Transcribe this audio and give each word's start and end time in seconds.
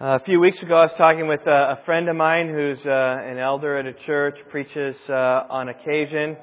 Uh, 0.00 0.16
a 0.16 0.20
few 0.20 0.40
weeks 0.40 0.58
ago, 0.62 0.76
I 0.76 0.84
was 0.84 0.94
talking 0.96 1.28
with 1.28 1.42
a, 1.46 1.76
a 1.78 1.80
friend 1.84 2.08
of 2.08 2.16
mine 2.16 2.48
who's 2.48 2.78
uh, 2.86 2.88
an 2.88 3.36
elder 3.36 3.76
at 3.76 3.84
a 3.84 3.92
church, 4.06 4.34
preaches 4.50 4.96
uh, 5.10 5.12
on 5.50 5.68
occasion. 5.68 6.38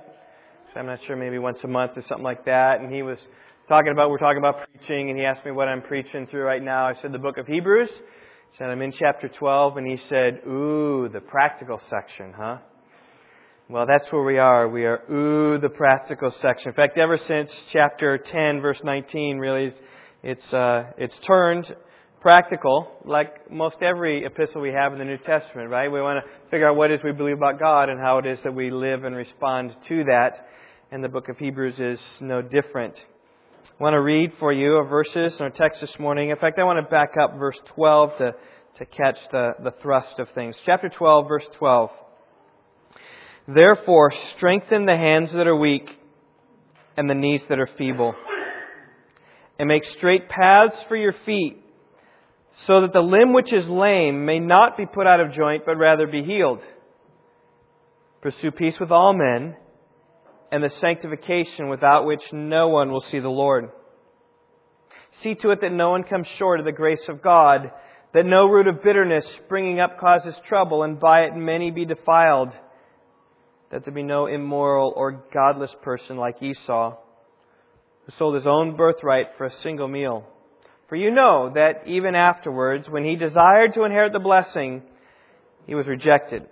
So 0.72 0.80
I'm 0.80 0.86
not 0.86 1.00
sure, 1.08 1.16
maybe 1.16 1.40
once 1.40 1.58
a 1.64 1.68
month 1.68 1.94
or 1.96 2.04
something 2.08 2.24
like 2.24 2.46
that. 2.46 2.82
And 2.82 2.94
he 2.94 3.02
was 3.02 3.18
talking 3.68 3.92
about, 3.92 4.12
we're 4.12 4.20
talking 4.20 4.38
about 4.38 4.58
preaching, 4.72 5.10
and 5.10 5.18
he 5.18 5.26
asked 5.26 5.44
me 5.44 5.52
what 5.52 5.68
I'm 5.68 5.82
preaching 5.82 6.28
through 6.28 6.44
right 6.44 6.62
now. 6.62 6.86
I 6.86 6.94
said 7.02 7.12
the 7.12 7.18
book 7.18 7.40
of 7.40 7.48
Hebrews. 7.48 7.90
He 7.90 8.58
said 8.60 8.70
I'm 8.70 8.84
in 8.84 8.92
chapter 8.92 9.28
12, 9.28 9.78
and 9.78 9.88
he 9.88 9.98
said, 10.08 10.42
"Ooh, 10.48 11.10
the 11.12 11.22
practical 11.22 11.82
section, 11.90 12.36
huh?" 12.38 12.58
Well, 13.72 13.88
that's 13.88 14.06
where 14.12 14.24
we 14.24 14.38
are. 14.38 14.70
We 14.70 14.86
are 14.86 15.02
ooh 15.12 15.58
the 15.58 15.70
practical 15.70 16.32
section. 16.44 16.70
In 16.70 16.76
fact, 16.76 17.00
ever 17.00 17.18
since 17.28 17.50
chapter 17.74 18.20
10, 18.20 18.62
verse 18.62 18.80
19, 18.84 19.40
really, 19.40 19.74
it's 20.22 20.54
uh, 20.54 20.92
it's 21.00 21.16
turned 21.26 21.66
practical, 22.22 22.92
like 23.06 23.52
most 23.52 23.78
every 23.82 24.26
epistle 24.26 24.62
we 24.62 24.72
have 24.72 24.94
in 24.94 25.00
the 25.00 25.06
New 25.06 25.18
Testament, 25.18 25.70
right? 25.70 25.92
We 25.92 26.02
want 26.02 26.24
to 26.24 26.32
figure 26.50 26.70
out 26.70 26.76
what 26.76 26.92
it 26.92 27.00
is 27.00 27.04
we 27.04 27.12
believe 27.12 27.38
about 27.38 27.60
God 27.60 27.90
and 27.90 28.00
how 28.00 28.18
it 28.18 28.26
is 28.26 28.40
that 28.44 28.54
we 28.54 28.72
live 28.72 29.04
and 29.04 29.16
respond 29.16 29.76
to 29.88 30.04
that. 30.06 30.48
And 30.92 31.04
the 31.04 31.10
book 31.10 31.30
of 31.30 31.38
Hebrews 31.38 31.80
is 31.80 32.00
no 32.20 32.42
different. 32.42 32.96
I 33.80 33.84
want 33.84 33.94
to 33.94 34.02
read 34.02 34.34
for 34.40 34.52
you 34.52 34.78
our 34.78 34.88
verses 34.88 35.36
in 35.38 35.44
our 35.44 35.52
text 35.52 35.82
this 35.82 35.94
morning. 36.00 36.30
In 36.32 36.38
fact, 36.38 36.58
I 36.58 36.64
want 36.64 36.84
to 36.84 36.90
back 36.90 37.14
up 37.22 37.38
verse 37.38 37.60
12 37.76 38.18
to, 38.18 38.36
to 38.80 38.86
catch 38.86 39.18
the, 39.32 39.52
the 39.64 39.74
thrust 39.82 40.18
of 40.20 40.30
things. 40.34 40.56
Chapter 40.66 40.90
12, 40.90 41.28
verse 41.28 41.46
12. 41.58 41.90
Therefore, 43.48 44.12
strengthen 44.36 44.86
the 44.86 44.96
hands 44.96 45.30
that 45.34 45.48
are 45.48 45.56
weak 45.56 45.88
and 46.98 47.10
the 47.10 47.14
knees 47.14 47.42
that 47.50 47.60
are 47.60 47.70
feeble, 47.78 48.16
and 49.60 49.68
make 49.68 49.84
straight 49.98 50.28
paths 50.28 50.76
for 50.88 50.96
your 50.96 51.14
feet 51.26 51.64
so 52.66 52.82
that 52.82 52.94
the 52.94 53.02
limb 53.02 53.34
which 53.34 53.54
is 53.54 53.68
lame 53.68 54.26
may 54.26 54.40
not 54.40 54.78
be 54.78 54.86
put 54.86 55.06
out 55.06 55.20
of 55.20 55.34
joint, 55.34 55.64
but 55.66 55.78
rather 55.78 56.08
be 56.08 56.24
healed. 56.24 56.62
Pursue 58.22 58.52
peace 58.52 58.80
with 58.80 58.92
all 58.92 59.14
men, 59.14 59.56
and 60.52 60.64
the 60.64 60.72
sanctification 60.82 61.70
without 61.70 62.06
which 62.06 62.22
no 62.32 62.70
one 62.70 62.92
will 62.92 63.04
see 63.12 63.20
the 63.20 63.30
Lord. 63.30 63.70
See 65.22 65.36
to 65.36 65.52
it 65.52 65.62
that 65.62 65.72
no 65.72 65.92
one 65.92 66.04
comes 66.04 66.28
short 66.38 66.60
of 66.60 66.66
the 66.66 66.72
grace 66.72 67.08
of 67.08 67.22
God, 67.22 67.72
that 68.14 68.26
no 68.26 68.48
root 68.48 68.68
of 68.68 68.82
bitterness 68.84 69.26
springing 69.46 69.80
up 69.80 70.00
causes 70.00 70.36
trouble, 70.48 70.84
and 70.84 71.00
by 71.00 71.22
it 71.26 71.36
many 71.36 71.70
be 71.70 71.86
defiled, 71.86 72.50
that 73.72 73.84
there 73.86 73.94
be 73.94 74.04
no 74.04 74.26
immoral 74.26 74.94
or 74.96 75.26
godless 75.34 75.76
person 75.84 76.18
like 76.18 76.42
Esau, 76.42 76.96
who 78.06 78.12
sold 78.18 78.36
his 78.36 78.48
own 78.48 78.76
birthright 78.76 79.28
for 79.38 79.46
a 79.46 79.62
single 79.62 79.88
meal. 79.88 80.26
For 80.90 80.96
you 80.96 81.12
know 81.12 81.52
that 81.54 81.88
even 81.88 82.16
afterwards, 82.16 82.88
when 82.90 83.04
he 83.04 83.16
desired 83.16 83.74
to 83.74 83.84
inherit 83.84 84.14
the 84.14 84.20
blessing, 84.20 84.84
he 85.66 85.76
was 85.76 85.86
rejected. 85.86 86.44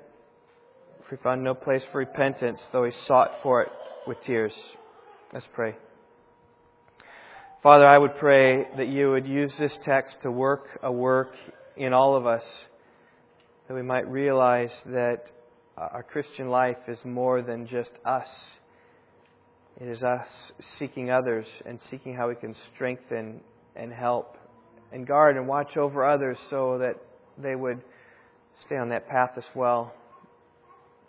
For 1.07 1.15
he 1.15 1.23
found 1.23 1.43
no 1.43 1.53
place 1.53 1.83
for 1.91 1.99
repentance, 1.99 2.59
though 2.73 2.83
he 2.83 2.91
sought 3.07 3.31
for 3.41 3.61
it 3.61 3.69
with 4.05 4.17
tears. 4.25 4.51
Let's 5.33 5.45
pray. 5.53 5.75
Father, 7.63 7.87
I 7.87 7.97
would 7.97 8.17
pray 8.17 8.65
that 8.77 8.87
you 8.87 9.11
would 9.11 9.25
use 9.25 9.53
this 9.57 9.75
text 9.85 10.17
to 10.23 10.31
work 10.31 10.67
a 10.83 10.91
work 10.91 11.33
in 11.77 11.93
all 11.93 12.15
of 12.15 12.27
us, 12.27 12.43
that 13.67 13.73
we 13.73 13.81
might 13.81 14.07
realize 14.07 14.69
that 14.85 15.25
our 15.77 16.03
Christian 16.03 16.49
life 16.49 16.77
is 16.87 16.99
more 17.03 17.41
than 17.41 17.67
just 17.67 17.91
us. 18.05 18.27
It 19.79 19.87
is 19.87 20.03
us 20.03 20.27
seeking 20.77 21.09
others 21.09 21.47
and 21.65 21.79
seeking 21.89 22.13
how 22.15 22.29
we 22.29 22.35
can 22.35 22.55
strengthen 22.73 23.41
and 23.75 23.91
help 23.91 24.37
and 24.91 25.05
guard 25.05 25.37
and 25.37 25.47
watch 25.47 25.77
over 25.77 26.09
others 26.09 26.37
so 26.49 26.77
that 26.79 26.95
they 27.37 27.55
would 27.55 27.81
stay 28.65 28.77
on 28.77 28.89
that 28.89 29.07
path 29.07 29.31
as 29.37 29.43
well. 29.53 29.93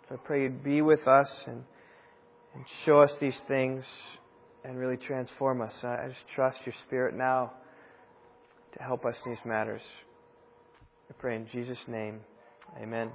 So 0.07 0.15
I 0.15 0.17
pray 0.25 0.43
you'd 0.43 0.63
be 0.63 0.81
with 0.81 1.07
us 1.07 1.29
and, 1.45 1.63
and 2.53 2.65
show 2.85 3.01
us 3.01 3.11
these 3.19 3.37
things 3.47 3.83
and 4.63 4.77
really 4.77 4.97
transform 4.97 5.61
us. 5.61 5.73
I 5.83 6.07
just 6.09 6.27
trust 6.35 6.57
your 6.65 6.75
Spirit 6.87 7.15
now 7.15 7.53
to 8.77 8.83
help 8.83 9.05
us 9.05 9.15
in 9.25 9.31
these 9.31 9.45
matters. 9.45 9.81
I 11.09 11.13
pray 11.17 11.35
in 11.35 11.47
Jesus' 11.51 11.77
name. 11.87 12.19
Amen. 12.81 13.11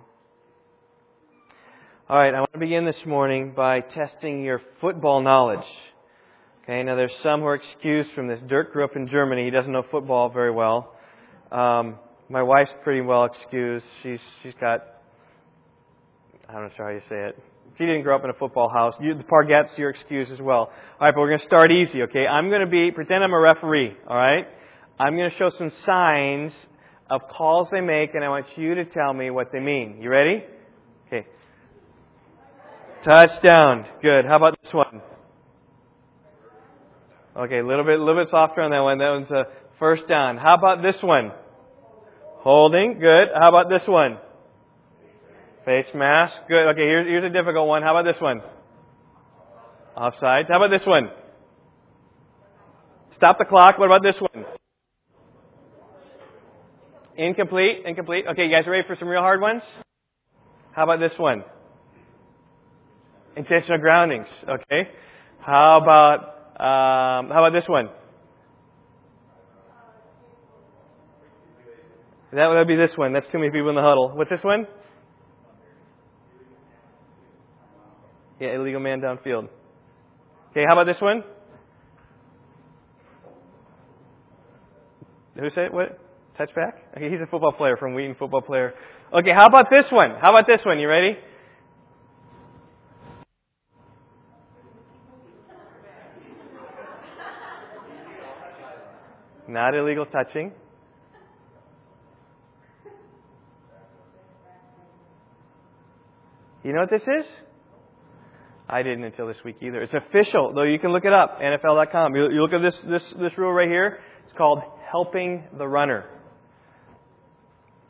All 2.08 2.18
right, 2.18 2.34
I 2.34 2.40
want 2.40 2.52
to 2.52 2.58
begin 2.58 2.84
this 2.84 3.06
morning 3.06 3.52
by 3.54 3.80
testing 3.80 4.42
your 4.42 4.60
football 4.80 5.22
knowledge. 5.22 5.66
Okay, 6.62 6.82
now 6.82 6.94
there's 6.94 7.12
some 7.22 7.40
who 7.40 7.46
are 7.46 7.56
excused 7.56 8.10
from 8.14 8.28
this. 8.28 8.38
Dirk 8.46 8.72
grew 8.72 8.84
up 8.84 8.94
in 8.94 9.08
Germany. 9.08 9.44
He 9.44 9.50
doesn't 9.50 9.72
know 9.72 9.82
football 9.90 10.28
very 10.28 10.52
well. 10.52 10.94
Um, 11.50 11.96
my 12.28 12.42
wife's 12.42 12.70
pretty 12.84 13.00
well 13.00 13.24
excused. 13.24 13.84
She's 14.02 14.20
she's 14.42 14.54
got 14.60 14.86
I'm 16.48 16.62
not 16.62 16.76
sure 16.76 16.86
how 16.86 16.92
you 16.92 17.00
say 17.08 17.28
it. 17.28 17.42
She 17.78 17.84
didn't 17.84 18.02
grow 18.02 18.16
up 18.16 18.24
in 18.24 18.30
a 18.30 18.34
football 18.34 18.68
house. 18.68 18.94
You, 19.00 19.14
the 19.14 19.24
Pargettes, 19.24 19.78
you're 19.78 19.90
excused 19.90 20.30
as 20.30 20.40
well. 20.40 20.58
All 20.58 20.72
right, 21.00 21.14
but 21.14 21.20
we're 21.20 21.28
going 21.28 21.40
to 21.40 21.46
start 21.46 21.72
easy. 21.72 22.02
Okay, 22.02 22.26
I'm 22.26 22.50
going 22.50 22.60
to 22.60 22.66
be 22.66 22.90
pretend 22.90 23.24
I'm 23.24 23.32
a 23.32 23.38
referee. 23.38 23.96
All 24.06 24.16
right, 24.16 24.46
I'm 25.00 25.16
going 25.16 25.30
to 25.30 25.36
show 25.36 25.50
some 25.56 25.72
signs 25.86 26.52
of 27.08 27.22
calls 27.28 27.68
they 27.72 27.80
make, 27.80 28.14
and 28.14 28.22
I 28.22 28.28
want 28.28 28.46
you 28.56 28.74
to 28.74 28.84
tell 28.84 29.12
me 29.14 29.30
what 29.30 29.50
they 29.52 29.60
mean. 29.60 29.98
You 30.00 30.10
ready? 30.10 30.44
Okay. 31.06 31.26
Touchdown. 33.04 33.86
Good. 34.02 34.26
How 34.26 34.36
about 34.36 34.58
this 34.62 34.72
one? 34.72 35.00
Okay, 37.34 37.58
a 37.58 37.66
little 37.66 37.84
bit, 37.84 37.98
a 37.98 38.04
little 38.04 38.22
bit 38.22 38.30
softer 38.30 38.60
on 38.60 38.70
that 38.72 38.80
one. 38.80 38.98
That 38.98 39.10
one's 39.10 39.30
a 39.30 39.44
first 39.78 40.06
down. 40.06 40.36
How 40.36 40.54
about 40.54 40.82
this 40.82 41.00
one? 41.02 41.32
Holding. 42.40 42.98
Good. 43.00 43.28
How 43.34 43.48
about 43.48 43.70
this 43.70 43.82
one? 43.86 44.18
Face 45.64 45.86
mask. 45.94 46.34
Good. 46.46 46.68
Okay, 46.72 46.80
here's, 46.80 47.06
here's 47.06 47.24
a 47.24 47.32
difficult 47.32 47.68
one. 47.68 47.82
How 47.82 47.96
about 47.96 48.12
this 48.12 48.20
one? 48.20 48.42
Offside. 49.96 50.46
How 50.48 50.62
about 50.62 50.76
this 50.76 50.86
one? 50.86 51.08
Stop 53.16 53.38
the 53.38 53.44
clock. 53.44 53.78
What 53.78 53.86
about 53.86 54.02
this 54.02 54.20
one? 54.20 54.44
Incomplete. 57.16 57.84
Incomplete. 57.86 58.24
Okay, 58.30 58.46
you 58.46 58.50
guys 58.50 58.66
ready 58.66 58.86
for 58.86 58.96
some 58.98 59.08
real 59.08 59.20
hard 59.20 59.40
ones? 59.40 59.62
How 60.72 60.84
about 60.84 61.00
this 61.00 61.16
one? 61.18 61.44
Intentional 63.36 63.78
groundings. 63.78 64.26
Okay. 64.46 64.90
How 65.40 65.80
about 65.80 66.32
um, 66.58 67.30
how 67.30 67.44
about 67.44 67.52
this 67.52 67.68
one? 67.68 67.88
That 72.32 72.46
would 72.48 72.66
be 72.66 72.76
this 72.76 72.92
one. 72.96 73.12
That's 73.12 73.26
too 73.30 73.38
many 73.38 73.50
people 73.50 73.68
in 73.68 73.74
the 73.74 73.82
huddle. 73.82 74.12
What's 74.14 74.30
this 74.30 74.42
one? 74.42 74.66
Yeah, 78.40 78.56
illegal 78.56 78.80
man 78.80 79.00
downfield. 79.00 79.48
Okay, 80.50 80.64
how 80.66 80.72
about 80.72 80.86
this 80.86 81.00
one? 81.00 81.22
Who 85.38 85.48
said 85.50 85.66
it? 85.66 85.74
What? 85.74 85.98
Touchback? 86.38 86.72
Okay, 86.96 87.10
he's 87.10 87.20
a 87.20 87.26
football 87.26 87.52
player 87.52 87.76
from 87.76 87.94
Wheaton, 87.94 88.16
football 88.18 88.40
player. 88.40 88.74
Okay, 89.12 89.30
how 89.36 89.46
about 89.46 89.66
this 89.70 89.84
one? 89.90 90.14
How 90.20 90.34
about 90.34 90.46
this 90.46 90.60
one? 90.64 90.78
You 90.78 90.88
ready? 90.88 91.16
Not 99.52 99.74
illegal 99.74 100.06
touching. 100.06 100.50
You 106.64 106.72
know 106.72 106.80
what 106.80 106.90
this 106.90 107.02
is? 107.02 107.26
I 108.66 108.82
didn't 108.82 109.04
until 109.04 109.26
this 109.26 109.36
week 109.44 109.56
either. 109.60 109.82
It's 109.82 109.92
official, 109.92 110.54
though 110.54 110.62
you 110.62 110.78
can 110.78 110.90
look 110.90 111.04
it 111.04 111.12
up, 111.12 111.38
NFL.com. 111.38 112.16
You, 112.16 112.30
you 112.30 112.40
look 112.40 112.54
at 112.54 112.62
this, 112.62 112.74
this, 112.88 113.02
this 113.20 113.36
rule 113.36 113.52
right 113.52 113.68
here. 113.68 113.98
It's 114.24 114.34
called 114.38 114.60
helping 114.90 115.44
the 115.58 115.68
runner. 115.68 116.06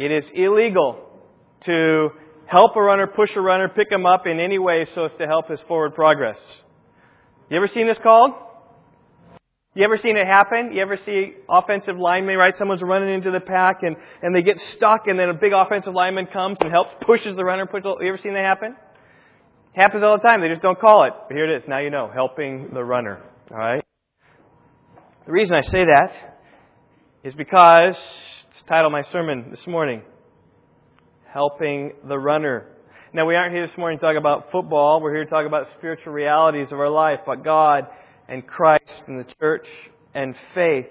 It 0.01 0.11
is 0.11 0.25
illegal 0.35 1.11
to 1.67 2.09
help 2.47 2.75
a 2.75 2.83
runner, 2.83 3.07
push 3.07 3.31
a 3.37 3.41
runner, 3.41 3.69
pick 3.69 3.87
him 3.89 4.05
up 4.05 4.27
in 4.27 4.41
any 4.41 4.59
way 4.59 4.85
so 4.97 5.05
as 5.05 5.13
to 5.21 5.29
help 5.29 5.49
his 5.49 5.61
forward 5.69 5.95
progress. 5.95 6.39
You 7.51 7.57
ever 7.57 7.69
seen 7.73 7.87
this 7.87 7.99
called? 8.03 8.33
You 9.75 9.85
ever 9.85 9.97
seen 9.97 10.19
it 10.19 10.27
happen? 10.27 10.73
You 10.75 10.83
ever 10.83 10.99
see 10.99 11.33
offensive 11.49 11.97
linemen, 11.99 12.37
right? 12.37 12.55
Someone's 12.59 12.83
running 12.83 13.15
into 13.15 13.31
the 13.31 13.41
pack 13.41 13.79
and, 13.83 13.97
and 14.21 14.35
they 14.35 14.43
get 14.43 14.59
stuck 14.77 15.07
and 15.07 15.19
then 15.19 15.31
a 15.31 15.35
big 15.35 15.53
offensive 15.55 15.95
lineman 15.95 16.27
comes 16.27 16.59
and 16.61 16.71
helps, 16.71 16.91
pushes 17.07 17.37
the 17.37 17.45
runner. 17.45 17.65
Push, 17.65 17.83
you 17.85 18.09
ever 18.09 18.19
seen 18.23 18.35
that 18.35 18.45
happen? 18.45 18.77
Happens 19.75 20.05
all 20.05 20.19
the 20.19 20.23
time. 20.23 20.43
They 20.43 20.49
just 20.49 20.61
don't 20.61 20.79
call 20.79 21.05
it. 21.05 21.15
But 21.27 21.35
here 21.35 21.51
it 21.51 21.57
is. 21.57 21.63
Now 21.67 21.79
you 21.79 21.89
know. 21.89 22.11
Helping 22.13 22.69
the 22.75 22.85
runner. 22.85 23.23
Alright? 23.51 23.83
The 25.25 25.33
reason 25.33 25.55
I 25.55 25.63
say 25.63 25.85
that 25.87 26.11
is 27.25 27.35
because 27.35 27.97
it's 28.51 28.63
the 28.63 28.69
title 28.69 28.89
of 28.89 28.93
my 28.93 29.05
sermon 29.11 29.47
this 29.51 29.67
morning. 29.67 30.03
Helping 31.33 31.93
the 32.07 32.19
runner. 32.19 32.67
Now 33.15 33.27
we 33.27 33.37
aren't 33.37 33.55
here 33.55 33.67
this 33.67 33.79
morning 33.79 33.99
to 33.99 34.05
talk 34.05 34.17
about 34.19 34.53
football. 34.53 35.01
We're 35.01 35.15
here 35.15 35.25
to 35.25 35.31
talk 35.31 35.47
about 35.47 35.69
spiritual 35.79 36.13
realities 36.13 36.67
of 36.73 36.79
our 36.79 36.91
life, 36.91 37.21
but 37.25 37.43
God 37.43 37.87
and 38.29 38.47
Christ 38.47 38.85
and 39.07 39.19
the 39.19 39.33
church 39.41 39.67
and 40.15 40.35
faith. 40.55 40.87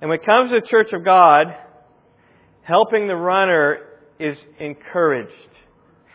And 0.00 0.10
when 0.10 0.18
it 0.18 0.26
comes 0.26 0.50
to 0.50 0.60
the 0.60 0.66
church 0.66 0.92
of 0.92 1.04
God, 1.04 1.46
Helping 2.62 3.08
the 3.08 3.16
runner 3.16 3.78
is 4.20 4.36
encouraged. 4.60 5.32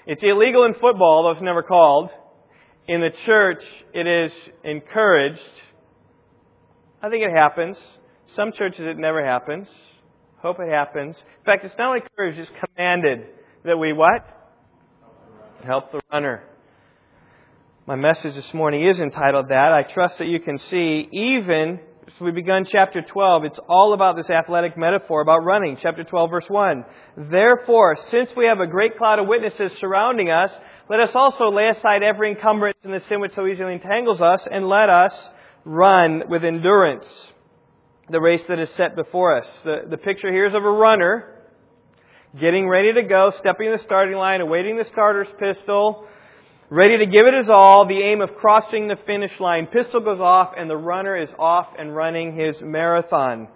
It's 0.06 0.24
illegal 0.24 0.64
in 0.64 0.74
football, 0.74 1.24
though 1.24 1.32
it's 1.32 1.42
never 1.42 1.62
called. 1.62 2.10
In 2.88 3.02
the 3.02 3.10
church, 3.26 3.62
it 3.94 4.08
is 4.08 4.32
encouraged. 4.64 5.42
I 7.04 7.10
think 7.10 7.24
it 7.24 7.36
happens. 7.36 7.76
Some 8.36 8.54
churches 8.58 8.82
it 8.82 8.98
never 8.98 9.26
happens. 9.26 9.68
Hope 10.38 10.58
it 10.62 10.70
happens. 10.70 11.18
In 11.18 11.44
fact, 11.44 11.66
it's 11.66 11.76
not 11.78 11.90
only 11.90 12.00
encouraged, 12.02 12.40
it's 12.40 12.52
commanded 12.66 13.28
that 13.66 13.78
we 13.78 13.92
what? 13.92 14.26
Help 15.66 15.92
the 15.92 16.00
runner. 16.14 16.44
My 17.88 17.96
message 17.96 18.36
this 18.36 18.54
morning 18.54 18.86
is 18.86 19.00
entitled 19.00 19.48
that. 19.48 19.72
I 19.72 19.84
trust 19.84 20.18
that 20.18 20.28
you 20.28 20.42
can 20.42 20.58
see, 20.58 21.08
even 21.10 21.80
as 22.06 22.20
we 22.20 22.32
begun 22.32 22.66
chapter 22.70 23.02
12, 23.02 23.46
it's 23.46 23.60
all 23.70 23.94
about 23.94 24.18
this 24.18 24.30
athletic 24.30 24.78
metaphor 24.78 25.22
about 25.22 25.46
running. 25.46 25.78
Chapter 25.82 26.04
12, 26.04 26.30
verse 26.30 26.50
1. 26.50 26.84
Therefore, 27.32 27.96
since 28.12 28.30
we 28.36 28.48
have 28.48 28.60
a 28.60 28.68
great 28.68 28.98
cloud 28.98 29.20
of 29.20 29.28
witnesses 29.30 29.72
surrounding 29.80 30.30
us, 30.30 30.52
let 30.90 31.00
us 31.00 31.12
also 31.16 31.50
lay 31.50 31.70
aside 31.70 32.04
every 32.04 32.32
encumbrance 32.32 32.78
and 32.84 32.94
the 32.94 33.02
sin 33.08 33.22
which 33.22 33.34
so 33.36 33.48
easily 33.48 33.76
entangles 33.76 34.20
us, 34.20 34.42
and 34.52 34.68
let 34.68 34.90
us 34.90 35.14
run 35.64 36.24
with 36.30 36.44
endurance 36.44 37.06
the 38.10 38.20
race 38.20 38.42
that 38.50 38.60
is 38.60 38.68
set 38.76 38.98
before 38.98 39.38
us. 39.38 39.48
The, 39.64 39.84
the 39.90 39.98
picture 39.98 40.30
here 40.30 40.48
is 40.48 40.54
of 40.54 40.66
a 40.66 40.70
runner 40.70 41.36
getting 42.38 42.68
ready 42.68 42.92
to 42.92 43.04
go, 43.04 43.32
stepping 43.40 43.72
the 43.72 43.80
starting 43.86 44.18
line, 44.18 44.42
awaiting 44.42 44.76
the 44.76 44.86
starter's 44.92 45.30
pistol, 45.40 46.06
ready 46.70 46.98
to 46.98 47.06
give 47.06 47.26
it 47.26 47.34
his 47.34 47.50
all, 47.50 47.88
the 47.88 48.02
aim 48.02 48.22
of 48.22 48.36
crossing 48.36 48.88
the 48.88 48.98
finish 49.06 49.32
line. 49.40 49.68
Pistol 49.68 50.00
goes 50.00 50.20
off, 50.20 50.54
and 50.58 50.70
the 50.70 50.78
runner 50.78 51.16
is 51.16 51.30
off 51.38 51.68
and 51.78 51.96
running 51.96 52.36
his 52.36 52.56
marathon 52.62 53.48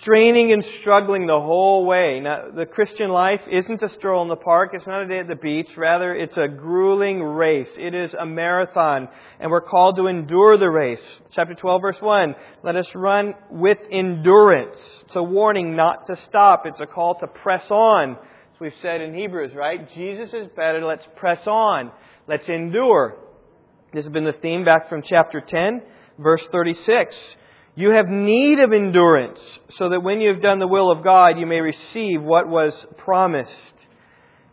straining 0.00 0.52
and 0.52 0.64
struggling 0.80 1.26
the 1.26 1.40
whole 1.40 1.84
way. 1.84 2.20
Now, 2.20 2.50
the 2.54 2.66
Christian 2.66 3.10
life 3.10 3.40
isn't 3.50 3.82
a 3.82 3.88
stroll 3.94 4.22
in 4.22 4.28
the 4.28 4.36
park. 4.36 4.70
It's 4.72 4.86
not 4.86 5.02
a 5.02 5.08
day 5.08 5.18
at 5.18 5.28
the 5.28 5.34
beach. 5.34 5.68
Rather, 5.76 6.14
it's 6.14 6.36
a 6.36 6.48
grueling 6.48 7.22
race. 7.22 7.68
It 7.76 7.94
is 7.94 8.14
a 8.18 8.26
marathon, 8.26 9.08
and 9.40 9.50
we're 9.50 9.60
called 9.60 9.96
to 9.96 10.06
endure 10.06 10.58
the 10.58 10.70
race. 10.70 11.02
Chapter 11.32 11.54
12, 11.54 11.80
verse 11.80 11.96
1. 12.00 12.34
Let 12.62 12.76
us 12.76 12.86
run 12.94 13.34
with 13.50 13.78
endurance. 13.90 14.78
It's 15.06 15.16
a 15.16 15.22
warning 15.22 15.74
not 15.74 16.06
to 16.06 16.16
stop. 16.28 16.64
It's 16.66 16.80
a 16.80 16.86
call 16.86 17.18
to 17.20 17.26
press 17.26 17.64
on. 17.70 18.16
As 18.54 18.60
we've 18.60 18.72
said 18.82 19.00
in 19.00 19.12
Hebrews, 19.14 19.50
right? 19.52 19.92
Jesus 19.96 20.32
is 20.32 20.46
better. 20.54 20.84
Let's 20.84 21.02
press 21.16 21.44
on. 21.44 21.90
Let's 22.28 22.48
endure. 22.48 23.16
This 23.92 24.04
has 24.04 24.12
been 24.12 24.24
the 24.24 24.32
theme 24.42 24.64
back 24.64 24.88
from 24.88 25.02
chapter 25.04 25.40
10, 25.40 25.82
verse 26.20 26.42
36. 26.52 27.16
You 27.74 27.90
have 27.90 28.06
need 28.06 28.60
of 28.60 28.72
endurance, 28.72 29.40
so 29.76 29.88
that 29.88 30.04
when 30.04 30.20
you 30.20 30.32
have 30.32 30.40
done 30.40 30.60
the 30.60 30.68
will 30.68 30.92
of 30.92 31.02
God, 31.02 31.36
you 31.36 31.46
may 31.46 31.60
receive 31.60 32.22
what 32.22 32.48
was 32.48 32.72
promised. 32.96 33.50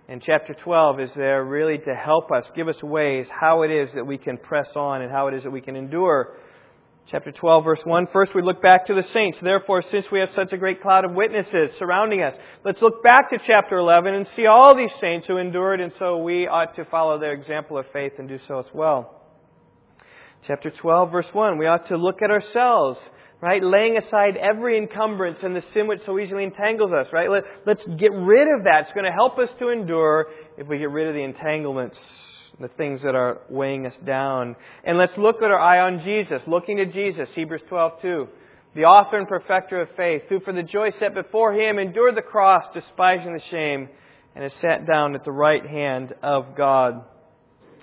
And 0.10 0.20
chapter 0.26 0.56
12 0.56 1.00
is 1.00 1.12
there 1.16 1.46
really 1.46 1.78
to 1.78 1.94
help 1.94 2.32
us, 2.32 2.46
give 2.56 2.68
us 2.68 2.82
ways 2.82 3.28
how 3.30 3.62
it 3.62 3.70
is 3.70 3.94
that 3.94 4.08
we 4.08 4.18
can 4.18 4.38
press 4.38 4.70
on 4.76 5.04
and 5.04 5.12
how 5.12 5.28
it 5.28 5.36
is 5.36 5.44
that 5.44 5.52
we 5.52 5.62
can 5.62 5.76
endure. 5.76 6.38
Chapter 7.10 7.32
12, 7.32 7.64
verse 7.64 7.80
1. 7.84 8.08
First, 8.14 8.34
we 8.34 8.42
look 8.42 8.62
back 8.62 8.88
to 8.88 8.94
the 8.94 9.04
saints. 9.14 9.38
Therefore, 9.42 9.84
since 9.92 10.06
we 10.12 10.20
have 10.20 10.30
such 10.36 10.54
a 10.54 10.58
great 10.58 10.82
cloud 10.82 11.04
of 11.04 11.12
witnesses 11.12 11.72
surrounding 11.78 12.22
us, 12.22 12.36
let's 12.64 12.82
look 12.82 13.04
back 13.04 13.30
to 13.32 13.38
chapter 13.46 13.78
11 13.78 14.14
and 14.14 14.28
see 14.36 14.46
all 14.46 14.76
these 14.78 14.92
saints 15.02 15.28
who 15.28 15.38
endured, 15.38 15.82
and 15.82 15.92
so 16.00 16.20
we 16.20 16.48
ought 16.48 16.76
to 16.76 16.86
follow 16.86 17.20
their 17.20 17.34
example 17.34 17.78
of 17.78 17.86
faith 17.92 18.14
and 18.18 18.30
do 18.30 18.40
so 18.48 18.60
as 18.60 18.66
well. 18.74 19.22
Chapter 20.48 20.72
12, 20.72 21.12
verse 21.12 21.28
1. 21.34 21.58
We 21.58 21.68
ought 21.68 21.88
to 21.90 21.98
look 21.98 22.22
at 22.22 22.32
ourselves, 22.32 22.98
right? 23.42 23.62
Laying 23.62 23.98
aside 23.98 24.38
every 24.38 24.78
encumbrance 24.78 25.40
and 25.44 25.56
the 25.56 25.64
sin 25.74 25.88
which 25.88 26.00
so 26.06 26.18
easily 26.18 26.44
entangles 26.44 26.92
us, 26.94 27.08
right? 27.12 27.30
Let, 27.30 27.44
let's 27.66 27.86
get 28.00 28.12
rid 28.14 28.48
of 28.48 28.64
that. 28.64 28.84
It's 28.84 28.94
going 28.94 29.06
to 29.06 29.12
help 29.12 29.38
us 29.38 29.50
to 29.60 29.70
endure 29.70 30.28
if 30.58 30.68
we 30.68 30.78
get 30.78 30.92
rid 30.92 31.08
of 31.08 31.14
the 31.14 31.24
entanglements, 31.24 31.98
the 32.60 32.68
things 32.70 33.02
that 33.04 33.16
are 33.16 33.42
weighing 33.50 33.86
us 33.86 33.94
down. 34.06 34.56
And 34.84 34.98
let's 34.98 35.18
look 35.18 35.40
with 35.40 35.52
our 35.52 35.60
eye 35.60 35.80
on 35.80 36.04
Jesus, 36.04 36.42
looking 36.48 36.78
to 36.78 36.86
Jesus, 36.86 37.30
Hebrews 37.36 37.62
12, 37.70 38.02
2. 38.02 38.28
The 38.76 38.84
author 38.84 39.18
and 39.18 39.28
perfecter 39.28 39.82
of 39.82 39.90
faith, 39.98 40.24
who 40.30 40.40
for 40.40 40.54
the 40.54 40.64
joy 40.64 40.92
set 41.00 41.14
before 41.14 41.54
him 41.54 41.78
endured 41.78 42.16
the 42.16 42.22
cross, 42.22 42.64
despising 42.74 43.34
the 43.34 43.42
shame, 43.50 43.90
and 44.36 44.46
is 44.46 44.54
sat 44.62 44.88
down 44.88 45.16
at 45.16 45.26
the 45.26 45.32
right 45.32 45.66
hand 45.66 46.14
of 46.24 46.56
God. 46.56 47.04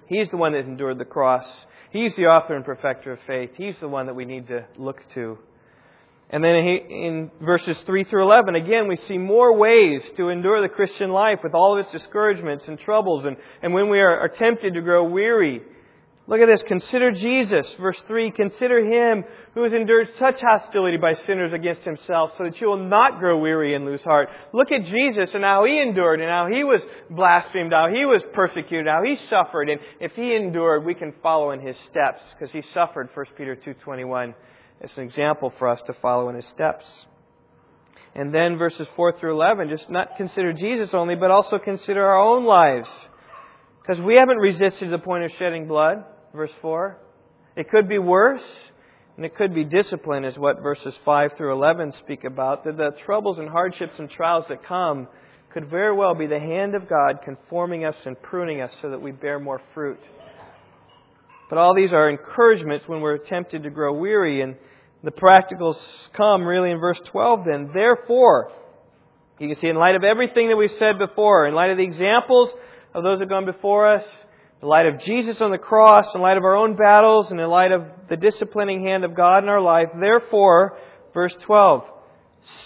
He's 0.06 0.28
the 0.30 0.38
one 0.38 0.52
that 0.52 0.60
endured 0.60 0.98
the 0.98 1.04
cross. 1.04 1.44
He's 1.90 2.14
the 2.16 2.26
author 2.26 2.56
and 2.56 2.64
perfecter 2.64 3.12
of 3.12 3.18
faith. 3.26 3.50
He's 3.56 3.74
the 3.80 3.88
one 3.88 4.06
that 4.06 4.14
we 4.14 4.24
need 4.24 4.48
to 4.48 4.64
look 4.76 5.00
to. 5.14 5.38
And 6.30 6.44
then 6.44 6.56
in 6.56 7.30
verses 7.40 7.78
3 7.86 8.04
through 8.04 8.22
11, 8.24 8.54
again, 8.54 8.86
we 8.86 8.96
see 9.08 9.16
more 9.16 9.56
ways 9.56 10.02
to 10.18 10.28
endure 10.28 10.60
the 10.60 10.68
Christian 10.68 11.10
life 11.10 11.38
with 11.42 11.54
all 11.54 11.78
of 11.78 11.84
its 11.84 11.92
discouragements 11.92 12.64
and 12.68 12.78
troubles. 12.78 13.24
And, 13.24 13.36
and 13.62 13.72
when 13.72 13.88
we 13.88 13.98
are, 14.00 14.20
are 14.20 14.28
tempted 14.28 14.74
to 14.74 14.82
grow 14.82 15.08
weary, 15.08 15.62
look 16.26 16.40
at 16.40 16.46
this. 16.46 16.62
Consider 16.68 17.12
Jesus. 17.12 17.66
Verse 17.80 17.96
3 18.06 18.30
Consider 18.32 18.84
him 18.84 19.24
who 19.54 19.62
has 19.62 19.72
endured 19.72 20.08
such 20.18 20.38
hostility 20.42 20.98
by 20.98 21.14
sinners 21.26 21.54
against 21.54 21.80
himself, 21.80 22.32
so 22.36 22.44
that 22.44 22.60
you 22.60 22.66
will 22.66 22.86
not 22.86 23.18
grow 23.18 23.38
weary 23.38 23.74
and 23.74 23.86
lose 23.86 24.02
heart. 24.02 24.28
Look 24.52 24.70
at 24.70 24.84
Jesus 24.84 25.30
and 25.32 25.42
how 25.42 25.64
he 25.64 25.80
endured, 25.80 26.20
and 26.20 26.28
how 26.28 26.46
he 26.52 26.62
was 26.62 26.82
blasphemed, 27.08 27.72
how 27.72 27.88
he 27.90 28.04
was 28.04 28.22
persecuted, 28.34 28.86
how 28.86 29.02
he 29.02 29.16
suffered. 29.30 29.70
And 29.70 29.80
if 29.98 30.12
he 30.12 30.36
endured, 30.36 30.84
we 30.84 30.94
can 30.94 31.14
follow 31.22 31.52
in 31.52 31.60
his 31.60 31.76
steps, 31.90 32.20
because 32.34 32.52
he 32.52 32.62
suffered, 32.74 33.08
1 33.14 33.26
Peter 33.38 33.56
2.21. 33.56 34.34
It's 34.80 34.96
an 34.96 35.04
example 35.04 35.52
for 35.58 35.68
us 35.68 35.80
to 35.86 35.92
follow 35.94 36.28
in 36.28 36.36
his 36.36 36.46
steps. 36.54 36.84
And 38.14 38.34
then 38.34 38.58
verses 38.58 38.86
4 38.96 39.18
through 39.18 39.34
11, 39.34 39.68
just 39.68 39.90
not 39.90 40.16
consider 40.16 40.52
Jesus 40.52 40.90
only, 40.92 41.14
but 41.14 41.30
also 41.30 41.58
consider 41.58 42.04
our 42.04 42.18
own 42.18 42.44
lives. 42.44 42.88
Because 43.80 44.02
we 44.02 44.16
haven't 44.16 44.38
resisted 44.38 44.80
to 44.80 44.90
the 44.90 44.98
point 44.98 45.24
of 45.24 45.30
shedding 45.38 45.66
blood, 45.66 46.04
verse 46.34 46.50
4. 46.62 46.98
It 47.56 47.70
could 47.70 47.88
be 47.88 47.98
worse. 47.98 48.42
And 49.16 49.24
it 49.24 49.34
could 49.34 49.52
be 49.52 49.64
discipline, 49.64 50.24
is 50.24 50.38
what 50.38 50.62
verses 50.62 50.94
5 51.04 51.32
through 51.36 51.52
11 51.52 51.92
speak 52.04 52.22
about. 52.22 52.64
That 52.64 52.76
the 52.76 52.90
troubles 53.04 53.38
and 53.38 53.48
hardships 53.48 53.94
and 53.98 54.08
trials 54.08 54.44
that 54.48 54.64
come 54.64 55.08
could 55.52 55.68
very 55.68 55.92
well 55.92 56.14
be 56.14 56.28
the 56.28 56.38
hand 56.38 56.76
of 56.76 56.88
God 56.88 57.18
conforming 57.24 57.84
us 57.84 57.96
and 58.04 58.20
pruning 58.22 58.60
us 58.60 58.70
so 58.80 58.90
that 58.90 59.02
we 59.02 59.10
bear 59.10 59.40
more 59.40 59.60
fruit. 59.74 59.98
But 61.48 61.58
all 61.58 61.74
these 61.74 61.92
are 61.92 62.10
encouragements 62.10 62.86
when 62.86 63.00
we're 63.00 63.18
tempted 63.18 63.62
to 63.62 63.70
grow 63.70 63.94
weary. 63.94 64.42
And 64.42 64.56
the 65.02 65.10
practicals 65.10 65.76
come 66.14 66.44
really 66.44 66.70
in 66.70 66.78
verse 66.78 67.00
12 67.06 67.44
then. 67.46 67.70
Therefore, 67.72 68.52
you 69.38 69.48
can 69.48 69.60
see 69.60 69.68
in 69.68 69.76
light 69.76 69.94
of 69.94 70.04
everything 70.04 70.48
that 70.48 70.56
we've 70.56 70.70
said 70.78 70.98
before, 70.98 71.46
in 71.46 71.54
light 71.54 71.70
of 71.70 71.76
the 71.76 71.84
examples 71.84 72.50
of 72.94 73.04
those 73.04 73.18
who 73.18 73.20
have 73.20 73.28
gone 73.28 73.46
before 73.46 73.86
us, 73.86 74.04
in 74.60 74.68
light 74.68 74.86
of 74.86 75.00
Jesus 75.00 75.40
on 75.40 75.52
the 75.52 75.58
cross, 75.58 76.06
in 76.14 76.20
light 76.20 76.36
of 76.36 76.44
our 76.44 76.56
own 76.56 76.74
battles, 76.74 77.30
and 77.30 77.38
in 77.38 77.48
light 77.48 77.70
of 77.70 77.84
the 78.08 78.16
disciplining 78.16 78.84
hand 78.84 79.04
of 79.04 79.14
God 79.14 79.44
in 79.44 79.48
our 79.48 79.60
life, 79.60 79.88
therefore, 80.00 80.76
verse 81.14 81.34
12, 81.46 81.84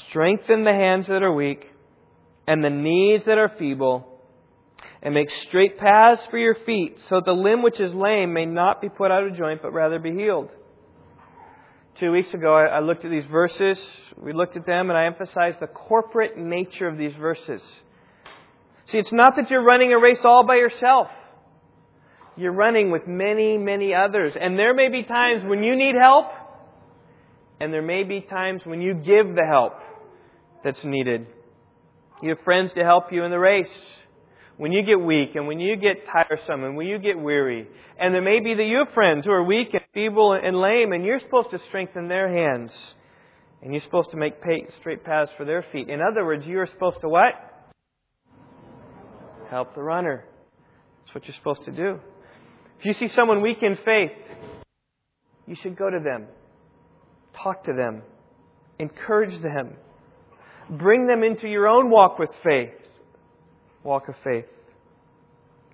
strengthen 0.08 0.64
the 0.64 0.72
hands 0.72 1.06
that 1.08 1.22
are 1.22 1.32
weak 1.32 1.66
and 2.46 2.64
the 2.64 2.70
knees 2.70 3.20
that 3.26 3.36
are 3.36 3.52
feeble, 3.58 4.11
and 5.02 5.14
make 5.14 5.28
straight 5.48 5.78
paths 5.78 6.22
for 6.30 6.38
your 6.38 6.54
feet, 6.54 6.96
so 7.08 7.20
the 7.24 7.32
limb 7.32 7.62
which 7.62 7.80
is 7.80 7.92
lame 7.92 8.32
may 8.32 8.46
not 8.46 8.80
be 8.80 8.88
put 8.88 9.10
out 9.10 9.24
of 9.24 9.36
joint, 9.36 9.60
but 9.60 9.72
rather 9.72 9.98
be 9.98 10.12
healed. 10.12 10.48
Two 11.98 12.12
weeks 12.12 12.32
ago, 12.32 12.54
I 12.54 12.80
looked 12.80 13.04
at 13.04 13.10
these 13.10 13.26
verses. 13.26 13.78
We 14.16 14.32
looked 14.32 14.56
at 14.56 14.64
them, 14.64 14.90
and 14.90 14.98
I 14.98 15.06
emphasized 15.06 15.58
the 15.60 15.66
corporate 15.66 16.38
nature 16.38 16.88
of 16.88 16.96
these 16.96 17.14
verses. 17.14 17.60
See, 18.90 18.98
it's 18.98 19.12
not 19.12 19.36
that 19.36 19.50
you're 19.50 19.62
running 19.62 19.92
a 19.92 19.98
race 19.98 20.18
all 20.24 20.44
by 20.46 20.56
yourself. 20.56 21.08
You're 22.36 22.52
running 22.52 22.90
with 22.90 23.06
many, 23.06 23.58
many 23.58 23.94
others. 23.94 24.34
And 24.40 24.58
there 24.58 24.72
may 24.72 24.88
be 24.88 25.02
times 25.02 25.44
when 25.44 25.62
you 25.62 25.76
need 25.76 25.94
help, 25.94 26.26
and 27.60 27.72
there 27.72 27.82
may 27.82 28.04
be 28.04 28.20
times 28.20 28.62
when 28.64 28.80
you 28.80 28.94
give 28.94 29.34
the 29.34 29.44
help 29.46 29.74
that's 30.64 30.82
needed. 30.82 31.26
You 32.22 32.30
have 32.30 32.40
friends 32.44 32.72
to 32.74 32.84
help 32.84 33.12
you 33.12 33.24
in 33.24 33.30
the 33.30 33.38
race. 33.38 33.68
When 34.62 34.70
you 34.70 34.84
get 34.84 35.00
weak, 35.00 35.30
and 35.34 35.48
when 35.48 35.58
you 35.58 35.74
get 35.74 36.06
tiresome, 36.06 36.62
and 36.62 36.76
when 36.76 36.86
you 36.86 36.96
get 37.00 37.18
weary. 37.18 37.66
And 37.98 38.14
there 38.14 38.22
may 38.22 38.38
be 38.38 38.54
that 38.54 38.62
you 38.62 38.84
have 38.84 38.94
friends 38.94 39.24
who 39.24 39.32
are 39.32 39.42
weak 39.42 39.74
and 39.74 39.82
feeble 39.92 40.34
and 40.34 40.56
lame, 40.56 40.92
and 40.92 41.04
you're 41.04 41.18
supposed 41.18 41.50
to 41.50 41.58
strengthen 41.66 42.06
their 42.06 42.32
hands. 42.32 42.70
And 43.60 43.72
you're 43.72 43.82
supposed 43.82 44.12
to 44.12 44.16
make 44.16 44.34
straight 44.78 45.02
paths 45.02 45.32
for 45.36 45.44
their 45.44 45.66
feet. 45.72 45.88
In 45.88 46.00
other 46.00 46.24
words, 46.24 46.46
you 46.46 46.60
are 46.60 46.68
supposed 46.68 47.00
to 47.00 47.08
what? 47.08 47.32
Help 49.50 49.74
the 49.74 49.82
runner. 49.82 50.26
That's 51.00 51.12
what 51.16 51.26
you're 51.26 51.36
supposed 51.38 51.64
to 51.64 51.72
do. 51.72 51.98
If 52.78 52.84
you 52.84 52.92
see 52.92 53.12
someone 53.16 53.42
weak 53.42 53.64
in 53.64 53.76
faith, 53.84 54.12
you 55.48 55.56
should 55.60 55.76
go 55.76 55.90
to 55.90 55.98
them, 55.98 56.28
talk 57.42 57.64
to 57.64 57.72
them, 57.72 58.02
encourage 58.78 59.42
them, 59.42 59.70
bring 60.70 61.08
them 61.08 61.24
into 61.24 61.48
your 61.48 61.66
own 61.66 61.90
walk 61.90 62.20
with 62.20 62.30
faith, 62.44 62.74
walk 63.84 64.08
of 64.08 64.14
faith. 64.24 64.46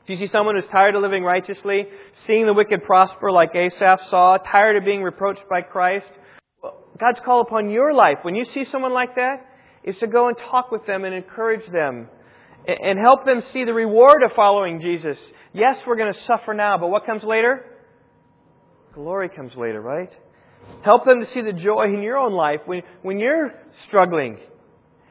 If 0.04 0.08
you 0.08 0.26
see 0.26 0.32
someone 0.32 0.56
who's 0.56 0.70
tired 0.70 0.94
of 0.94 1.02
living 1.02 1.22
righteously, 1.22 1.86
seeing 2.26 2.46
the 2.46 2.54
wicked 2.54 2.82
prosper 2.84 3.30
like 3.30 3.54
Asaph 3.54 4.00
saw, 4.08 4.38
tired 4.38 4.76
of 4.76 4.84
being 4.84 5.02
reproached 5.02 5.42
by 5.50 5.60
Christ, 5.60 6.08
God's 6.98 7.20
call 7.24 7.42
upon 7.42 7.70
your 7.70 7.92
life. 7.92 8.18
When 8.22 8.34
you 8.34 8.46
see 8.54 8.64
someone 8.72 8.94
like 8.94 9.16
that, 9.16 9.46
is 9.84 9.96
to 9.98 10.06
go 10.06 10.28
and 10.28 10.36
talk 10.50 10.70
with 10.70 10.86
them 10.86 11.04
and 11.04 11.14
encourage 11.14 11.66
them 11.70 12.08
and 12.66 12.98
help 12.98 13.24
them 13.24 13.42
see 13.52 13.64
the 13.64 13.72
reward 13.72 14.22
of 14.22 14.32
following 14.34 14.80
Jesus. 14.80 15.16
Yes, 15.52 15.76
we're 15.86 15.96
going 15.96 16.12
to 16.12 16.20
suffer 16.26 16.52
now, 16.52 16.76
but 16.76 16.88
what 16.88 17.06
comes 17.06 17.22
later? 17.22 17.64
Glory 18.94 19.28
comes 19.28 19.54
later, 19.56 19.80
right? 19.80 20.10
Help 20.84 21.04
them 21.04 21.20
to 21.20 21.30
see 21.32 21.40
the 21.40 21.52
joy 21.52 21.84
in 21.84 22.02
your 22.02 22.18
own 22.18 22.32
life 22.32 22.60
when, 22.66 22.82
when 23.02 23.18
you're 23.18 23.54
struggling 23.86 24.38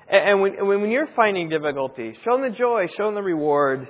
and 0.10 0.42
when, 0.42 0.90
you're 0.90 1.10
finding 1.16 1.50
difficulty. 1.50 2.14
Show 2.24 2.38
them 2.38 2.50
the 2.50 2.58
joy, 2.58 2.86
show 2.96 3.06
them 3.08 3.16
the 3.16 3.22
reward. 3.22 3.88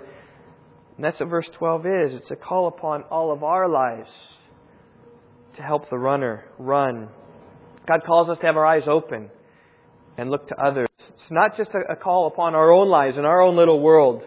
And 0.96 1.06
that's 1.06 1.20
what 1.20 1.30
verse 1.30 1.48
12 1.58 1.86
is. 1.86 2.14
It's 2.14 2.32
a 2.32 2.36
call 2.36 2.68
upon 2.68 3.04
all 3.04 3.32
of 3.32 3.44
our 3.44 3.70
lives 3.70 4.10
to 5.58 5.62
help 5.62 5.90
the 5.90 5.98
runner 5.98 6.46
run. 6.58 7.10
God 7.88 8.02
calls 8.06 8.30
us 8.30 8.40
to 8.40 8.46
have 8.46 8.58
our 8.58 8.66
eyes 8.66 8.84
open 8.88 9.30
and 10.18 10.32
look 10.32 10.48
to 10.48 10.56
others. 10.56 10.88
It's 10.98 11.32
not 11.32 11.56
just 11.56 11.70
a, 11.72 11.96
call 11.96 12.28
upon 12.28 12.56
our 12.56 12.72
own 12.72 12.90
lives 12.90 13.18
and 13.18 13.26
our 13.26 13.42
own 13.42 13.56
little 13.56 13.80
world. 13.80 14.24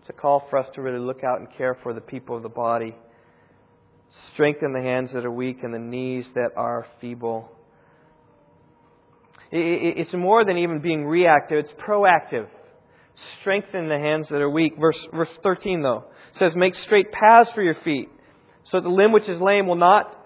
It's 0.00 0.10
a 0.10 0.12
call 0.12 0.46
for 0.50 0.58
us 0.58 0.66
to 0.74 0.82
really 0.82 0.98
look 0.98 1.22
out 1.22 1.38
and 1.38 1.48
care 1.56 1.76
for 1.82 1.94
the 1.94 2.00
people 2.00 2.36
of 2.36 2.42
the 2.42 2.48
body. 2.48 2.96
Strengthen 4.32 4.72
the 4.72 4.82
hands 4.82 5.10
that 5.14 5.24
are 5.24 5.30
weak 5.30 5.58
and 5.62 5.72
the 5.72 5.78
knees 5.78 6.26
that 6.34 6.50
are 6.56 6.86
feeble. 7.00 7.50
It's 9.54 10.12
more 10.14 10.44
than 10.44 10.56
even 10.56 10.80
being 10.80 11.04
reactive, 11.04 11.58
it's 11.66 11.72
proactive. 11.86 12.48
Strengthen 13.40 13.88
the 13.88 13.98
hands 13.98 14.26
that 14.30 14.40
are 14.40 14.48
weak. 14.48 14.72
Verse, 14.80 14.96
verse 15.12 15.28
13, 15.42 15.82
though, 15.82 16.04
says, 16.38 16.52
Make 16.56 16.74
straight 16.86 17.12
paths 17.12 17.50
for 17.54 17.62
your 17.62 17.76
feet, 17.84 18.08
so 18.70 18.78
that 18.78 18.82
the 18.82 18.94
limb 18.94 19.12
which 19.12 19.28
is 19.28 19.38
lame 19.40 19.66
will 19.66 19.76
not 19.76 20.18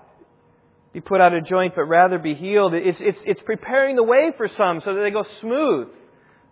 be 0.92 1.00
put 1.00 1.20
out 1.20 1.34
of 1.34 1.44
joint, 1.44 1.74
but 1.74 1.84
rather 1.84 2.18
be 2.18 2.34
healed. 2.34 2.72
It's, 2.72 2.98
it's, 3.00 3.18
it's 3.24 3.42
preparing 3.44 3.96
the 3.96 4.04
way 4.04 4.30
for 4.36 4.48
some 4.56 4.80
so 4.84 4.94
that 4.94 5.00
they 5.00 5.10
go 5.10 5.24
smooth 5.40 5.88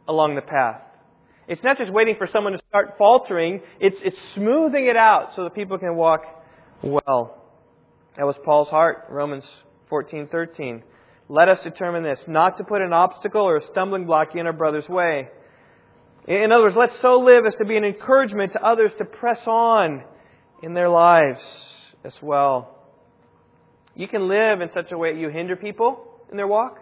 along 0.08 0.34
the 0.34 0.42
path. 0.42 0.82
It's 1.46 1.62
not 1.62 1.78
just 1.78 1.92
waiting 1.92 2.16
for 2.18 2.26
someone 2.26 2.54
to 2.54 2.58
start 2.68 2.94
faltering, 2.98 3.60
it's, 3.78 3.96
it's 4.02 4.16
smoothing 4.34 4.86
it 4.86 4.96
out 4.96 5.30
so 5.36 5.44
that 5.44 5.54
people 5.54 5.78
can 5.78 5.94
walk 5.94 6.22
well. 6.82 7.42
That 8.16 8.26
was 8.26 8.36
Paul's 8.44 8.68
heart, 8.68 9.06
Romans 9.10 9.44
14:13. 9.90 10.82
Let 11.28 11.48
us 11.48 11.58
determine 11.64 12.02
this, 12.02 12.18
not 12.26 12.58
to 12.58 12.64
put 12.64 12.82
an 12.82 12.92
obstacle 12.92 13.42
or 13.42 13.56
a 13.56 13.66
stumbling 13.70 14.04
block 14.04 14.34
in 14.34 14.46
our 14.46 14.52
brother's 14.52 14.88
way. 14.88 15.28
In 16.28 16.52
other 16.52 16.64
words, 16.64 16.76
let's 16.76 16.94
so 17.02 17.20
live 17.20 17.46
as 17.46 17.54
to 17.56 17.64
be 17.64 17.76
an 17.76 17.84
encouragement 17.84 18.52
to 18.52 18.62
others 18.62 18.92
to 18.98 19.04
press 19.04 19.40
on 19.46 20.04
in 20.62 20.74
their 20.74 20.88
lives 20.88 21.40
as 22.04 22.12
well. 22.22 22.78
You 23.94 24.08
can 24.08 24.28
live 24.28 24.60
in 24.60 24.70
such 24.74 24.90
a 24.92 24.98
way 24.98 25.12
that 25.12 25.20
you 25.20 25.28
hinder 25.28 25.56
people 25.56 26.04
in 26.30 26.36
their 26.36 26.46
walk. 26.46 26.78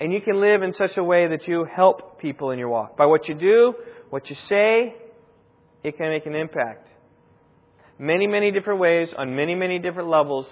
And 0.00 0.12
you 0.12 0.20
can 0.20 0.40
live 0.40 0.62
in 0.62 0.74
such 0.74 0.96
a 0.96 1.02
way 1.02 1.26
that 1.28 1.48
you 1.48 1.64
help 1.64 2.20
people 2.20 2.50
in 2.50 2.58
your 2.58 2.68
walk. 2.68 2.96
By 2.96 3.06
what 3.06 3.28
you 3.28 3.34
do, 3.34 3.74
what 4.10 4.30
you 4.30 4.36
say, 4.48 4.94
it 5.82 5.96
can 5.96 6.10
make 6.10 6.26
an 6.26 6.36
impact. 6.36 6.86
Many, 7.98 8.28
many 8.28 8.52
different 8.52 8.78
ways, 8.78 9.08
on 9.16 9.34
many, 9.34 9.56
many 9.56 9.80
different 9.80 10.08
levels, 10.08 10.46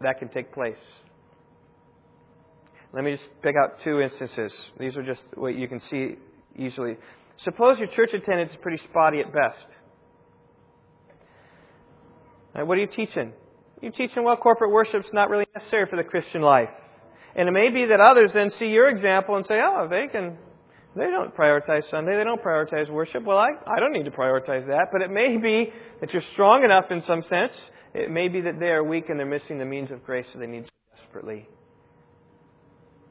that 0.00 0.18
can 0.18 0.28
take 0.28 0.52
place. 0.52 0.76
Let 2.92 3.04
me 3.04 3.12
just 3.12 3.24
pick 3.42 3.54
out 3.56 3.78
two 3.84 4.00
instances. 4.00 4.52
These 4.78 4.96
are 4.96 5.02
just 5.02 5.22
what 5.34 5.54
you 5.54 5.68
can 5.68 5.80
see 5.90 6.16
easily. 6.58 6.96
Suppose 7.44 7.78
your 7.78 7.88
church 7.88 8.10
attendance 8.14 8.52
is 8.52 8.56
pretty 8.62 8.82
spotty 8.88 9.20
at 9.20 9.32
best. 9.32 9.66
What 12.54 12.78
are 12.78 12.80
you 12.80 12.86
teaching? 12.86 13.32
You're 13.82 13.92
teaching, 13.92 14.24
well, 14.24 14.36
corporate 14.36 14.70
worship's 14.70 15.08
not 15.12 15.28
really 15.28 15.44
necessary 15.54 15.84
for 15.90 15.96
the 15.96 16.04
Christian 16.04 16.40
life. 16.40 16.70
And 17.34 17.48
it 17.48 17.52
may 17.52 17.68
be 17.68 17.84
that 17.86 18.00
others 18.00 18.30
then 18.32 18.50
see 18.58 18.66
your 18.66 18.88
example 18.88 19.36
and 19.36 19.44
say, 19.44 19.56
oh, 19.62 19.86
they 19.90 20.06
can, 20.10 20.38
they 20.96 21.10
don't 21.10 21.36
prioritize 21.36 21.82
Sunday, 21.90 22.16
they 22.16 22.24
don't 22.24 22.42
prioritize 22.42 22.90
worship. 22.90 23.24
Well, 23.24 23.36
I, 23.36 23.50
I 23.66 23.78
don't 23.78 23.92
need 23.92 24.06
to 24.06 24.10
prioritize 24.10 24.66
that. 24.68 24.86
But 24.90 25.02
it 25.02 25.10
may 25.10 25.36
be 25.36 25.70
that 26.00 26.14
you're 26.14 26.22
strong 26.32 26.64
enough 26.64 26.86
in 26.90 27.02
some 27.06 27.22
sense. 27.28 27.52
It 27.92 28.10
may 28.10 28.28
be 28.28 28.40
that 28.40 28.58
they 28.58 28.68
are 28.68 28.82
weak 28.82 29.10
and 29.10 29.18
they're 29.18 29.26
missing 29.26 29.58
the 29.58 29.66
means 29.66 29.90
of 29.90 30.02
grace 30.02 30.24
so 30.32 30.38
they 30.38 30.46
need 30.46 30.70
desperately. 30.96 31.46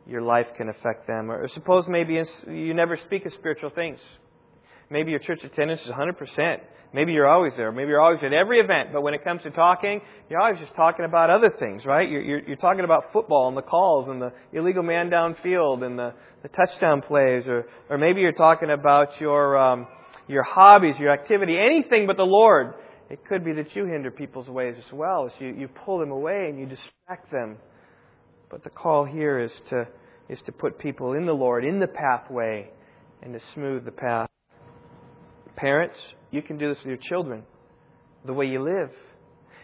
Your 0.08 0.22
life 0.22 0.48
can 0.58 0.70
affect 0.70 1.08
them. 1.08 1.32
Or 1.32 1.48
suppose 1.54 1.86
maybe 1.88 2.22
you 2.48 2.74
never 2.74 2.98
speak 3.06 3.26
of 3.26 3.34
spiritual 3.34 3.72
things. 3.72 4.00
Maybe 4.90 5.12
your 5.12 5.20
church 5.20 5.44
attendance 5.44 5.82
is 5.82 5.92
100%. 5.92 6.58
Maybe 6.94 7.12
you're 7.12 7.28
always 7.28 7.54
there. 7.58 7.72
Maybe 7.72 7.90
you're 7.90 8.02
always 8.02 8.22
at 8.24 8.32
every 8.32 8.60
event. 8.60 8.90
But 8.94 9.02
when 9.02 9.14
it 9.14 9.24
comes 9.24 9.42
to 9.44 9.50
talking, 9.50 10.00
you're 10.30 10.40
always 10.40 10.60
just 10.60 10.76
talking 10.76 11.06
about 11.06 11.30
other 11.30 11.52
things, 11.60 11.84
right? 11.86 12.10
You're, 12.10 12.22
you're, 12.22 12.48
you're 12.48 12.58
talking 12.58 12.86
about 12.86 13.12
football 13.12 13.48
and 13.48 13.58
the 13.58 13.64
calls 13.64 14.08
and 14.08 14.22
the 14.22 14.32
illegal 14.54 14.84
man 14.84 15.10
downfield 15.10 15.84
and 15.84 15.98
the, 15.98 16.14
the 16.44 16.50
touchdown 16.50 17.02
plays. 17.02 17.44
Or, 17.48 17.66
or 17.90 17.98
maybe 17.98 18.22
you're 18.22 18.32
talking 18.32 18.70
about 18.70 19.20
your, 19.20 19.58
um, 19.58 19.88
your 20.28 20.44
hobbies, 20.44 20.96
your 21.00 21.12
activity, 21.12 21.58
anything 21.58 22.08
but 22.08 22.16
the 22.16 22.24
Lord. 22.24 22.76
It 23.10 23.26
could 23.28 23.44
be 23.44 23.54
that 23.54 23.76
you 23.76 23.86
hinder 23.86 24.10
people's 24.10 24.48
ways 24.48 24.76
as 24.78 24.94
well. 24.94 25.30
So 25.38 25.46
you, 25.46 25.54
you 25.54 25.68
pull 25.68 26.00
them 26.00 26.12
away 26.12 26.48
and 26.50 26.60
you 26.60 26.66
distract 26.66 27.32
them. 27.32 27.58
But 28.50 28.64
the 28.64 28.70
call 28.70 29.06
here 29.06 29.40
is 29.40 29.52
to, 29.70 29.88
is 30.30 30.40
to 30.46 30.52
put 30.52 30.80
people 30.80 31.14
in 31.14 31.26
the 31.26 31.34
Lord, 31.34 31.66
in 31.66 31.80
the 31.80 31.88
pathway, 31.88 32.70
and 33.22 33.34
to 33.34 33.40
smooth 33.54 33.86
the 33.86 33.92
path. 33.92 34.30
Parents, 35.56 35.96
you 36.32 36.42
can 36.42 36.58
do 36.58 36.70
this 36.70 36.78
with 36.80 36.88
your 36.88 37.10
children, 37.10 37.44
the 38.26 38.34
way 38.34 38.46
you 38.46 38.62
live. 38.62 38.92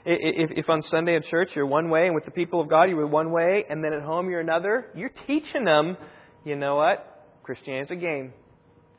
If, 0.03 0.51
if 0.55 0.69
on 0.69 0.81
Sunday 0.89 1.15
at 1.15 1.25
church 1.25 1.49
you're 1.55 1.65
one 1.65 1.89
way, 1.89 2.07
and 2.07 2.15
with 2.15 2.25
the 2.25 2.31
people 2.31 2.59
of 2.59 2.69
God 2.69 2.85
you're 2.85 3.05
one 3.05 3.31
way, 3.31 3.65
and 3.69 3.83
then 3.83 3.93
at 3.93 4.01
home 4.01 4.29
you're 4.29 4.39
another, 4.39 4.87
you're 4.95 5.11
teaching 5.27 5.63
them, 5.65 5.97
you 6.43 6.55
know 6.55 6.75
what? 6.75 7.27
Christianity's 7.43 7.91
a 7.91 7.99
game. 7.99 8.33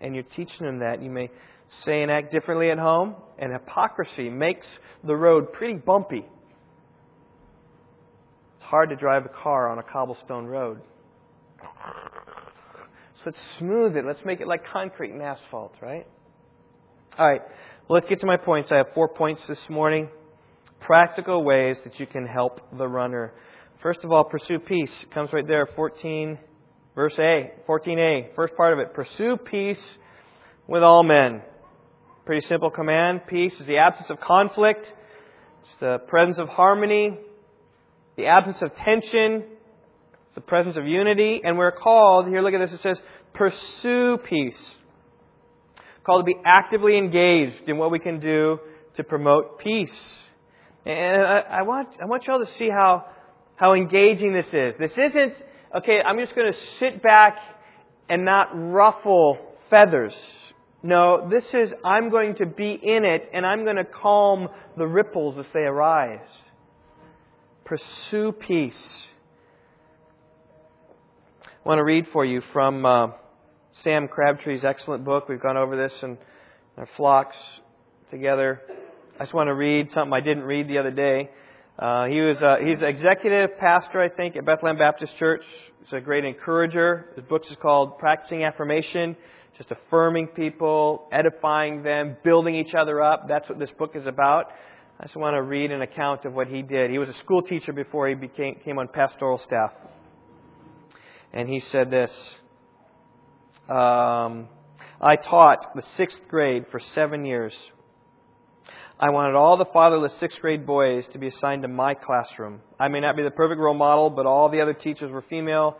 And 0.00 0.14
you're 0.14 0.24
teaching 0.24 0.66
them 0.66 0.80
that. 0.80 1.02
You 1.02 1.10
may 1.10 1.30
say 1.84 2.02
and 2.02 2.10
act 2.10 2.32
differently 2.32 2.70
at 2.70 2.78
home, 2.78 3.16
and 3.38 3.52
hypocrisy 3.52 4.28
makes 4.28 4.66
the 5.04 5.16
road 5.16 5.52
pretty 5.52 5.74
bumpy. 5.74 6.24
Hard 8.72 8.88
to 8.88 8.96
drive 8.96 9.26
a 9.26 9.28
car 9.28 9.68
on 9.68 9.78
a 9.78 9.82
cobblestone 9.82 10.46
road. 10.46 10.80
So 11.62 13.22
let's 13.26 13.38
smooth 13.58 13.98
it. 13.98 14.06
Let's 14.06 14.24
make 14.24 14.40
it 14.40 14.48
like 14.48 14.64
concrete 14.66 15.10
and 15.10 15.20
asphalt, 15.20 15.74
right? 15.82 16.06
All 17.18 17.28
right, 17.28 17.42
well, 17.86 17.98
let's 17.98 18.08
get 18.08 18.20
to 18.20 18.26
my 18.26 18.38
points. 18.38 18.72
I 18.72 18.76
have 18.76 18.86
four 18.94 19.08
points 19.08 19.42
this 19.46 19.58
morning. 19.68 20.08
Practical 20.80 21.44
ways 21.44 21.76
that 21.84 22.00
you 22.00 22.06
can 22.06 22.26
help 22.26 22.62
the 22.78 22.88
runner. 22.88 23.34
First 23.82 24.04
of 24.04 24.10
all, 24.10 24.24
pursue 24.24 24.58
peace. 24.58 24.90
It 25.02 25.10
comes 25.12 25.34
right 25.34 25.46
there, 25.46 25.68
14, 25.76 26.38
verse 26.94 27.18
A, 27.18 27.50
14a, 27.68 28.34
first 28.34 28.56
part 28.56 28.72
of 28.72 28.78
it. 28.78 28.94
Pursue 28.94 29.36
peace 29.36 29.82
with 30.66 30.82
all 30.82 31.02
men. 31.02 31.42
Pretty 32.24 32.46
simple 32.46 32.70
command. 32.70 33.26
Peace 33.26 33.52
is 33.60 33.66
the 33.66 33.76
absence 33.76 34.08
of 34.08 34.18
conflict. 34.18 34.86
It's 35.60 35.74
the 35.78 35.98
presence 36.08 36.38
of 36.38 36.48
harmony, 36.48 37.18
the 38.16 38.26
absence 38.26 38.58
of 38.62 38.74
tension, 38.76 39.44
the 40.34 40.40
presence 40.40 40.76
of 40.76 40.86
unity, 40.86 41.40
and 41.44 41.58
we're 41.58 41.72
called, 41.72 42.28
here 42.28 42.40
look 42.40 42.54
at 42.54 42.60
this, 42.60 42.72
it 42.72 42.82
says, 42.82 42.98
pursue 43.34 44.18
peace 44.18 44.58
called 46.04 46.22
to 46.22 46.26
be 46.26 46.36
actively 46.44 46.98
engaged 46.98 47.68
in 47.68 47.78
what 47.78 47.90
we 47.90 47.98
can 47.98 48.20
do 48.20 48.58
to 48.96 49.04
promote 49.04 49.58
peace. 49.58 49.94
And 50.84 51.22
I, 51.22 51.40
I 51.40 51.62
want, 51.62 51.88
I 52.02 52.06
want 52.06 52.26
you 52.26 52.32
all 52.32 52.44
to 52.44 52.52
see 52.58 52.68
how, 52.68 53.06
how 53.56 53.74
engaging 53.74 54.32
this 54.32 54.46
is. 54.46 54.74
This 54.78 54.92
isn't, 54.92 55.34
okay, 55.76 56.00
I'm 56.04 56.18
just 56.18 56.34
going 56.34 56.52
to 56.52 56.58
sit 56.80 57.02
back 57.02 57.36
and 58.08 58.24
not 58.24 58.48
ruffle 58.52 59.38
feathers. 59.70 60.14
No, 60.82 61.28
this 61.30 61.44
is, 61.54 61.72
I'm 61.84 62.10
going 62.10 62.34
to 62.36 62.46
be 62.46 62.72
in 62.72 63.04
it 63.04 63.30
and 63.32 63.46
I'm 63.46 63.64
going 63.64 63.76
to 63.76 63.84
calm 63.84 64.48
the 64.76 64.86
ripples 64.86 65.38
as 65.38 65.46
they 65.54 65.60
arise. 65.60 66.18
Pursue 67.64 68.32
peace. 68.32 68.82
I 71.44 71.68
want 71.68 71.78
to 71.78 71.84
read 71.84 72.06
for 72.12 72.24
you 72.24 72.42
from 72.52 72.84
uh, 72.84 73.08
Sam 73.84 74.08
Crabtree's 74.08 74.64
excellent 74.64 75.04
book. 75.04 75.28
We've 75.28 75.40
gone 75.40 75.56
over 75.56 75.76
this 75.76 75.92
in 76.02 76.18
our 76.76 76.88
flocks 76.96 77.36
together. 78.10 78.60
I 79.18 79.24
just 79.24 79.32
want 79.32 79.46
to 79.46 79.54
read 79.54 79.88
something 79.94 80.12
I 80.12 80.20
didn't 80.20 80.42
read 80.42 80.66
the 80.66 80.78
other 80.78 80.90
day. 80.90 81.30
Uh, 81.78 82.06
he 82.06 82.20
was 82.20 82.36
uh, 82.38 82.56
he's 82.64 82.82
executive 82.82 83.56
pastor, 83.58 84.02
I 84.02 84.08
think, 84.08 84.34
at 84.34 84.44
Bethlehem 84.44 84.76
Baptist 84.76 85.16
Church. 85.18 85.44
He's 85.84 85.92
a 85.92 86.00
great 86.00 86.24
encourager. 86.24 87.12
His 87.14 87.24
book 87.26 87.42
is 87.48 87.56
called 87.62 87.96
Practicing 87.98 88.42
Affirmation, 88.42 89.16
just 89.56 89.70
affirming 89.70 90.26
people, 90.28 91.08
edifying 91.12 91.84
them, 91.84 92.16
building 92.24 92.56
each 92.56 92.74
other 92.74 93.00
up. 93.00 93.28
That's 93.28 93.48
what 93.48 93.60
this 93.60 93.70
book 93.78 93.92
is 93.94 94.06
about. 94.06 94.46
I 95.02 95.06
just 95.06 95.16
want 95.16 95.34
to 95.34 95.42
read 95.42 95.72
an 95.72 95.82
account 95.82 96.24
of 96.26 96.32
what 96.32 96.46
he 96.46 96.62
did. 96.62 96.92
He 96.92 96.98
was 96.98 97.08
a 97.08 97.18
school 97.24 97.42
teacher 97.42 97.72
before 97.72 98.06
he 98.06 98.14
became 98.14 98.54
came 98.64 98.78
on 98.78 98.86
pastoral 98.86 99.36
staff, 99.44 99.72
and 101.32 101.48
he 101.48 101.58
said 101.72 101.90
this. 101.90 102.12
Um, 103.68 104.46
I 105.00 105.16
taught 105.16 105.74
the 105.74 105.82
sixth 105.96 106.20
grade 106.28 106.66
for 106.70 106.80
seven 106.94 107.24
years. 107.24 107.52
I 109.00 109.10
wanted 109.10 109.34
all 109.34 109.56
the 109.56 109.64
fatherless 109.72 110.12
sixth 110.20 110.40
grade 110.40 110.64
boys 110.64 111.04
to 111.14 111.18
be 111.18 111.26
assigned 111.26 111.62
to 111.62 111.68
my 111.68 111.94
classroom. 111.94 112.60
I 112.78 112.86
may 112.86 113.00
not 113.00 113.16
be 113.16 113.24
the 113.24 113.32
perfect 113.32 113.60
role 113.60 113.74
model, 113.74 114.08
but 114.08 114.24
all 114.24 114.50
the 114.50 114.60
other 114.60 114.74
teachers 114.74 115.10
were 115.10 115.22
female, 115.22 115.78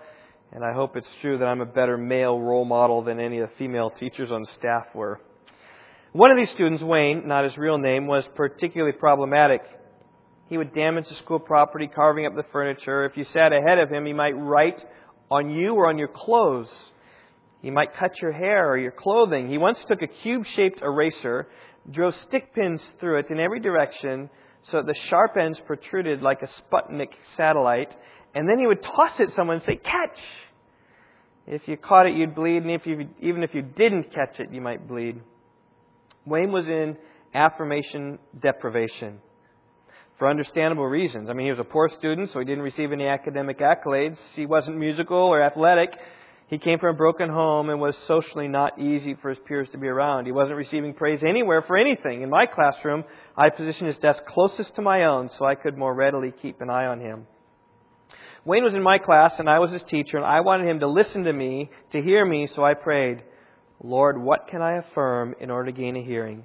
And 0.51 0.65
I 0.65 0.73
hope 0.73 0.97
it's 0.97 1.07
true 1.21 1.39
that 1.39 1.45
I'm 1.45 1.61
a 1.61 1.67
better 1.67 1.97
male 1.97 2.41
role 2.41 2.65
model 2.65 3.03
than 3.03 3.21
any 3.21 3.39
of 3.39 3.51
the 3.51 3.57
female 3.57 3.91
teachers 3.91 4.33
on 4.33 4.45
staff 4.59 4.87
were. 4.97 5.21
One 6.13 6.31
of 6.31 6.37
these 6.37 6.51
students, 6.51 6.83
Wayne, 6.83 7.27
not 7.27 7.45
his 7.45 7.57
real 7.57 7.79
name, 7.79 8.07
was 8.07 8.29
particularly 8.35 8.93
problematic. 8.93 9.63
He 10.51 10.59
would 10.59 10.75
damage 10.75 11.09
the 11.09 11.15
school 11.15 11.39
property, 11.39 11.87
carving 11.87 12.27
up 12.27 12.37
the 12.37 12.45
furniture. 12.53 13.07
If 13.07 13.17
you 13.17 13.25
sat 13.33 13.55
ahead 13.55 13.79
of 13.79 13.89
him, 13.89 14.05
he 14.05 14.13
might 14.13 14.33
write 14.33 14.79
on 15.31 15.49
you 15.49 15.73
or 15.73 15.89
on 15.89 15.97
your 15.97 16.09
clothes. 16.09 16.69
He 17.63 17.71
might 17.71 17.95
cut 17.95 18.21
your 18.21 18.33
hair 18.33 18.69
or 18.69 18.77
your 18.77 18.91
clothing. 18.91 19.49
He 19.49 19.57
once 19.57 19.79
took 19.89 20.03
a 20.03 20.07
cube 20.07 20.45
shaped 20.45 20.83
eraser, 20.83 21.49
drove 21.91 22.15
stick 22.29 22.55
pins 22.55 22.83
through 23.01 23.21
it 23.21 23.31
in 23.31 23.41
every 23.41 23.61
direction 23.61 24.29
so 24.71 24.77
that 24.77 24.87
the 24.87 25.01
sharp 25.09 25.39
ends 25.39 25.59
protruded 25.67 26.21
like 26.21 26.43
a 26.43 26.49
Sputnik 26.61 27.13
satellite, 27.39 27.97
and 28.35 28.47
then 28.47 28.59
he 28.59 28.67
would 28.67 28.83
toss 28.83 29.19
it 29.19 29.31
at 29.31 29.35
someone 29.35 29.57
and 29.57 29.65
say, 29.65 29.77
Catch! 29.77 30.19
If 31.47 31.67
you 31.67 31.79
caught 31.79 32.07
it, 32.07 32.15
you'd 32.15 32.35
bleed, 32.35 32.59
and 32.59 32.71
if 32.71 32.87
you, 32.87 33.09
even 33.21 33.43
if 33.43 33.55
you 33.55 33.63
didn't 33.63 34.13
catch 34.13 34.39
it, 34.41 34.53
you 34.53 34.61
might 34.61 34.87
bleed. 34.87 35.23
Wayne 36.25 36.53
was 36.53 36.67
in 36.67 36.97
affirmation 37.35 38.19
deprivation 38.41 39.19
for 40.19 40.29
understandable 40.29 40.87
reasons. 40.87 41.29
I 41.29 41.33
mean, 41.33 41.47
he 41.47 41.51
was 41.51 41.61
a 41.61 41.65
poor 41.65 41.89
student, 41.89 42.31
so 42.33 42.39
he 42.39 42.45
didn't 42.45 42.63
receive 42.63 42.93
any 42.93 43.07
academic 43.07 43.59
accolades. 43.59 44.17
He 44.35 44.47
wasn't 44.47 44.79
musical 44.79 45.17
or 45.17 45.43
athletic. 45.43 45.91
He 46.49 46.59
came 46.59 46.79
from 46.79 46.95
a 46.95 46.99
broken 46.99 47.31
home 47.31 47.71
and 47.71 47.81
was 47.81 47.97
socially 48.07 48.47
not 48.47 48.79
easy 48.79 49.17
for 49.21 49.31
his 49.31 49.39
peers 49.49 49.69
to 49.73 49.79
be 49.79 49.89
around. 49.89 50.27
He 50.27 50.33
wasn't 50.33 50.59
receiving 50.59 50.93
praise 50.93 51.21
anywhere 51.27 51.63
for 51.63 51.79
anything. 51.79 52.23
In 52.23 52.31
my 52.31 52.47
classroom, 52.47 53.05
I 53.37 53.49
positioned 53.49 53.89
his 53.89 53.99
desk 53.99 54.23
closest 54.27 54.75
to 54.77 54.83
my 54.83 55.05
own 55.05 55.31
so 55.39 55.47
I 55.47 55.55
could 55.55 55.79
more 55.79 55.95
readily 55.95 56.33
keep 56.43 56.61
an 56.61 56.69
eye 56.69 56.87
on 56.87 57.01
him. 57.01 57.27
Wayne 58.45 58.65
was 58.65 58.75
in 58.75 58.83
my 58.83 58.99
class 58.99 59.33
and 59.39 59.49
I 59.49 59.61
was 59.61 59.71
his 59.73 59.83
teacher, 59.89 60.19
and 60.19 60.27
I 60.27 60.41
wanted 60.41 60.69
him 60.69 60.81
to 60.81 60.89
listen 60.89 61.25
to 61.25 61.33
me, 61.33 61.71
to 61.93 62.03
hear 62.03 62.25
me, 62.25 62.49
so 62.55 62.65
I 62.65 62.75
prayed, 62.75 63.23
Lord, 63.83 64.17
what 64.17 64.47
can 64.49 64.63
I 64.63 64.79
affirm 64.79 65.35
in 65.41 65.51
order 65.51 65.73
to 65.73 65.77
gain 65.77 65.97
a 65.97 66.05
hearing? 66.05 66.45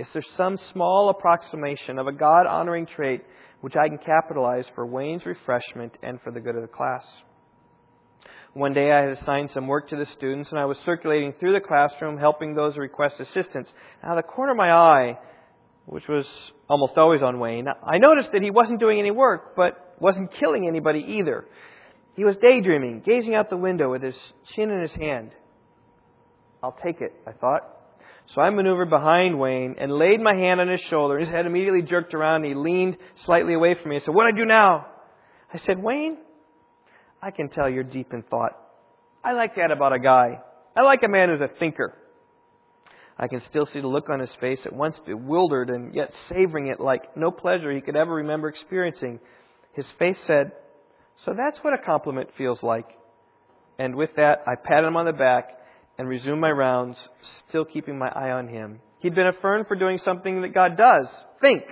Is 0.00 0.08
there 0.12 0.24
some 0.36 0.58
small 0.72 1.08
approximation 1.08 2.00
of 2.00 2.08
a 2.08 2.12
God 2.12 2.46
honoring 2.46 2.86
trait 2.86 3.22
which 3.60 3.76
I 3.76 3.88
can 3.88 3.98
capitalize 3.98 4.64
for 4.74 4.84
Wayne's 4.84 5.24
refreshment 5.24 5.96
and 6.02 6.20
for 6.22 6.32
the 6.32 6.40
good 6.40 6.56
of 6.56 6.62
the 6.62 6.68
class? 6.68 7.04
One 8.54 8.74
day 8.74 8.90
I 8.90 9.02
had 9.02 9.10
assigned 9.10 9.50
some 9.54 9.68
work 9.68 9.88
to 9.90 9.96
the 9.96 10.06
students 10.16 10.50
and 10.50 10.58
I 10.58 10.64
was 10.64 10.76
circulating 10.84 11.32
through 11.38 11.52
the 11.52 11.60
classroom 11.60 12.18
helping 12.18 12.54
those 12.54 12.74
who 12.74 12.80
request 12.80 13.20
assistance. 13.20 13.68
Out 14.02 14.18
of 14.18 14.24
the 14.24 14.28
corner 14.28 14.52
of 14.52 14.58
my 14.58 14.72
eye, 14.72 15.18
which 15.86 16.08
was 16.08 16.26
almost 16.68 16.98
always 16.98 17.22
on 17.22 17.38
Wayne, 17.38 17.68
I 17.68 17.98
noticed 17.98 18.30
that 18.32 18.42
he 18.42 18.50
wasn't 18.50 18.80
doing 18.80 18.98
any 18.98 19.12
work, 19.12 19.54
but 19.54 19.94
wasn't 20.00 20.32
killing 20.40 20.66
anybody 20.66 21.04
either. 21.18 21.44
He 22.16 22.24
was 22.24 22.36
daydreaming, 22.42 23.02
gazing 23.04 23.34
out 23.34 23.48
the 23.48 23.56
window 23.56 23.92
with 23.92 24.02
his 24.02 24.16
chin 24.54 24.70
in 24.70 24.80
his 24.82 24.92
hand. 24.92 25.30
I'll 26.64 26.76
take 26.82 27.02
it, 27.02 27.12
I 27.26 27.32
thought. 27.32 27.68
So 28.34 28.40
I 28.40 28.48
maneuvered 28.48 28.88
behind 28.88 29.38
Wayne 29.38 29.76
and 29.78 29.92
laid 29.92 30.18
my 30.18 30.34
hand 30.34 30.62
on 30.62 30.68
his 30.68 30.80
shoulder. 30.88 31.18
His 31.18 31.28
head 31.28 31.44
immediately 31.44 31.82
jerked 31.82 32.14
around 32.14 32.36
and 32.36 32.46
he 32.46 32.54
leaned 32.54 32.96
slightly 33.26 33.52
away 33.52 33.74
from 33.74 33.90
me. 33.90 33.96
I 33.96 33.98
said, 33.98 34.14
What 34.14 34.22
do 34.22 34.34
I 34.34 34.38
do 34.38 34.46
now? 34.46 34.86
I 35.52 35.58
said, 35.66 35.82
Wayne, 35.82 36.16
I 37.20 37.32
can 37.32 37.50
tell 37.50 37.68
you're 37.68 37.84
deep 37.84 38.14
in 38.14 38.22
thought. 38.22 38.58
I 39.22 39.32
like 39.32 39.56
that 39.56 39.72
about 39.72 39.92
a 39.92 39.98
guy. 39.98 40.40
I 40.74 40.80
like 40.80 41.02
a 41.04 41.08
man 41.08 41.28
who's 41.28 41.42
a 41.42 41.50
thinker. 41.58 41.92
I 43.18 43.28
can 43.28 43.42
still 43.50 43.66
see 43.70 43.80
the 43.80 43.86
look 43.86 44.08
on 44.08 44.18
his 44.18 44.30
face, 44.40 44.60
at 44.64 44.72
once 44.72 44.96
bewildered 45.04 45.68
and 45.68 45.94
yet 45.94 46.12
savoring 46.30 46.68
it 46.68 46.80
like 46.80 47.14
no 47.14 47.30
pleasure 47.30 47.70
he 47.72 47.82
could 47.82 47.94
ever 47.94 48.14
remember 48.14 48.48
experiencing. 48.48 49.20
His 49.74 49.86
face 49.98 50.16
said, 50.26 50.52
So 51.26 51.34
that's 51.36 51.62
what 51.62 51.74
a 51.74 51.84
compliment 51.84 52.30
feels 52.38 52.62
like. 52.62 52.88
And 53.78 53.96
with 53.96 54.16
that, 54.16 54.44
I 54.46 54.54
patted 54.54 54.86
him 54.86 54.96
on 54.96 55.04
the 55.04 55.12
back 55.12 55.58
and 55.98 56.08
resumed 56.08 56.40
my 56.40 56.50
rounds, 56.50 56.96
still 57.48 57.64
keeping 57.64 57.98
my 57.98 58.08
eye 58.08 58.30
on 58.30 58.48
him. 58.48 58.80
He'd 59.00 59.14
been 59.14 59.26
affirmed 59.26 59.66
for 59.68 59.76
doing 59.76 59.98
something 60.04 60.42
that 60.42 60.54
God 60.54 60.76
does 60.76 61.06
think. 61.40 61.62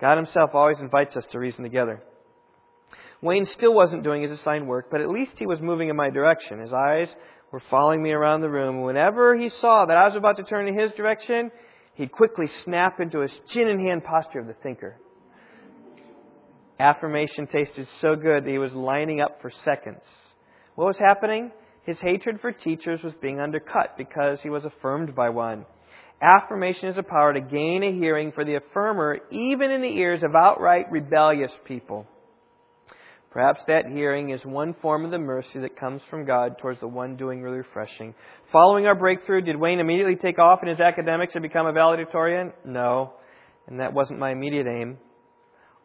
God 0.00 0.16
Himself 0.16 0.50
always 0.54 0.78
invites 0.80 1.16
us 1.16 1.24
to 1.32 1.38
reason 1.38 1.62
together. 1.62 2.02
Wayne 3.20 3.46
still 3.46 3.72
wasn't 3.72 4.02
doing 4.02 4.22
his 4.22 4.32
assigned 4.32 4.66
work, 4.66 4.88
but 4.90 5.00
at 5.00 5.08
least 5.08 5.32
he 5.38 5.46
was 5.46 5.60
moving 5.60 5.88
in 5.88 5.96
my 5.96 6.10
direction. 6.10 6.60
His 6.60 6.72
eyes 6.72 7.08
were 7.52 7.62
following 7.70 8.02
me 8.02 8.10
around 8.10 8.40
the 8.40 8.48
room. 8.48 8.82
Whenever 8.82 9.36
he 9.36 9.48
saw 9.48 9.86
that 9.86 9.96
I 9.96 10.06
was 10.06 10.16
about 10.16 10.36
to 10.38 10.42
turn 10.42 10.66
in 10.66 10.78
his 10.78 10.90
direction, 10.92 11.52
he'd 11.94 12.10
quickly 12.10 12.46
snap 12.64 12.98
into 12.98 13.20
his 13.20 13.32
chin 13.50 13.68
in 13.68 13.78
hand 13.78 14.02
posture 14.02 14.40
of 14.40 14.48
the 14.48 14.56
thinker. 14.62 14.98
Affirmation 16.80 17.46
tasted 17.46 17.86
so 18.00 18.16
good 18.16 18.44
that 18.44 18.50
he 18.50 18.58
was 18.58 18.72
lining 18.72 19.20
up 19.20 19.40
for 19.40 19.52
seconds. 19.64 20.02
What 20.74 20.86
was 20.86 20.96
happening? 20.98 21.52
His 21.84 21.98
hatred 22.00 22.40
for 22.40 22.52
teachers 22.52 23.02
was 23.02 23.14
being 23.20 23.40
undercut 23.40 23.96
because 23.98 24.38
he 24.42 24.50
was 24.50 24.64
affirmed 24.64 25.14
by 25.14 25.30
one. 25.30 25.66
Affirmation 26.20 26.88
is 26.88 26.96
a 26.96 27.02
power 27.02 27.32
to 27.32 27.40
gain 27.40 27.82
a 27.82 27.92
hearing 27.92 28.30
for 28.30 28.44
the 28.44 28.58
affirmer, 28.60 29.18
even 29.32 29.72
in 29.72 29.82
the 29.82 29.98
ears 29.98 30.22
of 30.22 30.36
outright 30.36 30.90
rebellious 30.92 31.50
people. 31.64 32.06
Perhaps 33.32 33.62
that 33.66 33.86
hearing 33.86 34.30
is 34.30 34.44
one 34.44 34.74
form 34.80 35.04
of 35.04 35.10
the 35.10 35.18
mercy 35.18 35.58
that 35.60 35.80
comes 35.80 36.02
from 36.08 36.24
God 36.24 36.58
towards 36.58 36.78
the 36.78 36.86
one 36.86 37.16
doing 37.16 37.42
really 37.42 37.58
refreshing. 37.58 38.14
Following 38.52 38.86
our 38.86 38.94
breakthrough, 38.94 39.40
did 39.40 39.56
Wayne 39.56 39.80
immediately 39.80 40.16
take 40.16 40.38
off 40.38 40.60
in 40.62 40.68
his 40.68 40.78
academics 40.78 41.34
and 41.34 41.42
become 41.42 41.66
a 41.66 41.72
valedictorian? 41.72 42.52
No, 42.64 43.14
and 43.66 43.80
that 43.80 43.94
wasn't 43.94 44.20
my 44.20 44.30
immediate 44.30 44.66
aim. 44.68 44.98